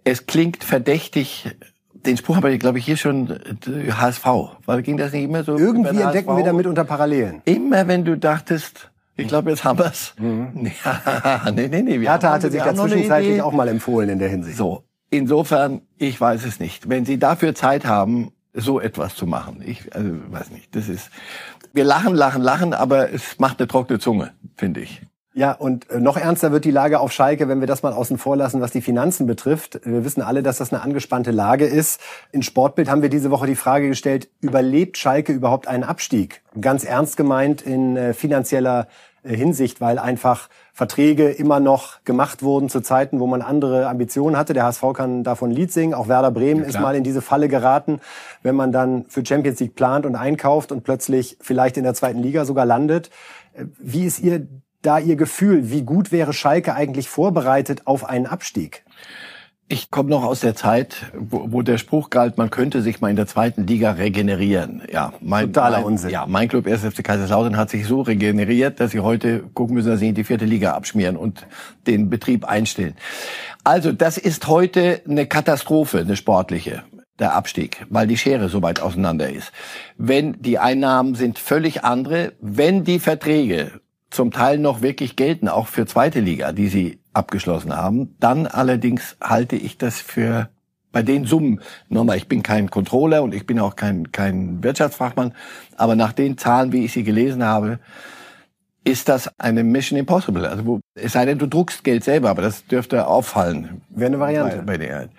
Es 0.03 0.25
klingt 0.25 0.63
verdächtig. 0.63 1.49
Den 1.93 2.15
Spruch 2.15 2.37
habe 2.37 2.53
ich, 2.53 2.59
glaube 2.59 2.79
ich, 2.79 2.85
hier 2.85 2.95
schon 2.95 3.29
äh, 3.29 3.91
HSV. 3.91 4.25
Weil 4.65 4.81
ging 4.83 4.95
das 4.95 5.11
nicht 5.11 5.23
immer 5.23 5.43
so? 5.43 5.57
Irgendwie 5.57 6.01
entdecken 6.01 6.29
HSV? 6.29 6.37
wir 6.37 6.45
damit 6.45 6.65
unter 6.65 6.85
Parallelen. 6.85 7.41
Immer 7.43 7.87
wenn 7.87 8.05
du 8.05 8.17
dachtest, 8.17 8.89
ich 9.17 9.27
glaube, 9.27 9.49
jetzt 9.49 9.63
haben 9.63 9.79
wir's. 9.79 10.13
Ja, 10.85 11.51
nee, 11.51 11.67
nee, 11.67 11.81
nee. 11.81 11.99
wir 11.99 12.09
Hertha 12.09 12.31
hatte 12.31 12.51
sich 12.51 12.63
ja 12.63 12.73
zwischenzeitlich 12.73 13.41
auch 13.41 13.51
mal 13.51 13.67
empfohlen 13.67 14.09
in 14.09 14.19
der 14.19 14.29
Hinsicht. 14.29 14.57
So, 14.57 14.83
insofern, 15.09 15.81
ich 15.97 16.19
weiß 16.21 16.45
es 16.45 16.59
nicht. 16.59 16.87
Wenn 16.87 17.03
Sie 17.03 17.17
dafür 17.17 17.55
Zeit 17.55 17.85
haben, 17.85 18.31
so 18.53 18.79
etwas 18.79 19.15
zu 19.15 19.27
machen, 19.27 19.61
ich 19.65 19.93
also, 19.95 20.09
weiß 20.29 20.51
nicht, 20.51 20.75
das 20.75 20.87
ist, 20.87 21.09
wir 21.77 21.85
lachen, 21.85 22.15
lachen, 22.15 22.41
lachen, 22.41 22.73
aber 22.73 23.13
es 23.13 23.39
macht 23.39 23.59
eine 23.59 23.69
trockene 23.69 23.99
Zunge, 23.99 24.31
finde 24.57 24.81
ich. 24.81 25.01
Ja, 25.33 25.51
und 25.51 25.87
äh, 25.91 25.99
noch 25.99 26.17
ernster 26.17 26.51
wird 26.51 26.65
die 26.65 26.71
Lage 26.71 26.99
auf 26.99 27.11
Schalke, 27.11 27.47
wenn 27.47 27.59
wir 27.59 27.67
das 27.67 27.83
mal 27.83 27.93
außen 27.93 28.17
vor 28.17 28.35
lassen, 28.35 28.59
was 28.59 28.71
die 28.71 28.81
Finanzen 28.81 29.27
betrifft. 29.27 29.79
Wir 29.85 30.03
wissen 30.03 30.23
alle, 30.23 30.41
dass 30.41 30.57
das 30.57 30.73
eine 30.73 30.81
angespannte 30.81 31.29
Lage 31.29 31.65
ist. 31.65 32.01
In 32.31 32.41
Sportbild 32.41 32.89
haben 32.89 33.03
wir 33.03 33.09
diese 33.09 33.29
Woche 33.29 33.45
die 33.45 33.55
Frage 33.55 33.87
gestellt, 33.87 34.29
überlebt 34.41 34.97
Schalke 34.97 35.31
überhaupt 35.31 35.67
einen 35.67 35.83
Abstieg? 35.83 36.41
Ganz 36.59 36.83
ernst 36.83 37.17
gemeint 37.17 37.61
in 37.61 37.95
äh, 37.95 38.15
finanzieller 38.15 38.87
Hinsicht, 39.35 39.81
weil 39.81 39.99
einfach 39.99 40.49
Verträge 40.73 41.29
immer 41.29 41.59
noch 41.59 42.03
gemacht 42.03 42.43
wurden 42.43 42.69
zu 42.69 42.81
Zeiten, 42.81 43.19
wo 43.19 43.27
man 43.27 43.41
andere 43.41 43.87
Ambitionen 43.87 44.37
hatte. 44.37 44.53
Der 44.53 44.63
HSV 44.63 44.83
kann 44.93 45.23
davon 45.23 45.51
Lied 45.51 45.71
singen. 45.71 45.93
Auch 45.93 46.07
Werder 46.07 46.31
Bremen 46.31 46.63
ist 46.63 46.79
mal 46.79 46.95
in 46.95 47.03
diese 47.03 47.21
Falle 47.21 47.47
geraten, 47.47 47.99
wenn 48.43 48.55
man 48.55 48.71
dann 48.71 49.05
für 49.07 49.25
Champions 49.25 49.59
League 49.59 49.75
plant 49.75 50.05
und 50.05 50.15
einkauft 50.15 50.71
und 50.71 50.83
plötzlich 50.83 51.37
vielleicht 51.41 51.77
in 51.77 51.83
der 51.83 51.93
zweiten 51.93 52.19
Liga 52.19 52.45
sogar 52.45 52.65
landet. 52.65 53.09
Äh, 53.53 53.65
Wie 53.79 54.05
ist 54.05 54.19
Ihr 54.19 54.47
da 54.81 54.99
Ihr 54.99 55.15
Gefühl? 55.15 55.69
Wie 55.71 55.83
gut 55.83 56.11
wäre 56.11 56.33
Schalke 56.33 56.73
eigentlich 56.73 57.09
vorbereitet 57.09 57.81
auf 57.85 58.05
einen 58.05 58.25
Abstieg? 58.25 58.85
Ich 59.69 59.91
komme 59.91 60.09
noch 60.09 60.23
aus 60.23 60.39
der 60.39 60.55
Zeit, 60.55 61.11
wo, 61.13 61.51
wo 61.51 61.61
der 61.61 61.77
Spruch 61.77 62.09
galt, 62.09 62.37
man 62.37 62.49
könnte 62.49 62.81
sich 62.81 63.01
mal 63.01 63.09
in 63.09 63.17
der 63.17 63.27
zweiten 63.27 63.67
Liga 63.67 63.91
regenerieren. 63.91 64.81
Ja, 64.89 65.11
mein, 65.19 65.47
Totaler 65.47 65.79
mein, 65.79 65.85
Unsinn. 65.85 66.09
Ja, 66.09 66.25
mein 66.25 66.47
Club 66.47 66.67
1. 66.67 66.85
FC 66.85 67.03
Kaiserslautern 67.03 67.57
hat 67.57 67.69
sich 67.69 67.85
so 67.85 68.01
regeneriert, 68.01 68.79
dass 68.79 68.91
sie 68.91 69.01
heute 69.01 69.41
gucken 69.53 69.75
müssen, 69.75 69.89
dass 69.89 69.99
sie 69.99 70.07
in 70.07 70.15
die 70.15 70.23
vierte 70.23 70.45
Liga 70.45 70.71
abschmieren 70.71 71.17
und 71.17 71.45
den 71.85 72.09
Betrieb 72.09 72.45
einstellen. 72.45 72.95
Also, 73.65 73.91
das 73.91 74.17
ist 74.17 74.47
heute 74.47 75.01
eine 75.05 75.25
Katastrophe, 75.25 75.99
eine 75.99 76.15
sportliche 76.15 76.83
der 77.19 77.33
Abstieg, 77.33 77.85
weil 77.89 78.07
die 78.07 78.17
Schere 78.17 78.47
so 78.47 78.61
weit 78.61 78.79
auseinander 78.79 79.29
ist. 79.29 79.51
Wenn 79.97 80.41
die 80.41 80.59
Einnahmen 80.59 81.15
sind 81.15 81.39
völlig 81.39 81.83
andere, 81.83 82.33
wenn 82.39 82.85
die 82.85 82.99
Verträge 82.99 83.81
zum 84.09 84.31
Teil 84.31 84.59
noch 84.59 84.81
wirklich 84.81 85.15
gelten, 85.15 85.49
auch 85.49 85.67
für 85.67 85.85
zweite 85.85 86.21
Liga, 86.21 86.53
die 86.53 86.69
sie 86.69 86.99
abgeschlossen 87.17 87.75
haben, 87.75 88.15
dann 88.19 88.47
allerdings 88.47 89.17
halte 89.21 89.55
ich 89.55 89.77
das 89.77 89.99
für 89.99 90.49
bei 90.91 91.03
den 91.03 91.25
Summen, 91.25 91.61
nochmal, 91.89 92.17
ich 92.17 92.27
bin 92.27 92.41
kein 92.41 92.71
Controller 92.71 93.21
und 93.21 93.33
ich 93.33 93.45
bin 93.45 93.59
auch 93.59 93.75
kein, 93.75 94.11
kein 94.11 94.63
Wirtschaftsfachmann, 94.63 95.33
aber 95.75 95.95
nach 95.95 96.13
den 96.13 96.37
Zahlen, 96.37 96.71
wie 96.71 96.85
ich 96.85 96.93
sie 96.93 97.03
gelesen 97.03 97.43
habe, 97.43 97.79
ist 98.83 99.09
das 99.09 99.29
eine 99.37 99.63
Mission 99.63 99.99
Impossible. 99.99 100.47
Also 100.47 100.65
wo, 100.65 100.79
es 100.95 101.11
sei 101.11 101.25
denn, 101.25 101.37
du 101.37 101.45
druckst 101.45 101.83
Geld 101.83 102.03
selber, 102.03 102.29
aber 102.29 102.41
das 102.41 102.65
dürfte 102.65 103.05
auffallen. 103.05 103.81
Wäre 103.89 104.07
eine 104.07 104.19
Variante. 104.19 104.57
Bei, 104.57 104.63
bei 104.63 104.77
der. 104.77 105.09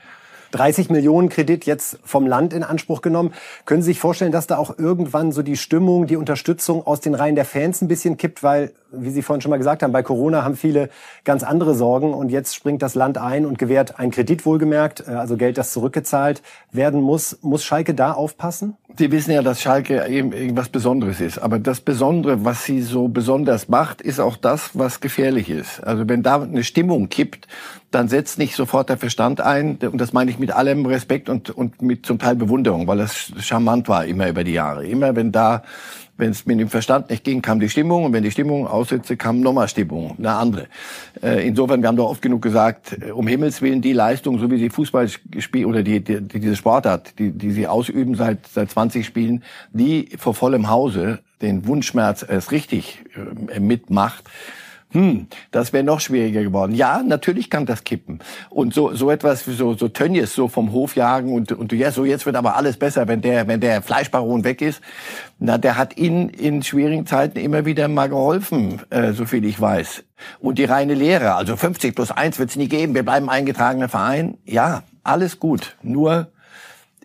30 0.53 0.91
Millionen 0.91 1.29
Kredit 1.29 1.67
jetzt 1.67 1.99
vom 2.05 2.27
Land 2.27 2.53
in 2.53 2.63
Anspruch 2.63 3.03
genommen. 3.03 3.33
Können 3.65 3.83
Sie 3.83 3.91
sich 3.91 4.01
vorstellen, 4.01 4.33
dass 4.33 4.47
da 4.47 4.59
auch 4.59 4.79
irgendwann 4.79 5.33
so 5.33 5.43
die 5.43 5.57
Stimmung, 5.57 6.07
die 6.07 6.17
Unterstützung 6.17 6.87
aus 6.87 7.01
den 7.01 7.15
Reihen 7.15 7.35
der 7.35 7.45
Fans 7.45 7.83
ein 7.83 7.89
bisschen 7.89 8.17
kippt? 8.17 8.43
Weil, 8.43 8.73
wie 8.91 9.11
Sie 9.11 9.23
vorhin 9.23 9.41
schon 9.41 9.51
mal 9.51 9.59
gesagt 9.59 9.83
haben, 9.83 9.93
bei 9.93 10.03
Corona 10.03 10.45
haben 10.45 10.57
viele 10.57 10.89
ganz 11.25 11.43
andere 11.43 11.75
Sorgen 11.75 12.15
und 12.15 12.31
jetzt 12.31 12.55
springt 12.55 12.83
das 12.83 12.95
Land 12.95 13.19
ein 13.19 13.45
und 13.45 13.59
gewährt 13.59 13.99
einen 13.99 14.11
Kredit 14.11 14.47
wohlgemerkt, 14.47 15.05
äh, 15.07 15.13
also 15.13 15.37
Geld, 15.37 15.59
das 15.59 15.73
zurückgezahlt 15.73 16.43
werden 16.73 17.01
muss. 17.01 17.39
Muss 17.43 17.65
Schalke 17.65 17.95
da 17.95 18.13
aufpassen? 18.13 18.77
Sie 18.97 19.13
wissen 19.13 19.33
ja, 19.33 19.43
dass 19.43 19.61
Schalke 19.61 20.07
eben 20.09 20.33
irgendwas 20.33 20.71
Besonderes 20.71 21.21
ist. 21.21 21.39
Aber 21.39 21.59
das 21.59 21.81
Besondere, 21.81 22.45
was 22.45 22.65
sie 22.65 22.81
so 22.81 23.09
besonders 23.09 23.69
macht, 23.69 24.01
ist 24.01 24.19
auch 24.19 24.37
das, 24.37 24.71
was 24.75 25.01
gefährlich 25.01 25.51
ist. 25.51 25.81
Also 25.85 26.09
wenn 26.09 26.23
da 26.23 26.43
eine 26.43 26.65
Stimmung 26.65 27.09
kippt, 27.09 27.47
dann 27.91 28.09
setzt 28.09 28.39
nicht 28.39 28.55
sofort 28.55 28.91
der 28.91 28.99
Verstand 28.99 29.41
ein. 29.41 29.79
Und 29.81 29.99
das 29.99 30.13
meine 30.13 30.31
ich 30.31 30.39
mit 30.39 30.53
allem 30.53 30.85
Respekt 30.85 31.29
und, 31.29 31.51
und 31.51 31.81
mit 31.81 32.05
zum 32.05 32.19
Teil 32.19 32.37
Bewunderung, 32.37 32.87
weil 32.87 32.99
das 32.99 33.33
charmant 33.41 33.89
war 33.89 34.05
immer 34.05 34.29
über 34.29 34.45
die 34.45 34.53
Jahre. 34.53 34.87
Immer 34.87 35.17
wenn 35.17 35.33
da, 35.33 35.63
wenn 36.19 36.31
es 36.31 36.45
mit 36.45 36.61
dem 36.61 36.69
Verstand 36.69 37.09
nicht 37.09 37.25
ging, 37.25 37.41
kam 37.41 37.61
die 37.61 37.71
Stimmung. 37.71 38.05
Und 38.05 38.13
wenn 38.13 38.23
die 38.23 38.31
Stimmung 38.31 38.67
aussetzte, 38.67 39.17
kam 39.17 39.41
nochmal 39.41 39.69
Stimmung, 39.69 40.17
eine 40.19 40.33
andere. 40.33 40.67
Äh, 41.23 41.49
insofern, 41.49 41.81
wir 41.81 41.89
haben 41.89 41.97
doch 41.97 42.11
oft 42.11 42.21
genug 42.21 42.43
gesagt, 42.43 42.99
äh, 43.01 43.11
um 43.11 43.27
Himmels 43.27 43.63
Willen 43.63 43.81
die 43.81 43.95
Leistung, 43.95 44.39
so 44.39 44.51
wie 44.51 44.59
sie 44.59 44.69
Fußball 44.69 45.09
spielen 45.39 45.65
oder 45.65 45.83
die, 45.83 46.05
die, 46.05 46.21
die 46.21 46.41
diese 46.41 46.57
Sportart, 46.57 47.19
die, 47.19 47.31
die 47.31 47.53
sie 47.53 47.67
ausüben 47.67 48.15
seit, 48.17 48.47
seit 48.49 48.71
20 48.71 49.07
Spielen, 49.07 49.43
die 49.73 50.11
vor 50.19 50.35
vollem 50.35 50.69
Hause 50.69 51.21
den 51.41 51.67
Wunschschmerz 51.67 52.25
erst 52.29 52.53
richtig 52.53 53.05
äh, 53.51 53.61
mitmacht, 53.61 54.25
hm, 54.93 55.27
das 55.51 55.73
wäre 55.73 55.85
noch 55.85 56.01
schwieriger 56.01 56.43
geworden. 56.43 56.75
Ja, 56.75 57.03
natürlich 57.03 57.51
kann 57.51 57.67
das 57.67 57.85
kippen. 57.85 58.21
Und 58.49 58.73
so, 58.73 58.95
so 58.95 59.11
etwas 59.11 59.45
so, 59.45 59.75
so 59.75 59.89
Tönnies 59.89 60.35
so 60.35 60.49
vom 60.49 60.73
Hof 60.73 60.97
jagen 60.97 61.35
und, 61.35 61.53
und 61.53 61.73
ja, 61.73 61.91
so 61.91 62.07
jetzt 62.07 62.25
wird 62.25 62.37
aber 62.37 62.57
alles 62.57 62.79
besser, 62.79 63.07
wenn 63.07 63.21
der, 63.21 63.47
wenn 63.49 63.61
der 63.61 63.83
Fleischbaron 63.83 64.45
weg 64.45 64.63
ist. 64.63 64.81
Na, 65.39 65.59
der 65.59 65.77
hat 65.77 65.99
ihnen 65.99 66.31
in 66.31 66.63
schwierigen 66.63 67.07
Zeiten 67.07 67.39
immer 67.39 67.67
wieder 67.67 67.87
mal 67.89 68.09
geholfen, 68.09 68.81
äh, 68.89 69.13
so 69.13 69.27
viel 69.27 69.45
ich 69.45 69.61
weiß. 69.61 70.05
Und 70.41 70.59
die 70.59 70.65
reine 70.65 70.95
Lehre, 70.95 71.35
also 71.35 71.57
50 71.57 71.95
plus 71.95 72.11
1 72.11 72.39
wird 72.39 72.51
es 72.51 72.57
nie 72.57 72.69
geben, 72.69 72.95
wir 72.95 73.05
bleiben 73.05 73.29
eingetragener 73.29 73.89
Verein. 73.89 74.39
Ja, 74.47 74.85
alles 75.05 75.39
gut. 75.39 75.77
Nur, 75.83 76.29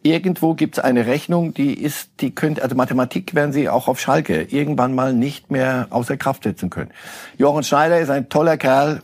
irgendwo 0.03 0.53
gibt 0.53 0.77
es 0.77 0.83
eine 0.83 1.05
Rechnung, 1.07 1.53
die 1.53 1.73
ist, 1.73 2.11
die 2.19 2.35
könnte, 2.35 2.61
also 2.61 2.75
Mathematik 2.75 3.33
werden 3.33 3.53
sie 3.53 3.69
auch 3.69 3.87
auf 3.87 3.99
Schalke 3.99 4.43
irgendwann 4.43 4.93
mal 4.93 5.13
nicht 5.13 5.51
mehr 5.51 5.87
außer 5.89 6.17
Kraft 6.17 6.43
setzen 6.43 6.69
können. 6.69 6.91
Jochen 7.37 7.63
Schneider 7.63 7.99
ist 7.99 8.09
ein 8.09 8.29
toller 8.29 8.57
Kerl, 8.57 9.01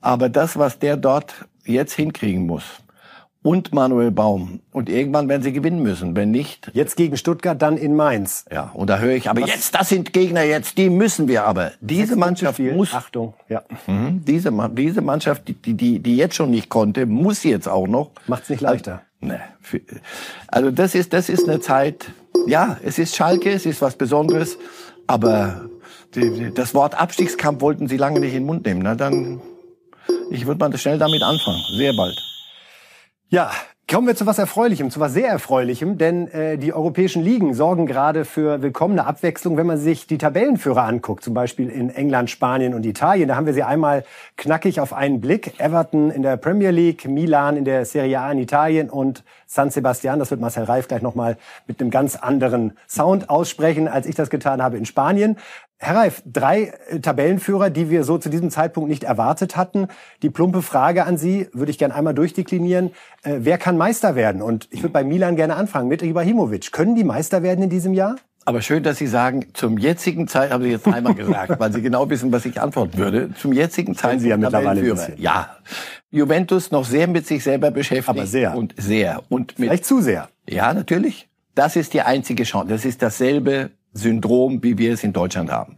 aber 0.00 0.28
das, 0.28 0.58
was 0.58 0.78
der 0.78 0.96
dort 0.96 1.46
jetzt 1.64 1.92
hinkriegen 1.92 2.46
muss, 2.46 2.64
und 3.42 3.72
Manuel 3.72 4.10
Baum. 4.10 4.60
Und 4.72 4.88
irgendwann 4.88 5.28
werden 5.28 5.42
sie 5.42 5.52
gewinnen 5.52 5.82
müssen. 5.82 6.14
Wenn 6.14 6.30
nicht, 6.30 6.70
Jetzt 6.74 6.96
gegen 6.96 7.16
Stuttgart, 7.16 7.60
dann 7.60 7.76
in 7.76 7.96
Mainz. 7.96 8.44
ja. 8.50 8.70
Und 8.74 8.90
da 8.90 8.98
höre 8.98 9.14
ich, 9.14 9.30
aber 9.30 9.40
jetzt, 9.40 9.74
das 9.74 9.88
sind 9.88 10.12
Gegner 10.12 10.42
jetzt, 10.42 10.76
die 10.76 10.90
müssen 10.90 11.28
wir 11.28 11.44
aber. 11.44 11.72
Diese 11.80 12.16
Mannschaft 12.16 12.58
muss, 12.58 12.92
Achtung, 12.92 13.34
ja. 13.48 13.62
Mhm. 13.86 14.24
diese, 14.26 14.52
diese 14.72 15.00
Mannschaft, 15.00 15.48
die, 15.48 15.54
die, 15.74 16.00
die 16.00 16.16
jetzt 16.16 16.34
schon 16.34 16.50
nicht 16.50 16.68
konnte, 16.68 17.06
muss 17.06 17.42
jetzt 17.44 17.68
auch 17.68 17.86
noch. 17.86 18.10
Macht's 18.26 18.50
nicht 18.50 18.60
leichter. 18.60 19.02
Ne, 19.22 19.38
also 20.48 20.70
das 20.70 20.94
ist, 20.94 21.12
das 21.12 21.28
ist 21.28 21.46
eine 21.46 21.60
Zeit, 21.60 22.10
ja, 22.46 22.78
es 22.82 22.98
ist 22.98 23.16
Schalke, 23.16 23.50
es 23.50 23.66
ist 23.66 23.82
was 23.82 23.96
Besonderes, 23.96 24.56
aber 25.06 25.68
die, 26.14 26.52
das 26.54 26.74
Wort 26.74 26.94
Abstiegskampf 26.98 27.60
wollten 27.60 27.86
sie 27.86 27.98
lange 27.98 28.20
nicht 28.20 28.32
in 28.32 28.40
den 28.40 28.46
Mund 28.46 28.64
nehmen. 28.64 28.80
Na 28.80 28.94
dann, 28.94 29.42
ich 30.30 30.46
würde 30.46 30.58
mal 30.58 30.76
schnell 30.78 30.98
damit 30.98 31.22
anfangen, 31.22 31.62
sehr 31.76 31.92
bald. 31.92 32.18
Ja, 33.28 33.50
kommen 33.90 34.06
wir 34.06 34.14
zu 34.14 34.24
was 34.24 34.38
Erfreulichem, 34.38 34.88
zu 34.90 35.00
was 35.00 35.14
sehr 35.14 35.28
Erfreulichem, 35.28 35.98
denn 35.98 36.28
äh, 36.28 36.58
die 36.58 36.72
europäischen 36.72 37.22
Ligen 37.22 37.54
sorgen 37.54 37.86
gerade 37.86 38.24
für 38.24 38.62
willkommene 38.62 39.04
Abwechslung, 39.04 39.56
wenn 39.56 39.66
man 39.66 39.78
sich 39.78 40.06
die 40.06 40.16
Tabellenführer 40.16 40.84
anguckt, 40.84 41.24
zum 41.24 41.34
Beispiel 41.34 41.68
in 41.68 41.90
England, 41.90 42.30
Spanien 42.30 42.74
und 42.74 42.86
Italien. 42.86 43.26
Da 43.26 43.34
haben 43.34 43.46
wir 43.46 43.52
sie 43.52 43.64
einmal 43.64 44.04
knackig 44.36 44.80
auf 44.80 44.92
einen 44.92 45.20
Blick. 45.20 45.58
Everton 45.58 46.12
in 46.12 46.22
der 46.22 46.36
Premier 46.36 46.70
League, 46.70 47.08
Milan 47.08 47.56
in 47.56 47.64
der 47.64 47.84
Serie 47.84 48.20
A 48.20 48.30
in 48.30 48.38
Italien 48.38 48.90
und 48.90 49.24
San 49.46 49.70
Sebastian, 49.70 50.20
das 50.20 50.30
wird 50.30 50.40
Marcel 50.40 50.62
Reif 50.62 50.86
gleich 50.86 51.02
nochmal 51.02 51.36
mit 51.66 51.80
einem 51.80 51.90
ganz 51.90 52.14
anderen 52.14 52.76
Sound 52.88 53.28
aussprechen, 53.28 53.88
als 53.88 54.06
ich 54.06 54.14
das 54.14 54.30
getan 54.30 54.62
habe 54.62 54.76
in 54.76 54.86
Spanien. 54.86 55.36
Herr 55.82 55.96
Reif, 55.96 56.22
drei 56.26 56.74
äh, 56.90 57.00
Tabellenführer, 57.00 57.70
die 57.70 57.88
wir 57.88 58.04
so 58.04 58.18
zu 58.18 58.28
diesem 58.28 58.50
Zeitpunkt 58.50 58.90
nicht 58.90 59.04
erwartet 59.04 59.56
hatten. 59.56 59.88
Die 60.20 60.28
plumpe 60.28 60.60
Frage 60.60 61.06
an 61.06 61.16
Sie 61.16 61.48
würde 61.54 61.70
ich 61.70 61.78
gerne 61.78 61.94
einmal 61.94 62.12
durchdeklinieren. 62.12 62.90
Äh, 63.22 63.38
wer 63.38 63.56
kann 63.56 63.78
Meister 63.78 64.14
werden? 64.14 64.42
Und 64.42 64.68
ich 64.70 64.82
würde 64.82 64.92
bei 64.92 65.04
Milan 65.04 65.36
gerne 65.36 65.56
anfangen 65.56 65.88
mit 65.88 66.02
Ibrahimovic. 66.02 66.70
Können 66.72 66.96
die 66.96 67.04
Meister 67.04 67.42
werden 67.42 67.62
in 67.64 67.70
diesem 67.70 67.94
Jahr? 67.94 68.16
Aber 68.44 68.60
schön, 68.60 68.82
dass 68.82 68.98
Sie 68.98 69.06
sagen, 69.06 69.46
zum 69.54 69.78
jetzigen 69.78 70.28
Zeit, 70.28 70.50
haben 70.50 70.64
Sie 70.64 70.70
jetzt 70.70 70.86
einmal 70.86 71.14
gesagt, 71.14 71.58
weil 71.58 71.72
Sie 71.72 71.80
genau 71.80 72.10
wissen, 72.10 72.30
was 72.30 72.44
ich 72.44 72.60
antworten 72.60 72.98
würde. 72.98 73.30
Zum 73.34 73.54
jetzigen 73.54 73.94
Zeitpunkt 73.94 74.22
Sie 74.22 74.28
ja 74.28 74.36
mittlerweile 74.36 74.82
bisschen. 74.82 75.14
Ja. 75.16 75.56
Juventus 76.10 76.70
noch 76.70 76.84
sehr 76.84 77.06
mit 77.06 77.26
sich 77.26 77.42
selber 77.42 77.70
beschäftigt. 77.70 78.08
Aber 78.08 78.26
sehr. 78.26 78.54
Und 78.54 78.74
sehr. 78.76 79.22
Und 79.30 79.58
mit 79.58 79.68
Vielleicht 79.68 79.86
zu 79.86 80.02
sehr. 80.02 80.28
Ja, 80.46 80.74
natürlich. 80.74 81.30
Das 81.54 81.76
ist 81.76 81.94
die 81.94 82.02
einzige 82.02 82.42
Chance. 82.44 82.68
Das 82.68 82.84
ist 82.84 83.00
dasselbe 83.00 83.70
Syndrom, 83.92 84.62
wie 84.62 84.78
wir 84.78 84.92
es 84.92 85.04
in 85.04 85.12
Deutschland 85.12 85.50
haben. 85.50 85.76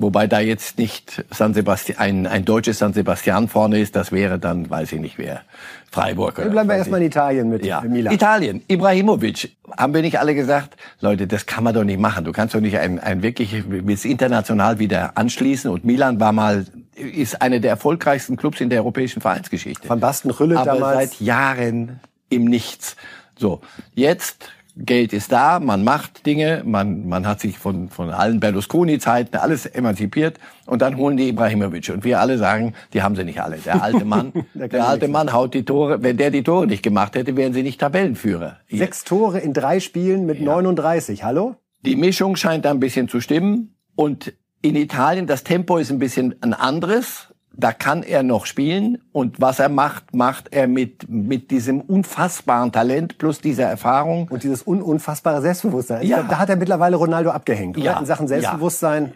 Wobei 0.00 0.26
da 0.26 0.40
jetzt 0.40 0.78
nicht 0.78 1.26
San 1.30 1.52
Sebastian, 1.52 1.98
ein, 1.98 2.26
ein 2.26 2.46
deutsches 2.46 2.78
San 2.78 2.94
Sebastian 2.94 3.48
vorne 3.48 3.78
ist, 3.78 3.94
das 3.96 4.12
wäre 4.12 4.38
dann, 4.38 4.70
weiß 4.70 4.92
ich 4.92 5.00
nicht 5.00 5.18
wer, 5.18 5.42
Freiburg. 5.90 6.36
Dann 6.36 6.50
bleiben 6.50 6.70
wir 6.70 6.76
erstmal 6.76 7.00
in 7.02 7.08
Italien 7.08 7.50
mit 7.50 7.66
ja. 7.66 7.82
Milan. 7.82 8.14
Italien, 8.14 8.62
Ibrahimovic. 8.66 9.54
Haben 9.76 9.92
wir 9.92 10.00
nicht 10.00 10.18
alle 10.18 10.34
gesagt, 10.34 10.78
Leute, 11.02 11.26
das 11.26 11.44
kann 11.44 11.64
man 11.64 11.74
doch 11.74 11.84
nicht 11.84 12.00
machen. 12.00 12.24
Du 12.24 12.32
kannst 12.32 12.54
doch 12.54 12.62
nicht 12.62 12.78
ein, 12.78 12.98
ein 12.98 13.22
wirklich 13.22 13.62
bis 13.68 14.06
international 14.06 14.78
wieder 14.78 15.18
anschließen. 15.18 15.70
Und 15.70 15.84
Milan 15.84 16.18
war 16.18 16.32
mal, 16.32 16.64
ist 16.94 17.42
einer 17.42 17.60
der 17.60 17.72
erfolgreichsten 17.72 18.38
Clubs 18.38 18.62
in 18.62 18.70
der 18.70 18.78
europäischen 18.80 19.20
Vereinsgeschichte. 19.20 19.86
Van 19.86 20.00
Basten 20.00 20.30
Rülle 20.30 20.58
Aber 20.58 20.78
damals. 20.78 21.10
seit 21.10 21.20
Jahren 21.20 22.00
im 22.30 22.46
Nichts. 22.46 22.96
So, 23.36 23.60
jetzt 23.94 24.48
Geld 24.76 25.12
ist 25.12 25.32
da, 25.32 25.60
man 25.60 25.84
macht 25.84 26.26
Dinge, 26.26 26.62
man, 26.64 27.08
man 27.08 27.26
hat 27.26 27.40
sich 27.40 27.58
von, 27.58 27.88
von 27.88 28.10
allen 28.10 28.40
Berlusconi-Zeiten 28.40 29.36
alles 29.36 29.66
emanzipiert 29.66 30.38
und 30.66 30.82
dann 30.82 30.96
holen 30.96 31.16
die 31.16 31.28
Ibrahimovic. 31.28 31.90
Und 31.90 32.04
wir 32.04 32.20
alle 32.20 32.38
sagen, 32.38 32.74
die 32.92 33.02
haben 33.02 33.16
sie 33.16 33.24
nicht 33.24 33.40
alle. 33.42 33.56
Der 33.58 33.82
alte 33.82 34.04
Mann, 34.04 34.32
Der 34.54 34.68
der 34.68 34.86
alte. 34.86 35.08
Mann 35.08 35.32
haut 35.32 35.54
die 35.54 35.64
Tore. 35.64 36.02
Wenn 36.02 36.16
der 36.16 36.30
die 36.30 36.42
Tore 36.42 36.66
nicht 36.66 36.82
gemacht 36.82 37.16
hätte, 37.16 37.36
wären 37.36 37.52
sie 37.52 37.62
nicht 37.62 37.80
Tabellenführer. 37.80 38.58
Sechs 38.70 39.04
Tore 39.04 39.38
in 39.40 39.52
drei 39.52 39.80
Spielen 39.80 40.26
mit 40.26 40.40
39. 40.40 41.24
Hallo? 41.24 41.56
Die 41.84 41.96
Mischung 41.96 42.36
scheint 42.36 42.64
da 42.64 42.70
ein 42.70 42.80
bisschen 42.80 43.08
zu 43.08 43.20
stimmen. 43.20 43.74
Und 43.96 44.32
in 44.62 44.76
Italien, 44.76 45.26
das 45.26 45.44
Tempo 45.44 45.78
ist 45.78 45.90
ein 45.90 45.98
bisschen 45.98 46.34
ein 46.42 46.54
anderes. 46.54 47.28
Da 47.60 47.72
kann 47.72 48.02
er 48.02 48.22
noch 48.22 48.46
spielen. 48.46 48.98
Und 49.12 49.40
was 49.40 49.58
er 49.58 49.68
macht, 49.68 50.14
macht 50.14 50.52
er 50.52 50.66
mit, 50.66 51.08
mit 51.08 51.50
diesem 51.50 51.80
unfassbaren 51.82 52.72
Talent 52.72 53.18
plus 53.18 53.40
dieser 53.40 53.64
Erfahrung. 53.64 54.28
Und 54.28 54.42
dieses 54.42 54.66
un 54.66 54.80
unfassbare 54.82 55.40
Selbstbewusstsein. 55.42 56.06
Ja. 56.06 56.16
glaube, 56.16 56.30
da 56.30 56.38
hat 56.38 56.48
er 56.48 56.56
mittlerweile 56.56 56.96
Ronaldo 56.96 57.30
abgehängt. 57.30 57.76
Oder? 57.76 57.84
Ja. 57.86 57.98
In 58.00 58.06
Sachen 58.06 58.26
Selbstbewusstsein 58.28 59.12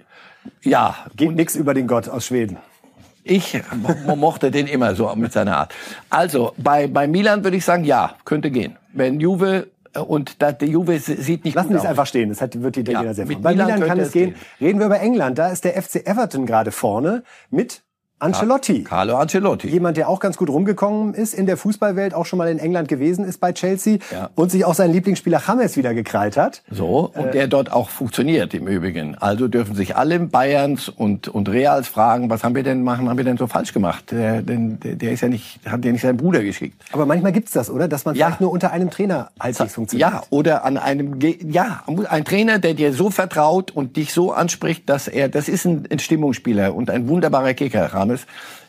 Ja, 0.63 0.95
geht 1.17 1.35
nichts 1.35 1.57
über 1.57 1.75
den 1.75 1.87
Gott 1.87 2.09
aus 2.09 2.27
Schweden. 2.27 2.59
ich 3.23 3.63
mo- 4.07 4.17
mochte 4.17 4.51
den 4.51 4.67
immer 4.67 4.95
so 4.95 5.15
mit 5.17 5.33
seiner 5.33 5.57
Art. 5.57 5.75
Also, 6.11 6.53
bei, 6.59 6.87
bei 6.87 7.07
Milan 7.07 7.43
würde 7.45 7.57
ich 7.57 7.65
sagen, 7.65 7.85
ja, 7.85 8.15
könnte 8.27 8.51
gehen. 8.51 8.77
Wenn 8.93 9.21
Juve, 9.21 9.69
äh, 9.95 10.01
und 10.01 10.43
da, 10.43 10.53
die 10.53 10.67
Juve 10.67 10.99
sieht 10.99 11.45
nicht 11.47 11.55
Lassen 11.55 11.71
Sie 11.71 11.77
es 11.79 11.87
einfach 11.87 12.07
stehen. 12.07 12.29
Das 12.29 12.43
hat, 12.43 12.61
wird 12.61 12.77
die 12.77 12.83
Ja, 12.93 13.15
sehr 13.15 13.25
mit 13.25 13.37
freuen. 13.37 13.43
Bei 13.43 13.53
Milan 13.53 13.75
Milan 13.75 13.89
kann 13.89 13.99
es 14.01 14.13
gehen. 14.13 14.35
gehen. 14.35 14.67
Reden 14.69 14.79
wir 14.81 14.87
über 14.87 15.01
England. 15.01 15.39
Da 15.39 15.49
ist 15.49 15.65
der 15.65 15.81
FC 15.83 16.07
Everton 16.07 16.45
gerade 16.45 16.71
vorne 16.73 17.23
mit 17.51 17.81
Ancelotti. 18.25 18.85
Carlo 18.85 19.17
Ancelotti. 19.17 19.69
Jemand, 19.69 19.97
der 19.97 20.09
auch 20.09 20.21
ganz 20.21 20.37
gut 20.37 20.49
rumgekommen 20.49 21.15
ist 21.15 21.35
in 21.35 21.47
der 21.47 21.57
Fußballwelt, 21.57 22.15
auch 22.15 22.27
schon 22.27 22.39
mal 22.39 22.49
in 22.49 22.59
England 22.59 22.89
gewesen 22.89 23.25
ist 23.25 23.39
bei 23.41 23.53
Chelsea 23.53 23.99
Ja. 24.13 24.31
und 24.35 24.51
sich 24.51 24.65
auch 24.65 24.75
seinen 24.75 24.93
Lieblingsspieler 24.93 25.43
James 25.47 25.77
wieder 25.77 25.95
gekrallt 25.95 26.37
hat. 26.37 26.63
So, 26.71 27.11
und 27.15 27.27
Äh. 27.27 27.31
der 27.33 27.47
dort 27.49 27.73
auch 27.73 27.91
funktioniert 27.91 28.55
im 28.55 28.67
Übrigen. 28.67 29.17
Also 29.17 29.49
dürfen 29.49 29.75
sich 29.75 29.97
alle 29.97 30.19
Bayerns 30.21 30.89
und, 30.89 31.29
und 31.29 31.49
Reals 31.49 31.89
fragen, 31.89 32.31
was 32.31 32.45
haben 32.45 32.55
wir 32.55 32.63
denn 32.63 32.83
machen, 32.83 33.09
haben 33.09 33.17
wir 33.17 33.25
denn 33.25 33.37
so 33.37 33.47
falsch 33.47 33.73
gemacht? 33.73 34.11
Der, 34.11 34.43
denn, 34.43 34.81
der, 34.81 34.95
der 34.97 35.13
ist 35.13 35.21
ja 35.21 35.29
nicht, 35.29 35.61
hat 35.67 35.85
ja 35.85 35.93
nicht 35.93 36.03
seinen 36.03 36.17
Bruder 36.17 36.43
geschickt. 36.43 36.83
Aber 36.93 37.07
manchmal 37.07 37.33
gibt's 37.33 37.53
das, 37.53 37.71
oder? 37.71 37.89
Dass 37.89 38.05
man 38.05 38.15
Ja. 38.15 38.27
vielleicht 38.27 38.41
nur 38.41 38.51
unter 38.51 38.73
einem 38.73 38.91
Trainer 38.91 39.31
halbwegs 39.41 39.75
funktioniert. 39.75 40.11
Ja, 40.11 40.23
oder 40.31 40.65
an 40.65 40.79
einem, 40.79 41.19
Ge- 41.19 41.39
ja, 41.49 41.83
ein 42.09 42.25
Trainer, 42.25 42.59
der 42.59 42.75
dir 42.75 42.93
so 42.93 43.11
vertraut 43.11 43.71
und 43.71 43.97
dich 43.97 44.13
so 44.13 44.33
anspricht, 44.33 44.89
dass 44.89 45.09
er, 45.09 45.29
das 45.29 45.49
ist 45.49 45.65
ein, 45.67 45.85
ein 45.91 45.99
Stimmungsspieler 45.99 46.75
und 46.75 46.91
ein 46.91 47.09
wunderbarer 47.09 47.55
Kicker, 47.55 47.93
Rames. 48.15 48.27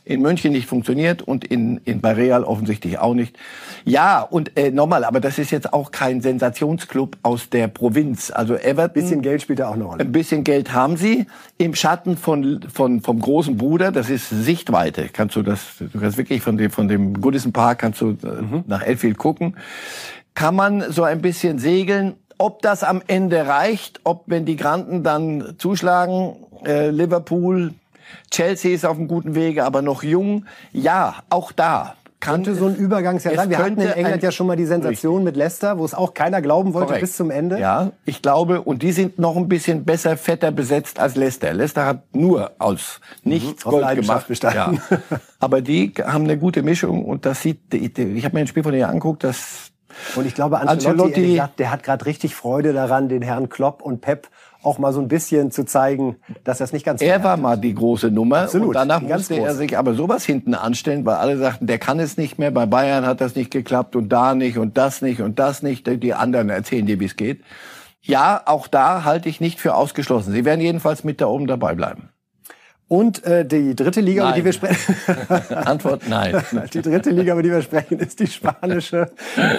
In 0.08 0.22
München 0.22 0.52
nicht 0.52 0.68
funktioniert 0.68 1.24
und 1.24 1.44
in, 1.44 1.78
in 1.84 2.00
bei 2.00 2.12
Real 2.12 2.44
offensichtlich 2.44 3.00
auch 3.00 3.16
nicht. 3.16 3.36
Ja, 3.86 4.22
und 4.22 4.56
äh, 4.56 4.70
nochmal, 4.70 5.04
aber 5.04 5.20
das 5.20 5.40
ist 5.40 5.50
jetzt 5.50 5.74
auch 5.74 5.90
kein 5.90 6.22
Sensationsclub 6.22 7.18
aus 7.24 7.50
der 7.50 7.68
Provinz. 7.68 8.30
Also 8.30 8.54
Everton. 8.54 8.94
Bisschen 8.94 9.22
Geld 9.24 9.42
spielt 9.42 9.60
da 9.60 9.70
auch 9.70 9.74
eine 9.74 9.86
Rolle. 9.86 10.02
Ein 10.02 10.12
bisschen 10.12 10.44
Geld 10.44 10.74
haben 10.74 10.96
sie 10.96 11.26
im 11.58 11.74
Schatten 11.74 12.18
von, 12.18 12.62
von 12.72 13.02
vom 13.02 13.20
großen 13.20 13.58
Bruder. 13.58 13.92
Das 13.92 14.12
ist 14.12 14.30
Sichtweite. 14.30 15.10
Kannst 15.12 15.36
du 15.38 15.42
das? 15.42 15.62
Du 15.80 16.00
kannst 16.00 16.20
wirklich 16.20 16.44
von 16.44 16.58
dem 16.58 16.70
von 16.70 16.88
dem 16.88 17.20
Goodison 17.20 17.52
Park 17.52 17.80
kannst 17.80 18.00
du 18.02 18.12
äh, 18.12 18.62
nach 18.68 18.84
Elfield 18.84 19.18
gucken. 19.18 19.56
Kann 20.36 20.56
man 20.56 20.92
so 20.92 21.02
ein 21.04 21.22
bisschen 21.22 21.58
segeln. 21.58 22.14
Ob 22.38 22.62
das 22.62 22.84
am 22.84 23.02
Ende 23.08 23.48
reicht, 23.48 24.02
ob 24.04 24.26
wenn 24.28 24.46
die 24.46 24.58
Granden 24.58 25.02
dann 25.02 25.56
zuschlagen, 25.58 26.36
äh, 26.64 26.90
Liverpool, 26.90 27.74
Chelsea 28.32 28.74
ist 28.74 28.86
auf 28.86 28.98
einem 28.98 29.08
guten 29.08 29.36
Wege, 29.36 29.63
aber 29.65 29.82
noch 29.82 30.04
jung. 30.04 30.46
Ja, 30.72 31.15
auch 31.30 31.52
da 31.52 31.96
Könnte 32.22 32.56
so 32.56 32.65
ein 32.65 32.76
Übergangsjahr 32.76 33.36
sein. 33.36 33.50
Wir 33.52 33.60
hatten 33.60 33.80
in 33.80 33.88
England 33.91 34.24
ja 34.24 34.32
schon 34.32 34.48
mal 34.48 34.56
die 34.56 34.65
Sensation 34.65 35.24
mit 35.24 35.36
Leicester, 35.36 35.78
wo 35.78 35.86
es 35.86 35.94
auch 35.94 36.15
keiner 36.15 36.41
glauben 36.41 36.74
wollte 36.74 36.88
Korrekt. 36.88 37.02
bis 37.02 37.15
zum 37.18 37.30
Ende. 37.30 37.60
Ja, 37.60 37.91
ich 38.06 38.24
glaube, 38.24 38.62
und 38.63 38.82
die 38.82 38.94
sind 38.94 39.20
noch 39.20 39.36
ein 39.38 39.48
bisschen 39.48 39.84
besser, 39.86 40.18
fetter 40.18 40.52
besetzt 40.52 40.98
als 41.00 41.15
Leicester. 41.15 41.54
Leicester 41.54 41.86
hat 41.86 42.15
nur 42.15 42.52
aus 42.58 43.00
nichts 43.24 43.63
Mhm, 43.63 43.70
Gold 43.70 43.96
gemacht. 43.96 44.28
bestanden. 44.28 44.82
Ja. 44.89 44.98
Aber 45.39 45.62
die 45.62 45.94
haben 46.04 46.24
eine 46.24 46.39
gute 46.39 46.63
Mischung 46.63 47.06
und 47.06 47.28
das 47.28 47.41
sieht, 47.44 47.72
ich 47.74 48.26
habe 48.26 48.34
mir 48.36 48.39
ein 48.41 48.48
Spiel 48.48 48.63
von 48.63 48.72
denen 48.72 48.86
angeguckt, 48.86 49.24
das 49.24 49.72
Und 50.15 50.26
ich 50.26 50.34
glaube, 50.34 50.58
Ancelotti, 50.60 51.38
Ancelotti- 51.38 51.50
der 51.60 51.70
hat 51.72 51.84
gerade 51.84 52.06
richtig 52.08 52.34
Freude 52.34 52.74
daran, 52.74 53.08
den 53.08 53.22
Herrn 53.22 53.50
Klopp 53.50 53.84
und 53.84 54.02
Pep 54.02 54.30
auch 54.65 54.78
mal 54.78 54.93
so 54.93 54.99
ein 54.99 55.08
bisschen 55.08 55.51
zu 55.51 55.65
zeigen, 55.65 56.17
dass 56.43 56.60
es 56.60 56.73
nicht 56.73 56.86
ganz 56.86 57.01
er 57.01 57.23
war 57.23 57.38
mal 57.38 57.58
die 57.58 57.73
große 57.73 58.12
Nummer 58.12 58.43
Absolut, 58.43 58.69
und 58.69 58.73
danach 58.75 59.01
musste 59.01 59.36
er 59.36 59.56
sich 59.56 59.78
aber 59.78 59.93
sowas 59.93 60.25
hinten 60.25 60.54
anstellen, 60.54 61.06
weil 61.06 61.15
alle 61.15 61.38
sagten, 61.38 61.67
der 61.67 61.78
kann 61.78 61.99
es 61.99 62.17
nicht 62.17 62.39
mehr, 62.39 62.51
bei 62.51 62.65
Bayern 62.65 63.06
hat 63.06 63.21
das 63.21 63.36
nicht 63.36 63.51
geklappt 63.51 63.95
und 63.95 64.10
da 64.10 64.36
nicht 64.36 64.58
und 64.58 64.78
das 64.78 65.01
nicht 65.01 65.21
und 65.21 65.39
das 65.39 65.62
nicht, 65.62 65.88
die 65.88 66.13
anderen 66.13 66.49
erzählen 66.49 66.86
dir, 66.86 66.99
wie 66.99 67.06
es 67.06 67.15
geht. 67.15 67.41
Ja, 68.01 68.41
auch 68.45 68.67
da 68.67 69.04
halte 69.04 69.30
ich 69.30 69.41
nicht 69.41 69.60
für 69.60 69.75
ausgeschlossen. 69.75 70.32
Sie 70.32 70.45
werden 70.45 70.62
jedenfalls 70.62 71.04
mit 71.04 71.21
da 71.21 71.25
oben 71.25 71.47
dabei 71.47 71.73
bleiben. 71.73 72.10
Und 72.88 73.24
äh, 73.24 73.45
die 73.45 73.76
dritte 73.76 74.00
Liga, 74.00 74.24
über 74.24 74.34
die 74.34 74.41
Nein. 74.41 74.45
wir 74.45 74.54
sprechen, 74.54 74.95
Antwort 75.56 76.04
nein. 76.08 76.39
die 76.74 76.84
dritte 76.84 77.10
Liga, 77.10 77.34
über 77.34 77.41
die 77.41 77.50
wir 77.50 77.63
sprechen, 77.63 77.98
ist 77.98 78.19
die 78.19 78.28
spanische. 78.28 79.10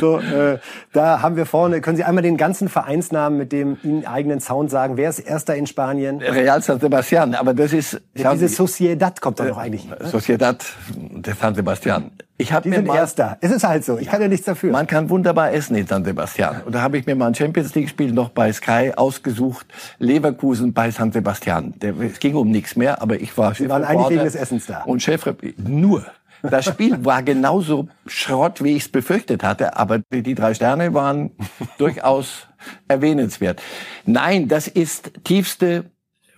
So, 0.01 0.21
äh, 0.21 0.59
da 0.93 1.23
haben 1.23 1.35
wir 1.35 1.45
vorne. 1.45 1.81
Können 1.81 1.97
Sie 1.97 2.05
einmal 2.05 2.23
den 2.23 2.37
ganzen 2.37 2.69
Vereinsnamen 2.69 3.37
mit 3.37 3.51
dem 3.51 3.79
Ihnen 3.83 4.07
eigenen 4.07 4.39
Sound 4.41 4.71
sagen? 4.71 4.97
Wer 4.97 5.11
ist 5.11 5.19
Erster 5.19 5.57
in 5.57 5.67
Spanien? 5.67 6.21
Real 6.21 6.63
San 6.63 6.79
Sebastian, 6.79 7.35
aber 7.35 7.53
das 7.53 7.73
ist 7.73 8.01
schauen 8.17 8.39
Diese 8.39 8.49
Sociedad 8.49 9.21
kommt 9.21 9.41
doch 9.41 9.45
noch 9.45 9.59
eigentlich. 9.59 9.89
Ne? 9.89 9.97
Sociedad 10.05 10.65
de 10.97 11.35
San 11.35 11.57
Sebastian. 11.57 12.13
Ich 12.39 12.53
habe 12.53 12.65
Die 12.65 12.69
mir 12.69 12.77
sind 12.77 12.87
mal 12.87 12.97
Erster. 12.97 13.39
Es 13.41 13.51
ist 13.51 13.65
halt 13.65 13.85
so. 13.85 13.99
Ich 13.99 14.09
kann 14.09 14.21
ja 14.21 14.29
nichts 14.29 14.45
dafür. 14.45 14.71
Man 14.71 14.87
kann 14.87 15.09
wunderbar 15.09 15.53
essen 15.53 15.75
in 15.77 15.87
San 15.87 16.05
Sebastian. 16.05 16.63
Und 16.67 16.75
da 16.75 16.83
habe 16.83 16.99
ich 16.99 17.07
mir 17.07 17.15
mal 17.15 17.29
ein 17.29 17.35
Champions 17.35 17.75
League 17.75 17.89
Spiel 17.89 18.13
noch 18.13 18.29
bei 18.29 18.53
Sky 18.53 18.93
ausgesucht. 18.95 19.67
Leverkusen 19.99 20.73
bei 20.75 20.91
San 20.91 21.13
Sebastian. 21.13 21.75
Der, 21.79 21.99
es 22.01 22.19
ging 22.19 22.35
um 22.35 22.51
nichts 22.51 22.77
mehr, 22.77 23.01
aber 23.01 23.21
ich 23.21 23.37
war 23.39 23.55
Sie 23.55 23.69
waren 23.69 23.85
eigentlich 23.85 24.11
wegen 24.11 24.25
des 24.25 24.35
Essens 24.35 24.67
da. 24.67 24.83
Und 24.83 25.03
Chefreporter, 25.03 25.55
nur. 25.57 26.05
Das 26.43 26.67
Spiel 26.67 27.05
war 27.05 27.23
genauso 27.23 27.89
Schrott, 28.07 28.63
wie 28.63 28.77
ich 28.77 28.85
es 28.85 28.89
befürchtet 28.91 29.43
hatte, 29.43 29.77
aber 29.77 30.01
die 30.13 30.35
drei 30.35 30.55
Sterne 30.55 30.93
waren 30.95 31.31
durchaus 31.79 32.47
erwähnenswert. 32.87 33.63
Nein, 34.05 34.47
das 34.47 34.69
ist 34.69 35.11
tiefste 35.25 35.91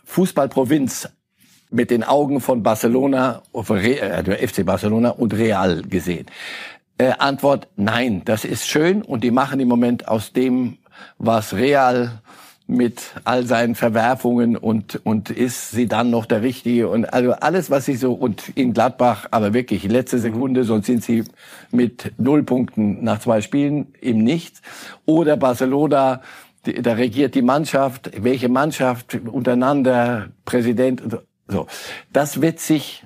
Fußballprovinz 0.04 1.10
mit 1.70 1.90
den 1.90 2.04
Augen 2.04 2.40
von 2.40 2.62
Barcelona, 2.62 3.42
äh, 3.52 4.46
FC 4.46 4.64
Barcelona 4.64 5.10
und 5.10 5.34
Real 5.34 5.82
gesehen. 5.82 6.26
Äh, 6.98 7.12
Antwort, 7.18 7.68
nein, 7.76 8.22
das 8.24 8.44
ist 8.44 8.68
schön 8.68 9.02
und 9.02 9.22
die 9.22 9.30
machen 9.30 9.60
im 9.60 9.68
Moment 9.68 10.08
aus 10.08 10.32
dem, 10.32 10.78
was 11.18 11.54
Real 11.54 12.20
mit 12.66 13.00
all 13.24 13.46
seinen 13.46 13.74
Verwerfungen 13.74 14.54
und 14.54 15.00
und 15.04 15.30
ist 15.30 15.70
sie 15.70 15.88
dann 15.88 16.10
noch 16.10 16.26
der 16.26 16.42
richtige 16.42 16.88
und 16.88 17.06
also 17.06 17.32
alles 17.32 17.70
was 17.70 17.86
sie 17.86 17.94
so 17.94 18.12
und 18.12 18.50
in 18.56 18.74
Gladbach 18.74 19.26
aber 19.30 19.54
wirklich 19.54 19.84
letzte 19.84 20.18
Sekunde 20.18 20.64
sonst 20.64 20.84
sind 20.84 21.02
sie 21.02 21.24
mit 21.70 22.12
null 22.18 22.42
Punkten 22.42 23.02
nach 23.02 23.20
zwei 23.20 23.40
Spielen 23.40 23.94
im 24.02 24.18
Nichts. 24.22 24.60
Oder 25.06 25.38
Barcelona 25.38 26.20
da 26.64 26.94
regiert 26.94 27.34
die 27.34 27.42
Mannschaft. 27.42 28.10
Welche 28.22 28.48
Mannschaft 28.48 29.18
untereinander 29.26 30.28
Präsident 30.44 31.02
so 31.48 31.66
das 32.12 32.40
wird 32.40 32.60
sich 32.60 33.04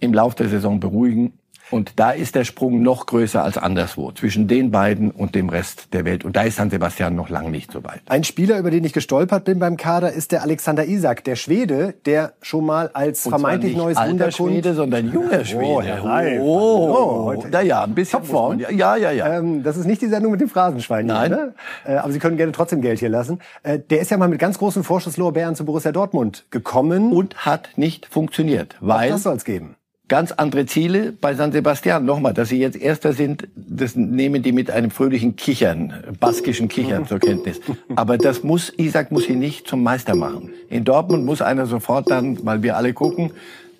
im 0.00 0.12
Lauf 0.12 0.34
der 0.34 0.48
Saison 0.48 0.80
beruhigen 0.80 1.32
und 1.70 1.98
da 1.98 2.10
ist 2.10 2.34
der 2.34 2.44
Sprung 2.44 2.82
noch 2.82 3.06
größer 3.06 3.42
als 3.42 3.58
anderswo, 3.58 4.12
zwischen 4.12 4.48
den 4.48 4.70
beiden 4.70 5.10
und 5.10 5.34
dem 5.34 5.48
Rest 5.48 5.92
der 5.92 6.04
Welt. 6.04 6.24
Und 6.24 6.36
da 6.36 6.42
ist 6.42 6.56
San 6.56 6.70
Sebastian 6.70 7.14
noch 7.14 7.28
lang 7.28 7.50
nicht 7.50 7.72
so 7.72 7.82
weit. 7.84 8.00
Ein 8.06 8.24
Spieler, 8.24 8.58
über 8.58 8.70
den 8.70 8.84
ich 8.84 8.92
gestolpert 8.92 9.44
bin 9.44 9.58
beim 9.58 9.76
Kader, 9.76 10.12
ist 10.12 10.32
der 10.32 10.42
Alexander 10.42 10.84
Isak, 10.84 11.24
der 11.24 11.36
Schwede, 11.36 11.94
der 12.06 12.34
schon 12.42 12.66
mal 12.66 12.90
als 12.92 13.26
und 13.26 13.30
vermeintlich 13.30 13.72
nicht 13.72 13.82
neues 13.82 13.96
alter 13.96 14.12
Wunderkund... 14.12 14.52
Schwede, 14.52 14.74
sondern 14.74 15.12
junger 15.12 15.44
Schwede. 15.44 15.64
Oh, 15.64 15.82
Herr 15.82 16.04
Reif. 16.04 16.40
oh, 16.42 16.86
Oh, 16.96 17.44
na 17.50 17.60
ja, 17.62 17.82
ein 17.82 17.94
bisschen. 17.94 18.20
Topform. 18.20 18.58
Ja, 18.58 18.96
ja, 18.96 19.10
ja. 19.10 19.38
Ähm, 19.38 19.62
das 19.62 19.76
ist 19.76 19.86
nicht 19.86 20.02
die 20.02 20.06
Sendung 20.08 20.32
mit 20.32 20.40
dem 20.40 20.48
Phrasenschwein. 20.48 21.06
Nein. 21.06 21.34
Hier, 21.34 21.36
ne? 21.36 21.54
äh, 21.86 21.96
aber 21.96 22.12
Sie 22.12 22.18
können 22.18 22.36
gerne 22.36 22.52
trotzdem 22.52 22.80
Geld 22.80 22.98
hier 22.98 23.08
lassen. 23.08 23.40
Äh, 23.62 23.78
der 23.78 24.00
ist 24.00 24.10
ja 24.10 24.16
mal 24.16 24.28
mit 24.28 24.38
ganz 24.38 24.58
großen 24.58 24.84
Vorschusslorbeeren 24.84 25.54
zu 25.54 25.64
Borussia 25.64 25.92
Dortmund 25.92 26.46
gekommen. 26.50 27.12
Und 27.12 27.44
hat 27.44 27.70
nicht 27.76 28.06
funktioniert, 28.06 28.76
weil 28.80 29.10
das 29.10 29.22
soll 29.24 29.36
es 29.36 29.44
geben. 29.44 29.76
Ganz 30.08 30.32
andere 30.32 30.66
Ziele 30.66 31.12
bei 31.12 31.34
San 31.34 31.52
Sebastian. 31.52 32.04
Nochmal, 32.04 32.34
dass 32.34 32.48
sie 32.48 32.58
jetzt 32.58 32.76
Erster 32.76 33.12
sind, 33.12 33.48
das 33.56 33.96
nehmen 33.96 34.42
die 34.42 34.52
mit 34.52 34.70
einem 34.70 34.90
fröhlichen 34.90 35.36
Kichern, 35.36 35.92
baskischen 36.20 36.68
Kichern 36.68 37.06
zur 37.06 37.18
Kenntnis. 37.18 37.60
Aber 37.96 38.18
das 38.18 38.42
muss, 38.42 38.72
Isaac 38.76 39.10
muss 39.10 39.28
ihn 39.28 39.38
nicht 39.38 39.66
zum 39.66 39.82
Meister 39.82 40.14
machen. 40.14 40.52
In 40.68 40.84
Dortmund 40.84 41.24
muss 41.24 41.42
einer 41.42 41.66
sofort 41.66 42.10
dann, 42.10 42.44
weil 42.44 42.62
wir 42.62 42.76
alle 42.76 42.92
gucken, 42.92 43.32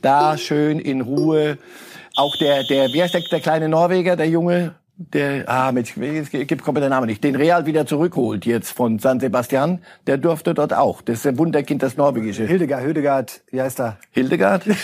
da 0.03 0.37
schön 0.37 0.79
in 0.79 1.01
Ruhe. 1.01 1.59
Auch 2.17 2.37
der, 2.37 2.65
der, 2.65 2.89
heißt 2.89 3.15
der, 3.15 3.23
der 3.31 3.41
kleine 3.41 3.69
Norweger, 3.69 4.17
der 4.17 4.29
Junge, 4.29 4.75
der, 4.99 5.47
ah, 5.47 5.73
mit, 5.73 5.95
es 5.97 6.31
gibt, 6.31 6.63
kommt 6.63 6.77
mir 6.77 6.81
der 6.81 6.89
Name 6.89 7.07
nicht, 7.07 7.23
den 7.23 7.37
Real 7.37 7.67
wieder 7.67 7.85
zurückholt 7.85 8.47
jetzt 8.47 8.73
von 8.73 8.99
San 8.99 9.21
Sebastian, 9.21 9.81
der 10.07 10.17
durfte 10.17 10.55
dort 10.55 10.73
auch. 10.73 11.03
Das 11.03 11.19
ist 11.19 11.27
ein 11.27 11.39
Wunderkind, 11.39 11.83
das 11.83 11.99
Norwegische. 11.99 12.47
Hildegard, 12.47 12.83
Hildegard, 12.83 13.43
wie 13.51 13.61
heißt 13.61 13.81
er? 13.81 13.99
Hildegard? 14.11 14.65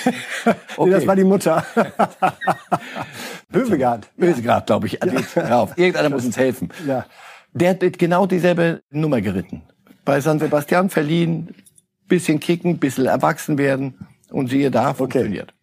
Nee, 0.79 0.91
das 0.91 1.07
war 1.07 1.15
die 1.15 1.25
Mutter. 1.25 1.65
Hövegard. 3.53 4.09
Bösegrad, 4.17 4.67
glaube 4.67 4.89
ich. 4.89 5.03
Also, 5.03 5.17
hör 5.35 5.61
auf. 5.61 5.79
Irgendeiner 5.79 6.11
muss 6.11 6.25
uns 6.25 6.37
helfen. 6.37 6.71
Ja. 6.87 7.07
Der 7.53 7.71
hat 7.71 7.99
genau 7.99 8.27
dieselbe 8.27 8.83
Nummer 8.91 9.21
geritten. 9.21 9.63
Bei 10.05 10.21
San 10.21 10.41
Sebastian 10.41 10.91
verliehen, 10.91 11.55
bisschen 12.09 12.41
kicken, 12.41 12.79
bisschen 12.79 13.07
erwachsen 13.07 13.59
werden 13.59 13.95
und 14.31 14.49
siehe 14.49 14.71
da, 14.71 14.95
funktioniert. 14.95 15.55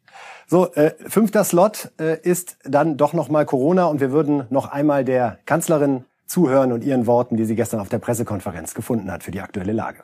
So, 0.51 0.73
äh, 0.73 0.95
fünfter 1.07 1.43
Slot 1.43 1.91
äh, 1.99 2.19
ist 2.23 2.57
dann 2.63 2.97
doch 2.97 3.13
noch 3.13 3.29
mal 3.29 3.45
Corona 3.45 3.85
und 3.85 3.99
wir 4.01 4.11
würden 4.11 4.45
noch 4.49 4.71
einmal 4.71 5.05
der 5.05 5.37
Kanzlerin 5.45 6.05
zuhören 6.25 6.71
und 6.71 6.83
ihren 6.83 7.05
Worten, 7.05 7.37
die 7.37 7.45
sie 7.45 7.55
gestern 7.55 7.79
auf 7.79 7.89
der 7.89 7.99
Pressekonferenz 7.99 8.73
gefunden 8.73 9.11
hat 9.11 9.21
für 9.21 9.29
die 9.29 9.41
aktuelle 9.41 9.73
Lage. 9.73 9.99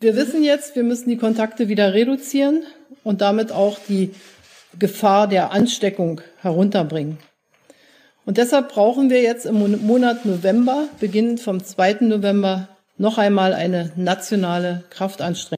Wir 0.00 0.14
wissen 0.14 0.44
jetzt, 0.44 0.76
wir 0.76 0.82
müssen 0.82 1.08
die 1.08 1.16
Kontakte 1.16 1.68
wieder 1.68 1.94
reduzieren 1.94 2.62
und 3.04 3.22
damit 3.22 3.52
auch 3.52 3.78
die 3.88 4.14
Gefahr 4.78 5.28
der 5.28 5.52
Ansteckung 5.52 6.20
herunterbringen. 6.42 7.16
Und 8.26 8.36
deshalb 8.36 8.68
brauchen 8.68 9.08
wir 9.08 9.22
jetzt 9.22 9.46
im 9.46 9.54
Mon- 9.58 9.86
Monat 9.86 10.26
November, 10.26 10.88
beginnend 11.00 11.40
vom 11.40 11.64
2. 11.64 11.98
November, 12.00 12.68
noch 12.98 13.16
einmal 13.16 13.54
eine 13.54 13.92
nationale 13.96 14.84
Kraftanstrengung. 14.90 15.55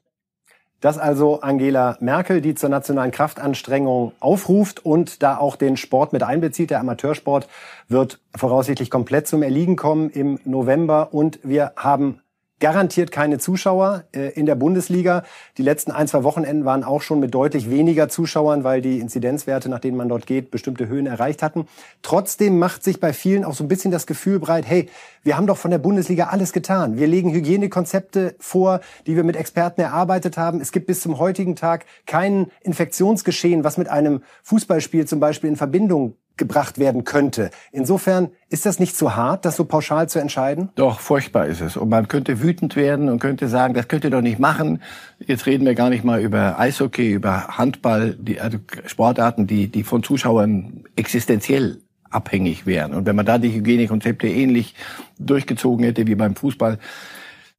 Das 0.81 0.97
also 0.97 1.41
Angela 1.41 1.97
Merkel, 1.99 2.41
die 2.41 2.55
zur 2.55 2.69
nationalen 2.69 3.11
Kraftanstrengung 3.11 4.13
aufruft 4.19 4.85
und 4.85 5.21
da 5.21 5.37
auch 5.37 5.55
den 5.57 5.75
Sport 5.75 6.13
mit 6.13 6.23
einbezieht. 6.23 6.69
Der 6.69 6.79
Amateursport 6.79 7.49
wird 7.89 8.19
voraussichtlich 8.35 8.89
komplett 8.89 9.27
zum 9.27 9.43
Erliegen 9.43 9.75
kommen 9.75 10.09
im 10.09 10.39
November 10.45 11.13
und 11.13 11.39
wir 11.43 11.73
haben 11.75 12.21
garantiert 12.59 13.11
keine 13.11 13.37
Zuschauer 13.37 14.03
äh, 14.13 14.29
in 14.33 14.45
der 14.45 14.55
Bundesliga. 14.55 15.23
Die 15.57 15.63
letzten 15.63 15.91
ein, 15.91 16.07
zwei 16.07 16.23
Wochenenden 16.23 16.65
waren 16.65 16.83
auch 16.83 17.01
schon 17.01 17.19
mit 17.19 17.33
deutlich 17.33 17.69
weniger 17.69 18.09
Zuschauern, 18.09 18.63
weil 18.63 18.81
die 18.81 18.99
Inzidenzwerte, 18.99 19.69
nach 19.69 19.79
denen 19.79 19.97
man 19.97 20.09
dort 20.09 20.25
geht, 20.25 20.51
bestimmte 20.51 20.87
Höhen 20.87 21.05
erreicht 21.05 21.41
hatten. 21.41 21.67
Trotzdem 22.01 22.59
macht 22.59 22.83
sich 22.83 22.99
bei 22.99 23.13
vielen 23.13 23.45
auch 23.45 23.53
so 23.53 23.63
ein 23.63 23.67
bisschen 23.67 23.91
das 23.91 24.07
Gefühl 24.07 24.39
breit, 24.39 24.65
hey, 24.67 24.89
wir 25.23 25.37
haben 25.37 25.47
doch 25.47 25.57
von 25.57 25.71
der 25.71 25.77
Bundesliga 25.77 26.27
alles 26.27 26.53
getan. 26.53 26.97
Wir 26.97 27.07
legen 27.07 27.31
Hygienekonzepte 27.31 28.35
vor, 28.39 28.81
die 29.05 29.15
wir 29.15 29.23
mit 29.23 29.35
Experten 29.35 29.81
erarbeitet 29.81 30.37
haben. 30.37 30.61
Es 30.61 30.71
gibt 30.71 30.87
bis 30.87 31.01
zum 31.01 31.19
heutigen 31.19 31.55
Tag 31.55 31.85
kein 32.05 32.47
Infektionsgeschehen, 32.61 33.63
was 33.63 33.77
mit 33.77 33.89
einem 33.89 34.21
Fußballspiel 34.43 35.05
zum 35.05 35.19
Beispiel 35.19 35.49
in 35.49 35.55
Verbindung 35.55 36.15
gebracht 36.39 36.79
werden 36.79 37.03
könnte. 37.03 37.51
Insofern 37.71 38.31
ist 38.49 38.65
das 38.65 38.79
nicht 38.79 38.97
zu 38.97 39.15
hart, 39.15 39.45
das 39.45 39.55
so 39.55 39.65
pauschal 39.65 40.09
zu 40.09 40.17
entscheiden? 40.17 40.69
Doch, 40.73 40.99
furchtbar 40.99 41.45
ist 41.45 41.61
es. 41.61 41.77
Und 41.77 41.89
man 41.89 42.07
könnte 42.07 42.41
wütend 42.41 42.75
werden 42.75 43.09
und 43.09 43.19
könnte 43.19 43.47
sagen, 43.47 43.75
das 43.75 43.87
könnt 43.87 44.03
ihr 44.03 44.09
doch 44.09 44.21
nicht 44.21 44.39
machen. 44.39 44.81
Jetzt 45.19 45.45
reden 45.45 45.65
wir 45.65 45.75
gar 45.75 45.89
nicht 45.91 46.03
mal 46.03 46.19
über 46.19 46.57
Eishockey, 46.57 47.11
über 47.11 47.59
Handball, 47.59 48.15
die, 48.19 48.41
also 48.41 48.57
Sportarten, 48.87 49.45
die, 49.45 49.67
die 49.67 49.83
von 49.83 50.01
Zuschauern 50.01 50.85
existenziell 50.95 51.81
abhängig 52.09 52.65
wären. 52.65 52.93
Und 52.93 53.05
wenn 53.05 53.15
man 53.15 53.27
da 53.27 53.37
die 53.37 53.53
Hygienekonzepte 53.53 54.27
ähnlich 54.27 54.73
durchgezogen 55.19 55.85
hätte 55.85 56.07
wie 56.07 56.15
beim 56.15 56.35
Fußball 56.35 56.79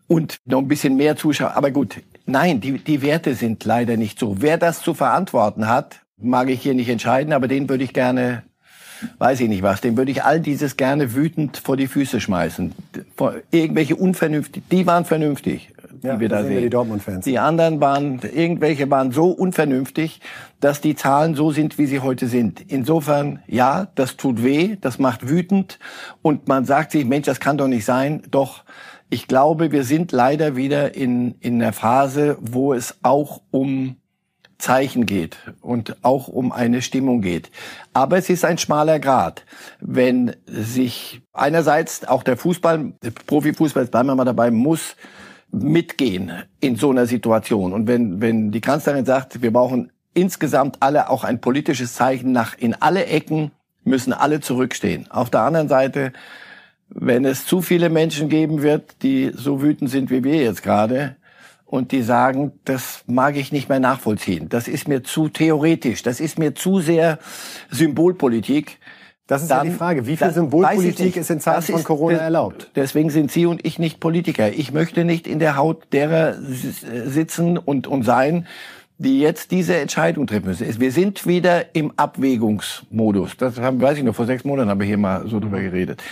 und 0.09 0.39
noch 0.45 0.59
ein 0.59 0.67
bisschen 0.67 0.97
mehr 0.97 1.15
Zuschauer, 1.17 1.57
aber 1.57 1.71
gut, 1.71 2.03
nein, 2.27 2.61
die, 2.61 2.79
die 2.79 3.03
Werte 3.03 3.35
sind 3.35 3.65
leider 3.65 3.97
nicht 3.97 4.19
so. 4.19 4.41
Wer 4.41 4.59
das 4.59 4.83
zu 4.83 4.95
verantworten 4.95 5.69
hat, 5.69 6.01
mag 6.17 6.51
ich 6.51 6.63
hier 6.63 6.75
nicht 6.75 6.89
entscheiden, 6.89 7.33
aber 7.33 7.49
den 7.49 7.69
würde 7.69 7.85
ich 7.85 7.93
gerne 7.93 8.43
weiß 9.19 9.41
ich 9.41 9.49
nicht 9.49 9.63
was, 9.63 9.81
dem 9.81 9.97
würde 9.97 10.11
ich 10.11 10.25
all 10.25 10.41
dieses 10.41 10.77
gerne 10.77 11.15
wütend 11.15 11.57
vor 11.59 11.77
die 11.77 11.87
Füße 11.87 12.21
schmeißen. 12.21 12.73
Irgendwelche 13.51 13.97
unvernünftig, 13.97 14.63
die 14.71 14.87
waren 14.87 15.05
vernünftig, 15.05 15.73
die 16.03 16.07
Ja, 16.07 16.21
wir 16.21 16.29
da 16.29 16.43
sehen 16.43 16.55
wir 16.55 16.61
die 16.61 16.71
Dortmund-Fans. 16.71 17.25
Die 17.25 17.39
anderen 17.39 17.81
waren, 17.81 18.21
irgendwelche 18.21 18.91
waren 18.91 19.13
so 19.13 19.31
unvernünftig, 19.31 20.21
dass 20.61 20.81
die 20.81 20.95
Zahlen 20.95 21.35
so 21.35 21.51
sind, 21.51 21.79
wie 21.79 21.87
sie 21.87 22.01
heute 22.01 22.27
sind. 22.27 22.61
Insofern, 22.69 23.41
ja, 23.47 23.89
das 23.95 24.17
tut 24.17 24.43
weh, 24.43 24.77
das 24.81 24.99
macht 24.99 25.29
wütend 25.29 25.79
und 26.23 26.49
man 26.49 26.65
sagt 26.65 26.93
sich, 26.93 27.05
Mensch, 27.05 27.27
das 27.27 27.41
kann 27.41 27.59
doch 27.59 27.69
nicht 27.69 27.85
sein. 27.85 28.23
Doch, 28.31 28.65
ich 29.11 29.27
glaube, 29.27 29.73
wir 29.73 29.85
sind 29.85 30.13
leider 30.13 30.57
wieder 30.57 30.95
in, 30.95 31.35
in 31.41 31.61
einer 31.61 31.73
Phase, 31.73 32.39
wo 32.41 32.73
es 32.73 32.99
auch 33.03 33.43
um 33.51 33.97
Zeichen 34.61 35.07
geht 35.07 35.39
und 35.61 35.97
auch 36.03 36.29
um 36.29 36.53
eine 36.53 36.83
Stimmung 36.83 37.21
geht. 37.21 37.51
Aber 37.93 38.19
es 38.19 38.31
ist 38.31 38.45
ein 38.45 38.59
schmaler 38.59 39.01
Grad, 39.01 39.45
wenn 39.81 40.37
sich 40.47 41.23
einerseits 41.33 42.07
auch 42.07 42.23
der 42.23 42.37
Fußball, 42.37 42.93
der 43.03 43.11
Profifußball, 43.11 43.85
jetzt 43.85 43.91
bleiben 43.91 44.09
wir 44.09 44.15
mal 44.15 44.25
dabei, 44.25 44.51
muss 44.51 44.97
mitgehen 45.51 46.33
in 46.61 46.77
so 46.77 46.91
einer 46.91 47.07
Situation. 47.07 47.73
Und 47.73 47.89
wenn, 47.89 48.21
wenn 48.21 48.53
die 48.53 48.61
Kanzlerin 48.61 49.05
sagt, 49.05 49.43
wir 49.43 49.53
brauchen 49.53 49.91
insgesamt 50.15 50.77
alle 50.81 51.11
auch 51.11 51.25
ein 51.25 51.41
politisches 51.41 51.95
Zeichen 51.95 52.33
nach 52.33 52.57
in 52.57 52.75
alle 52.75 53.07
Ecken, 53.07 53.51
müssen 53.85 54.13
alle 54.13 54.41
zurückstehen. 54.41 55.11
Auf 55.11 55.31
der 55.31 55.41
anderen 55.41 55.69
Seite, 55.69 56.13
wenn 56.89 57.25
es 57.25 57.47
zu 57.47 57.63
viele 57.63 57.89
Menschen 57.89 58.29
geben 58.29 58.63
wird, 58.63 59.03
die 59.03 59.33
so 59.35 59.63
wütend 59.63 59.91
sind 59.91 60.11
wie 60.11 60.25
wir 60.25 60.37
jetzt 60.37 60.63
gerade, 60.63 61.17
und 61.71 61.93
die 61.93 62.03
sagen, 62.03 62.51
das 62.65 63.05
mag 63.07 63.37
ich 63.37 63.53
nicht 63.53 63.69
mehr 63.69 63.79
nachvollziehen. 63.79 64.49
Das 64.49 64.67
ist 64.67 64.89
mir 64.89 65.05
zu 65.05 65.29
theoretisch. 65.29 66.03
Das 66.03 66.19
ist 66.19 66.37
mir 66.37 66.55
zu 66.57 66.81
sehr 66.81 67.19
Symbolpolitik. 67.71 68.79
Das 69.29 69.43
ist 69.45 69.51
ja 69.51 69.63
die 69.63 69.71
Frage. 69.71 70.05
Wie 70.07 70.17
viel 70.17 70.33
Symbolpolitik 70.33 71.17
ist 71.17 71.31
in 71.31 71.39
Zeiten 71.39 71.59
Das 71.59 71.71
von 71.71 71.85
Corona 71.85 72.17
de- 72.17 72.25
erlaubt? 72.25 72.71
Deswegen 72.75 73.11
sind 73.11 73.31
Sie 73.31 73.47
und 73.47 73.65
ich 73.65 73.79
nicht 73.79 74.01
Politiker. 74.01 74.53
Ich 74.53 74.73
möchte 74.73 75.05
nicht 75.05 75.29
in 75.29 75.39
der 75.39 75.57
Haut 75.57 75.85
derer 75.93 76.35
sitzen 76.41 77.57
und, 77.57 77.87
und 77.87 78.03
sein, 78.03 78.49
die 78.99 79.21
jetzt 79.21 79.53
diese 79.53 79.77
Entscheidung 79.77 80.27
treffen 80.27 80.47
müssen. 80.49 80.81
Wir 80.81 80.91
sind 80.91 81.25
wieder 81.29 81.73
im 81.77 81.93
Abwägungsmodus. 81.97 83.37
Das 83.37 83.61
haben, 83.61 83.81
weiß 83.81 83.99
ich 83.99 84.03
noch, 84.05 84.17
vor 84.17 84.27
sechs 84.27 84.45
Monaten 84.45 84.69
haben 84.69 84.81
wir 84.81 84.87
hier 84.89 84.99
mal 84.99 85.29
so 85.29 85.39
drüber 85.39 85.61
geredet. 85.61 86.03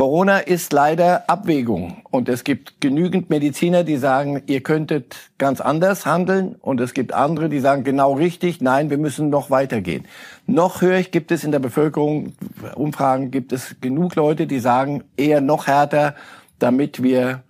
Corona 0.00 0.38
ist 0.38 0.72
leider 0.72 1.28
Abwägung 1.28 1.98
und 2.10 2.30
es 2.30 2.42
gibt 2.42 2.80
genügend 2.80 3.28
Mediziner, 3.28 3.84
die 3.84 3.98
sagen, 3.98 4.42
ihr 4.46 4.62
könntet 4.62 5.14
ganz 5.36 5.60
anders 5.60 6.06
handeln 6.06 6.54
und 6.62 6.80
es 6.80 6.94
gibt 6.94 7.12
andere, 7.12 7.50
die 7.50 7.60
sagen 7.60 7.84
genau 7.84 8.14
richtig, 8.14 8.62
nein, 8.62 8.88
wir 8.88 8.96
müssen 8.96 9.28
noch 9.28 9.50
weitergehen. 9.50 10.06
Noch 10.46 10.80
ich, 10.80 11.10
gibt 11.10 11.30
es 11.32 11.44
in 11.44 11.52
der 11.52 11.58
Bevölkerung 11.58 12.32
Umfragen, 12.76 13.30
gibt 13.30 13.52
es 13.52 13.76
genug 13.82 14.14
Leute, 14.14 14.46
die 14.46 14.58
sagen, 14.58 15.04
eher 15.18 15.42
noch 15.42 15.66
härter, 15.66 16.14
damit 16.58 17.02
wir 17.02 17.42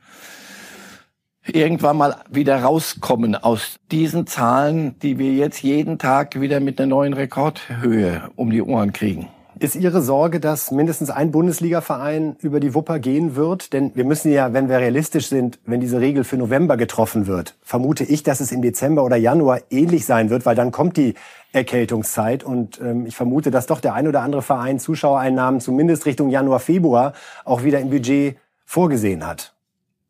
irgendwann 1.47 1.99
mal 1.99 2.17
wieder 2.31 2.61
rauskommen 2.65 3.37
aus 3.37 3.77
diesen 3.93 4.27
Zahlen, 4.27 4.99
die 4.99 5.21
wir 5.21 5.35
jetzt 5.35 5.63
jeden 5.63 6.01
Tag 6.01 6.41
wieder 6.41 6.59
mit 6.59 6.81
einer 6.81 6.89
neuen 6.89 7.13
Rekordhöhe 7.13 8.29
um 8.35 8.51
die 8.51 8.61
Ohren 8.61 8.93
kriegen. 8.93 9.29
Ist 9.61 9.77
Ihre 9.77 10.01
Sorge, 10.01 10.41
dass 10.41 10.71
mindestens 10.71 11.11
ein 11.11 11.33
Bundesligaverein 11.33 12.35
über 12.41 12.61
die 12.61 12.75
Wupper 12.75 12.99
gehen 12.99 13.37
wird? 13.37 13.75
Denn 13.75 13.95
wir 13.95 14.07
müssen 14.07 14.33
ja, 14.33 14.55
wenn 14.55 14.71
wir 14.71 14.79
realistisch 14.79 15.29
sind, 15.29 15.59
wenn 15.67 15.81
diese 15.81 16.01
Regel 16.01 16.25
für 16.25 16.39
November 16.39 16.79
getroffen 16.79 17.27
wird, 17.27 17.57
vermute 17.61 18.03
ich, 18.03 18.23
dass 18.23 18.41
es 18.41 18.53
im 18.53 18.63
Dezember 18.63 19.05
oder 19.05 19.17
Januar 19.17 19.61
ähnlich 19.69 20.07
sein 20.07 20.31
wird, 20.31 20.47
weil 20.47 20.57
dann 20.57 20.73
kommt 20.73 20.97
die 20.97 21.13
Erkältungszeit. 21.53 22.43
Und 22.43 22.81
ähm, 22.81 23.05
ich 23.05 23.15
vermute, 23.15 23.51
dass 23.51 23.67
doch 23.67 23.81
der 23.81 23.93
ein 23.93 24.09
oder 24.09 24.23
andere 24.23 24.41
Verein 24.41 24.79
Zuschauereinnahmen 24.79 25.61
zumindest 25.61 26.07
Richtung 26.07 26.31
Januar, 26.31 26.61
Februar 26.61 27.13
auch 27.45 27.63
wieder 27.63 27.81
im 27.81 27.91
Budget 27.91 28.39
vorgesehen 28.65 29.27
hat. 29.27 29.53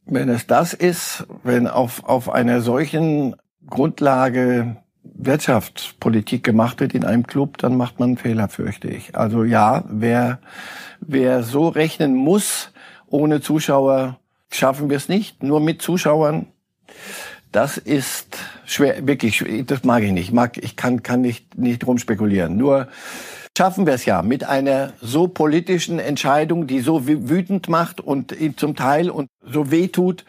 Wenn 0.06 0.28
es 0.28 0.46
das 0.46 0.74
ist, 0.74 1.26
wenn 1.42 1.66
auf, 1.66 2.04
auf 2.04 2.30
einer 2.30 2.60
solchen 2.60 3.34
Grundlage 3.66 4.76
Wirtschaftspolitik 5.14 6.42
gemacht 6.44 6.81
wird 6.81 6.94
in 6.94 7.05
einem 7.05 7.27
Club, 7.27 7.59
dann 7.59 7.77
macht 7.77 7.99
man 7.99 8.11
einen 8.11 8.18
Fehler, 8.18 8.49
fürchte 8.49 8.88
ich. 8.88 9.16
Also 9.16 9.44
ja, 9.44 9.85
wer, 9.88 10.38
wer 11.01 11.42
so 11.42 11.68
rechnen 11.68 12.14
muss, 12.14 12.73
ohne 13.07 13.40
Zuschauer 13.40 14.18
schaffen 14.51 14.90
wir 14.90 14.96
es 14.96 15.09
nicht. 15.09 15.42
Nur 15.42 15.61
mit 15.61 15.83
Zuschauern, 15.83 16.46
das 17.53 17.77
ist 17.77 18.38
schwer, 18.64 19.07
wirklich, 19.07 19.44
das 19.66 19.85
mag 19.85 20.03
ich 20.03 20.12
nicht. 20.12 20.29
Ich 20.29 20.33
mag, 20.33 20.57
ich 20.57 20.77
kann, 20.77 21.03
kann 21.03 21.20
nicht, 21.20 21.59
nicht 21.59 21.87
rumspekulieren. 21.87 22.57
Nur 22.57 22.88
schaffen 23.57 23.87
wir 23.87 23.94
es 23.94 24.05
ja 24.05 24.23
mit 24.23 24.44
einer 24.44 24.92
so 25.01 25.29
politischen 25.29 25.99
Entscheidung, 25.99 26.66
die 26.66 26.81
so 26.81 27.07
wütend 27.07 27.68
macht 27.68 28.01
und 28.01 28.35
zum 28.57 28.77
Teil 28.77 29.11
und 29.11 29.29
so 29.42 29.70
wehtut, 29.70 30.25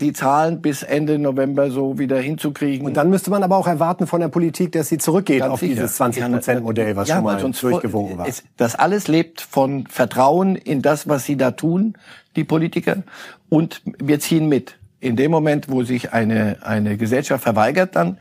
die 0.00 0.12
Zahlen 0.12 0.60
bis 0.60 0.82
Ende 0.82 1.18
November 1.18 1.70
so 1.70 1.98
wieder 1.98 2.18
hinzukriegen. 2.18 2.86
Und 2.86 2.96
dann 2.96 3.10
müsste 3.10 3.30
man 3.30 3.42
aber 3.42 3.56
auch 3.56 3.66
erwarten 3.66 4.06
von 4.06 4.20
der 4.20 4.28
Politik, 4.28 4.72
dass 4.72 4.88
sie 4.88 4.98
zurückgeht 4.98 5.40
Ganz 5.40 5.52
auf 5.52 5.60
sicher. 5.60 5.74
dieses 5.74 6.00
20-Prozent-Modell, 6.00 6.96
was 6.96 7.08
ja, 7.08 7.16
schon 7.16 7.24
mal 7.24 7.40
durchgewunken 7.40 8.18
war. 8.18 8.28
Es, 8.28 8.44
das 8.56 8.74
alles 8.74 9.08
lebt 9.08 9.40
von 9.40 9.86
Vertrauen 9.86 10.56
in 10.56 10.82
das, 10.82 11.08
was 11.08 11.24
sie 11.24 11.36
da 11.36 11.50
tun, 11.50 11.94
die 12.36 12.44
Politiker. 12.44 13.02
Und 13.48 13.82
wir 13.98 14.20
ziehen 14.20 14.48
mit. 14.48 14.76
In 15.00 15.14
dem 15.14 15.30
Moment, 15.30 15.70
wo 15.70 15.84
sich 15.84 16.12
eine, 16.12 16.58
eine 16.62 16.96
Gesellschaft 16.96 17.44
verweigert 17.44 17.94
dann 17.94 18.18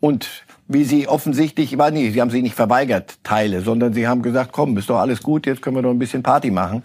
und 0.00 0.44
wie 0.68 0.84
sie 0.84 1.08
offensichtlich, 1.08 1.76
war 1.76 1.90
nee, 1.90 2.10
sie 2.10 2.20
haben 2.20 2.30
sich 2.30 2.42
nicht 2.42 2.54
verweigert, 2.54 3.16
Teile, 3.22 3.60
sondern 3.60 3.92
sie 3.92 4.06
haben 4.06 4.22
gesagt, 4.22 4.52
komm, 4.52 4.78
ist 4.78 4.88
doch 4.88 4.98
alles 4.98 5.22
gut, 5.22 5.46
jetzt 5.46 5.60
können 5.60 5.76
wir 5.76 5.82
doch 5.82 5.90
ein 5.90 5.98
bisschen 5.98 6.22
Party 6.22 6.50
machen. 6.50 6.84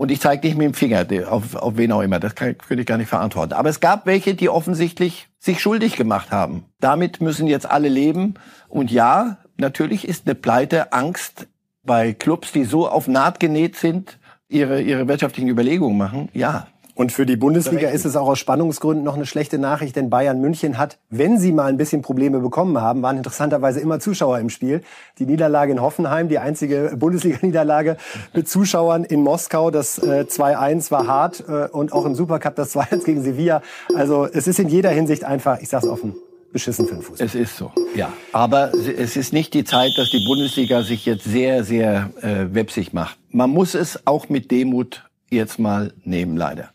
Und 0.00 0.10
ich 0.10 0.18
zeige 0.18 0.46
nicht 0.46 0.56
mit 0.56 0.64
dem 0.64 0.72
Finger 0.72 1.06
auf, 1.30 1.54
auf 1.54 1.76
wen 1.76 1.92
auch 1.92 2.00
immer, 2.00 2.18
das 2.18 2.34
kann, 2.34 2.56
könnte 2.56 2.80
ich 2.80 2.86
gar 2.86 2.96
nicht 2.96 3.10
verantworten. 3.10 3.52
Aber 3.52 3.68
es 3.68 3.80
gab 3.80 4.06
welche, 4.06 4.34
die 4.34 4.48
offensichtlich 4.48 5.28
sich 5.38 5.60
schuldig 5.60 5.96
gemacht 5.96 6.30
haben. 6.30 6.64
Damit 6.80 7.20
müssen 7.20 7.46
jetzt 7.46 7.70
alle 7.70 7.90
leben. 7.90 8.32
Und 8.70 8.90
ja, 8.90 9.36
natürlich 9.58 10.08
ist 10.08 10.26
eine 10.26 10.34
Pleite 10.34 10.94
Angst 10.94 11.48
bei 11.82 12.14
Clubs, 12.14 12.50
die 12.50 12.64
so 12.64 12.88
auf 12.88 13.08
Naht 13.08 13.40
genäht 13.40 13.76
sind, 13.76 14.18
ihre, 14.48 14.80
ihre 14.80 15.06
wirtschaftlichen 15.06 15.50
Überlegungen 15.50 15.98
machen. 15.98 16.30
Ja, 16.32 16.68
und 17.00 17.12
für 17.12 17.24
die 17.24 17.36
Bundesliga 17.36 17.88
ist 17.88 18.04
es 18.04 18.14
auch 18.14 18.28
aus 18.28 18.38
Spannungsgründen 18.38 19.02
noch 19.02 19.14
eine 19.14 19.24
schlechte 19.24 19.58
Nachricht, 19.58 19.96
denn 19.96 20.10
Bayern 20.10 20.38
München 20.38 20.76
hat, 20.76 20.98
wenn 21.08 21.38
sie 21.38 21.50
mal 21.50 21.70
ein 21.70 21.78
bisschen 21.78 22.02
Probleme 22.02 22.40
bekommen 22.40 22.78
haben, 22.78 23.00
waren 23.00 23.16
interessanterweise 23.16 23.80
immer 23.80 24.00
Zuschauer 24.00 24.38
im 24.38 24.50
Spiel. 24.50 24.82
Die 25.18 25.24
Niederlage 25.24 25.72
in 25.72 25.80
Hoffenheim, 25.80 26.28
die 26.28 26.38
einzige 26.38 26.94
Bundesliga-Niederlage 26.98 27.96
mit 28.34 28.50
Zuschauern 28.50 29.04
in 29.04 29.22
Moskau, 29.22 29.70
das 29.70 29.96
äh, 29.96 30.26
2-1 30.28 30.90
war 30.90 31.06
hart 31.06 31.42
äh, 31.48 31.68
und 31.68 31.94
auch 31.94 32.04
im 32.04 32.14
Supercup 32.14 32.54
das 32.54 32.76
2-1 32.76 33.04
gegen 33.06 33.22
Sevilla. 33.22 33.62
Also 33.94 34.26
es 34.30 34.46
ist 34.46 34.58
in 34.58 34.68
jeder 34.68 34.90
Hinsicht 34.90 35.24
einfach, 35.24 35.58
ich 35.62 35.70
sag's 35.70 35.86
offen, 35.86 36.14
beschissen 36.52 36.86
für 36.86 36.96
den 36.96 37.02
Fußball. 37.02 37.26
Es 37.26 37.34
ist 37.34 37.56
so, 37.56 37.72
ja. 37.94 38.12
Aber 38.32 38.72
es 38.74 39.16
ist 39.16 39.32
nicht 39.32 39.54
die 39.54 39.64
Zeit, 39.64 39.92
dass 39.96 40.10
die 40.10 40.22
Bundesliga 40.26 40.82
sich 40.82 41.06
jetzt 41.06 41.24
sehr, 41.24 41.64
sehr 41.64 42.10
äh, 42.20 42.54
websig 42.54 42.92
macht. 42.92 43.16
Man 43.30 43.48
muss 43.48 43.74
es 43.74 44.06
auch 44.06 44.28
mit 44.28 44.50
Demut 44.50 45.08
jetzt 45.30 45.58
mal 45.58 45.94
nehmen, 46.04 46.36
leider. 46.36 46.68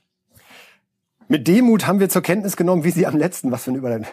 Mit 1.27 1.47
Demut 1.47 1.87
haben 1.87 1.99
wir 1.99 2.09
zur 2.09 2.21
Kenntnis 2.21 2.55
genommen, 2.55 2.83
wie 2.83 2.91
Sie 2.91 3.07
am 3.07 3.17
letzten, 3.17 3.51
was 3.51 3.63
für 3.63 3.71
ein 3.71 3.75
Überleitung. 3.75 4.07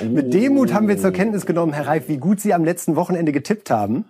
Oh. 0.00 0.04
Mit 0.08 0.34
Demut 0.34 0.72
haben 0.72 0.88
wir 0.88 0.98
zur 0.98 1.12
Kenntnis 1.12 1.46
genommen, 1.46 1.72
Herr 1.72 1.86
Reif, 1.86 2.08
wie 2.08 2.18
gut 2.18 2.40
Sie 2.40 2.52
am 2.52 2.64
letzten 2.64 2.96
Wochenende 2.96 3.32
getippt 3.32 3.70
haben. 3.70 4.04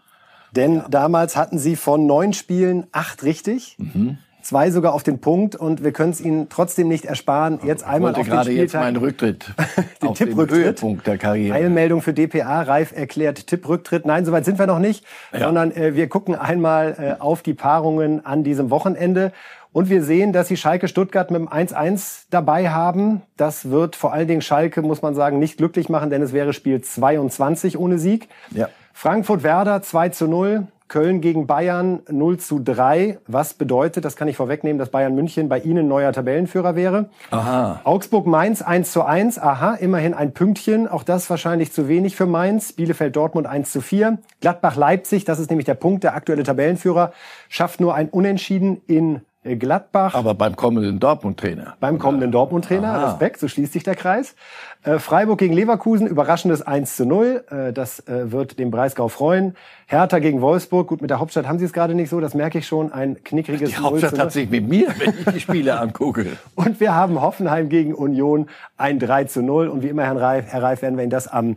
Denn 0.50 0.76
ja. 0.76 0.86
damals 0.88 1.36
hatten 1.36 1.58
Sie 1.58 1.76
von 1.76 2.06
neun 2.06 2.32
Spielen 2.32 2.86
acht 2.92 3.22
richtig. 3.22 3.76
Mhm. 3.78 4.18
Zwei 4.42 4.72
sogar 4.72 4.92
auf 4.92 5.04
den 5.04 5.20
Punkt 5.20 5.54
und 5.54 5.84
wir 5.84 5.92
können 5.92 6.10
es 6.10 6.20
Ihnen 6.20 6.48
trotzdem 6.48 6.88
nicht 6.88 7.04
ersparen, 7.04 7.60
jetzt 7.64 7.84
einmal 7.84 8.10
auf 8.10 8.22
den 8.22 8.26
gerade 8.26 8.50
Spieltag. 8.50 8.62
jetzt 8.62 8.74
meinen 8.74 8.96
Rücktritt. 8.96 9.46
den 10.02 10.14
Tipprücktritt. 10.14 10.82
der 11.06 11.16
Karriere. 11.16 11.54
Eilmeldung 11.54 12.02
für 12.02 12.12
DPA. 12.12 12.62
Reif 12.62 12.90
erklärt 12.90 13.46
Tipprücktritt. 13.46 14.04
Nein, 14.04 14.24
soweit 14.24 14.44
sind 14.44 14.58
wir 14.58 14.66
noch 14.66 14.80
nicht, 14.80 15.04
ja. 15.32 15.46
sondern 15.46 15.70
äh, 15.70 15.94
wir 15.94 16.08
gucken 16.08 16.34
einmal 16.34 16.96
äh, 16.98 17.22
auf 17.22 17.42
die 17.42 17.54
Paarungen 17.54 18.26
an 18.26 18.42
diesem 18.42 18.70
Wochenende. 18.70 19.30
Und 19.72 19.88
wir 19.88 20.02
sehen, 20.02 20.32
dass 20.32 20.48
sie 20.48 20.56
Schalke 20.56 20.86
Stuttgart 20.86 21.30
mit 21.30 21.40
dem 21.40 21.48
1-1 21.48 22.26
dabei 22.30 22.70
haben. 22.70 23.22
Das 23.36 23.70
wird 23.70 23.96
vor 23.96 24.12
allen 24.12 24.28
Dingen 24.28 24.42
Schalke, 24.42 24.82
muss 24.82 25.02
man 25.02 25.14
sagen, 25.14 25.38
nicht 25.38 25.56
glücklich 25.56 25.88
machen, 25.88 26.10
denn 26.10 26.20
es 26.20 26.32
wäre 26.32 26.52
Spiel 26.52 26.82
22 26.82 27.78
ohne 27.78 27.98
Sieg. 27.98 28.28
Ja. 28.50 28.68
Frankfurt 28.92 29.42
Werder 29.42 29.80
2 29.82 30.10
zu 30.10 30.28
0. 30.28 30.66
Köln 30.88 31.22
gegen 31.22 31.46
Bayern 31.46 32.00
0 32.10 32.36
zu 32.36 32.58
3. 32.58 33.18
Was 33.26 33.54
bedeutet, 33.54 34.04
das 34.04 34.14
kann 34.14 34.28
ich 34.28 34.36
vorwegnehmen, 34.36 34.78
dass 34.78 34.90
Bayern 34.90 35.14
München 35.14 35.48
bei 35.48 35.58
Ihnen 35.58 35.88
neuer 35.88 36.12
Tabellenführer 36.12 36.76
wäre. 36.76 37.08
Aha. 37.30 37.80
Augsburg 37.84 38.26
Mainz 38.26 38.60
1 38.60 38.92
zu 38.92 39.02
1. 39.02 39.38
Aha, 39.38 39.72
immerhin 39.76 40.12
ein 40.12 40.34
Pünktchen. 40.34 40.86
Auch 40.86 41.02
das 41.02 41.30
wahrscheinlich 41.30 41.72
zu 41.72 41.88
wenig 41.88 42.14
für 42.14 42.26
Mainz. 42.26 42.74
Bielefeld 42.74 43.16
Dortmund 43.16 43.46
1 43.46 43.72
zu 43.72 43.80
4. 43.80 44.18
Gladbach 44.42 44.76
Leipzig, 44.76 45.24
das 45.24 45.38
ist 45.38 45.48
nämlich 45.48 45.64
der 45.64 45.76
Punkt, 45.76 46.04
der 46.04 46.14
aktuelle 46.14 46.42
Tabellenführer, 46.42 47.14
schafft 47.48 47.80
nur 47.80 47.94
ein 47.94 48.10
Unentschieden 48.10 48.82
in 48.86 49.22
Gladbach. 49.44 50.14
Aber 50.14 50.34
beim 50.34 50.54
kommenden 50.54 51.00
Dortmund-Trainer. 51.00 51.76
Beim 51.80 51.98
kommenden 51.98 52.30
Dortmund-Trainer, 52.30 53.08
Respekt, 53.08 53.40
so 53.40 53.48
schließt 53.48 53.72
sich 53.72 53.82
der 53.82 53.96
Kreis. 53.96 54.36
Äh, 54.84 54.98
Freiburg 54.98 55.38
gegen 55.38 55.54
Leverkusen, 55.54 56.06
überraschendes 56.06 56.62
1 56.62 56.96
zu 56.96 57.06
0. 57.06 57.44
Äh, 57.50 57.72
das 57.72 58.02
wird 58.06 58.58
dem 58.58 58.70
Breisgau 58.70 59.08
freuen. 59.08 59.56
Hertha 59.86 60.20
gegen 60.20 60.40
Wolfsburg, 60.40 60.88
gut, 60.88 61.02
mit 61.02 61.10
der 61.10 61.18
Hauptstadt 61.18 61.46
haben 61.46 61.58
sie 61.58 61.66
es 61.66 61.72
gerade 61.72 61.94
nicht 61.94 62.08
so, 62.08 62.18
das 62.20 62.34
merke 62.34 62.58
ich 62.58 62.66
schon, 62.66 62.92
ein 62.92 63.22
knickriges 63.24 63.70
Die 63.70 63.76
Hauptstadt 63.76 64.18
hat 64.18 64.32
sich 64.32 64.48
mit 64.48 64.66
mir, 64.66 64.88
wenn 64.98 65.10
ich 65.10 65.24
die 65.26 65.40
Spiele 65.40 65.78
angucke. 65.78 66.26
Und 66.54 66.80
wir 66.80 66.94
haben 66.94 67.20
Hoffenheim 67.20 67.68
gegen 67.68 67.94
Union, 67.94 68.48
ein 68.78 68.98
3 68.98 69.24
zu 69.24 69.42
0. 69.42 69.68
Und 69.68 69.82
wie 69.82 69.88
immer, 69.88 70.04
Herr 70.04 70.20
Reif, 70.20 70.46
Herr 70.48 70.62
Reif 70.62 70.82
werden 70.82 70.96
wir 70.96 71.04
Ihnen 71.04 71.10
das 71.10 71.28
am 71.28 71.56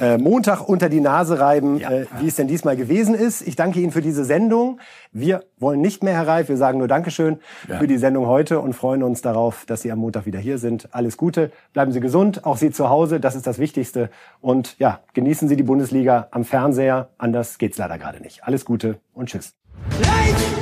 äh, 0.00 0.18
Montag 0.18 0.68
unter 0.68 0.88
die 0.88 1.00
Nase 1.00 1.40
reiben, 1.40 1.78
ja. 1.78 1.90
äh, 1.90 2.06
wie 2.20 2.28
es 2.28 2.36
denn 2.36 2.48
diesmal 2.48 2.76
gewesen 2.76 3.14
ist. 3.14 3.46
Ich 3.46 3.56
danke 3.56 3.80
Ihnen 3.80 3.92
für 3.92 4.02
diese 4.02 4.24
Sendung. 4.24 4.80
Wir 5.12 5.44
wollen 5.58 5.80
nicht 5.80 6.02
mehr, 6.02 6.14
Herr 6.14 6.26
Reif, 6.26 6.48
wir 6.48 6.56
sagen 6.56 6.78
nur 6.78 6.88
Dankeschön 6.88 7.38
ja. 7.68 7.78
für 7.78 7.86
die 7.86 7.98
Sendung 7.98 8.26
heute 8.26 8.60
und 8.60 8.74
freuen 8.74 9.02
uns 9.02 9.22
darauf, 9.22 9.64
dass 9.66 9.82
Sie 9.82 9.90
am 9.92 9.98
Montag 9.98 10.26
wieder 10.26 10.38
hier 10.38 10.58
sind. 10.58 10.88
Alles 10.92 11.16
Gute, 11.16 11.50
bleiben 11.72 11.92
Sie 11.92 12.00
gesund, 12.00 12.44
auch 12.44 12.56
Sie 12.56 12.70
zu 12.70 12.88
Hause, 12.88 13.20
das 13.20 13.34
ist 13.34 13.46
das 13.46 13.58
Wichtigste. 13.58 14.10
Und 14.40 14.78
ja, 14.78 15.00
genießen 15.14 15.48
Sie 15.48 15.56
die 15.56 15.62
Bundesliga 15.62 16.28
am 16.30 16.44
Fernseher, 16.44 17.08
anders 17.18 17.58
geht's 17.58 17.78
leider 17.78 17.98
gerade 17.98 18.20
nicht. 18.20 18.44
Alles 18.44 18.64
Gute 18.64 18.98
und 19.14 19.28
tschüss. 19.28 19.54
Lights! 20.00 20.57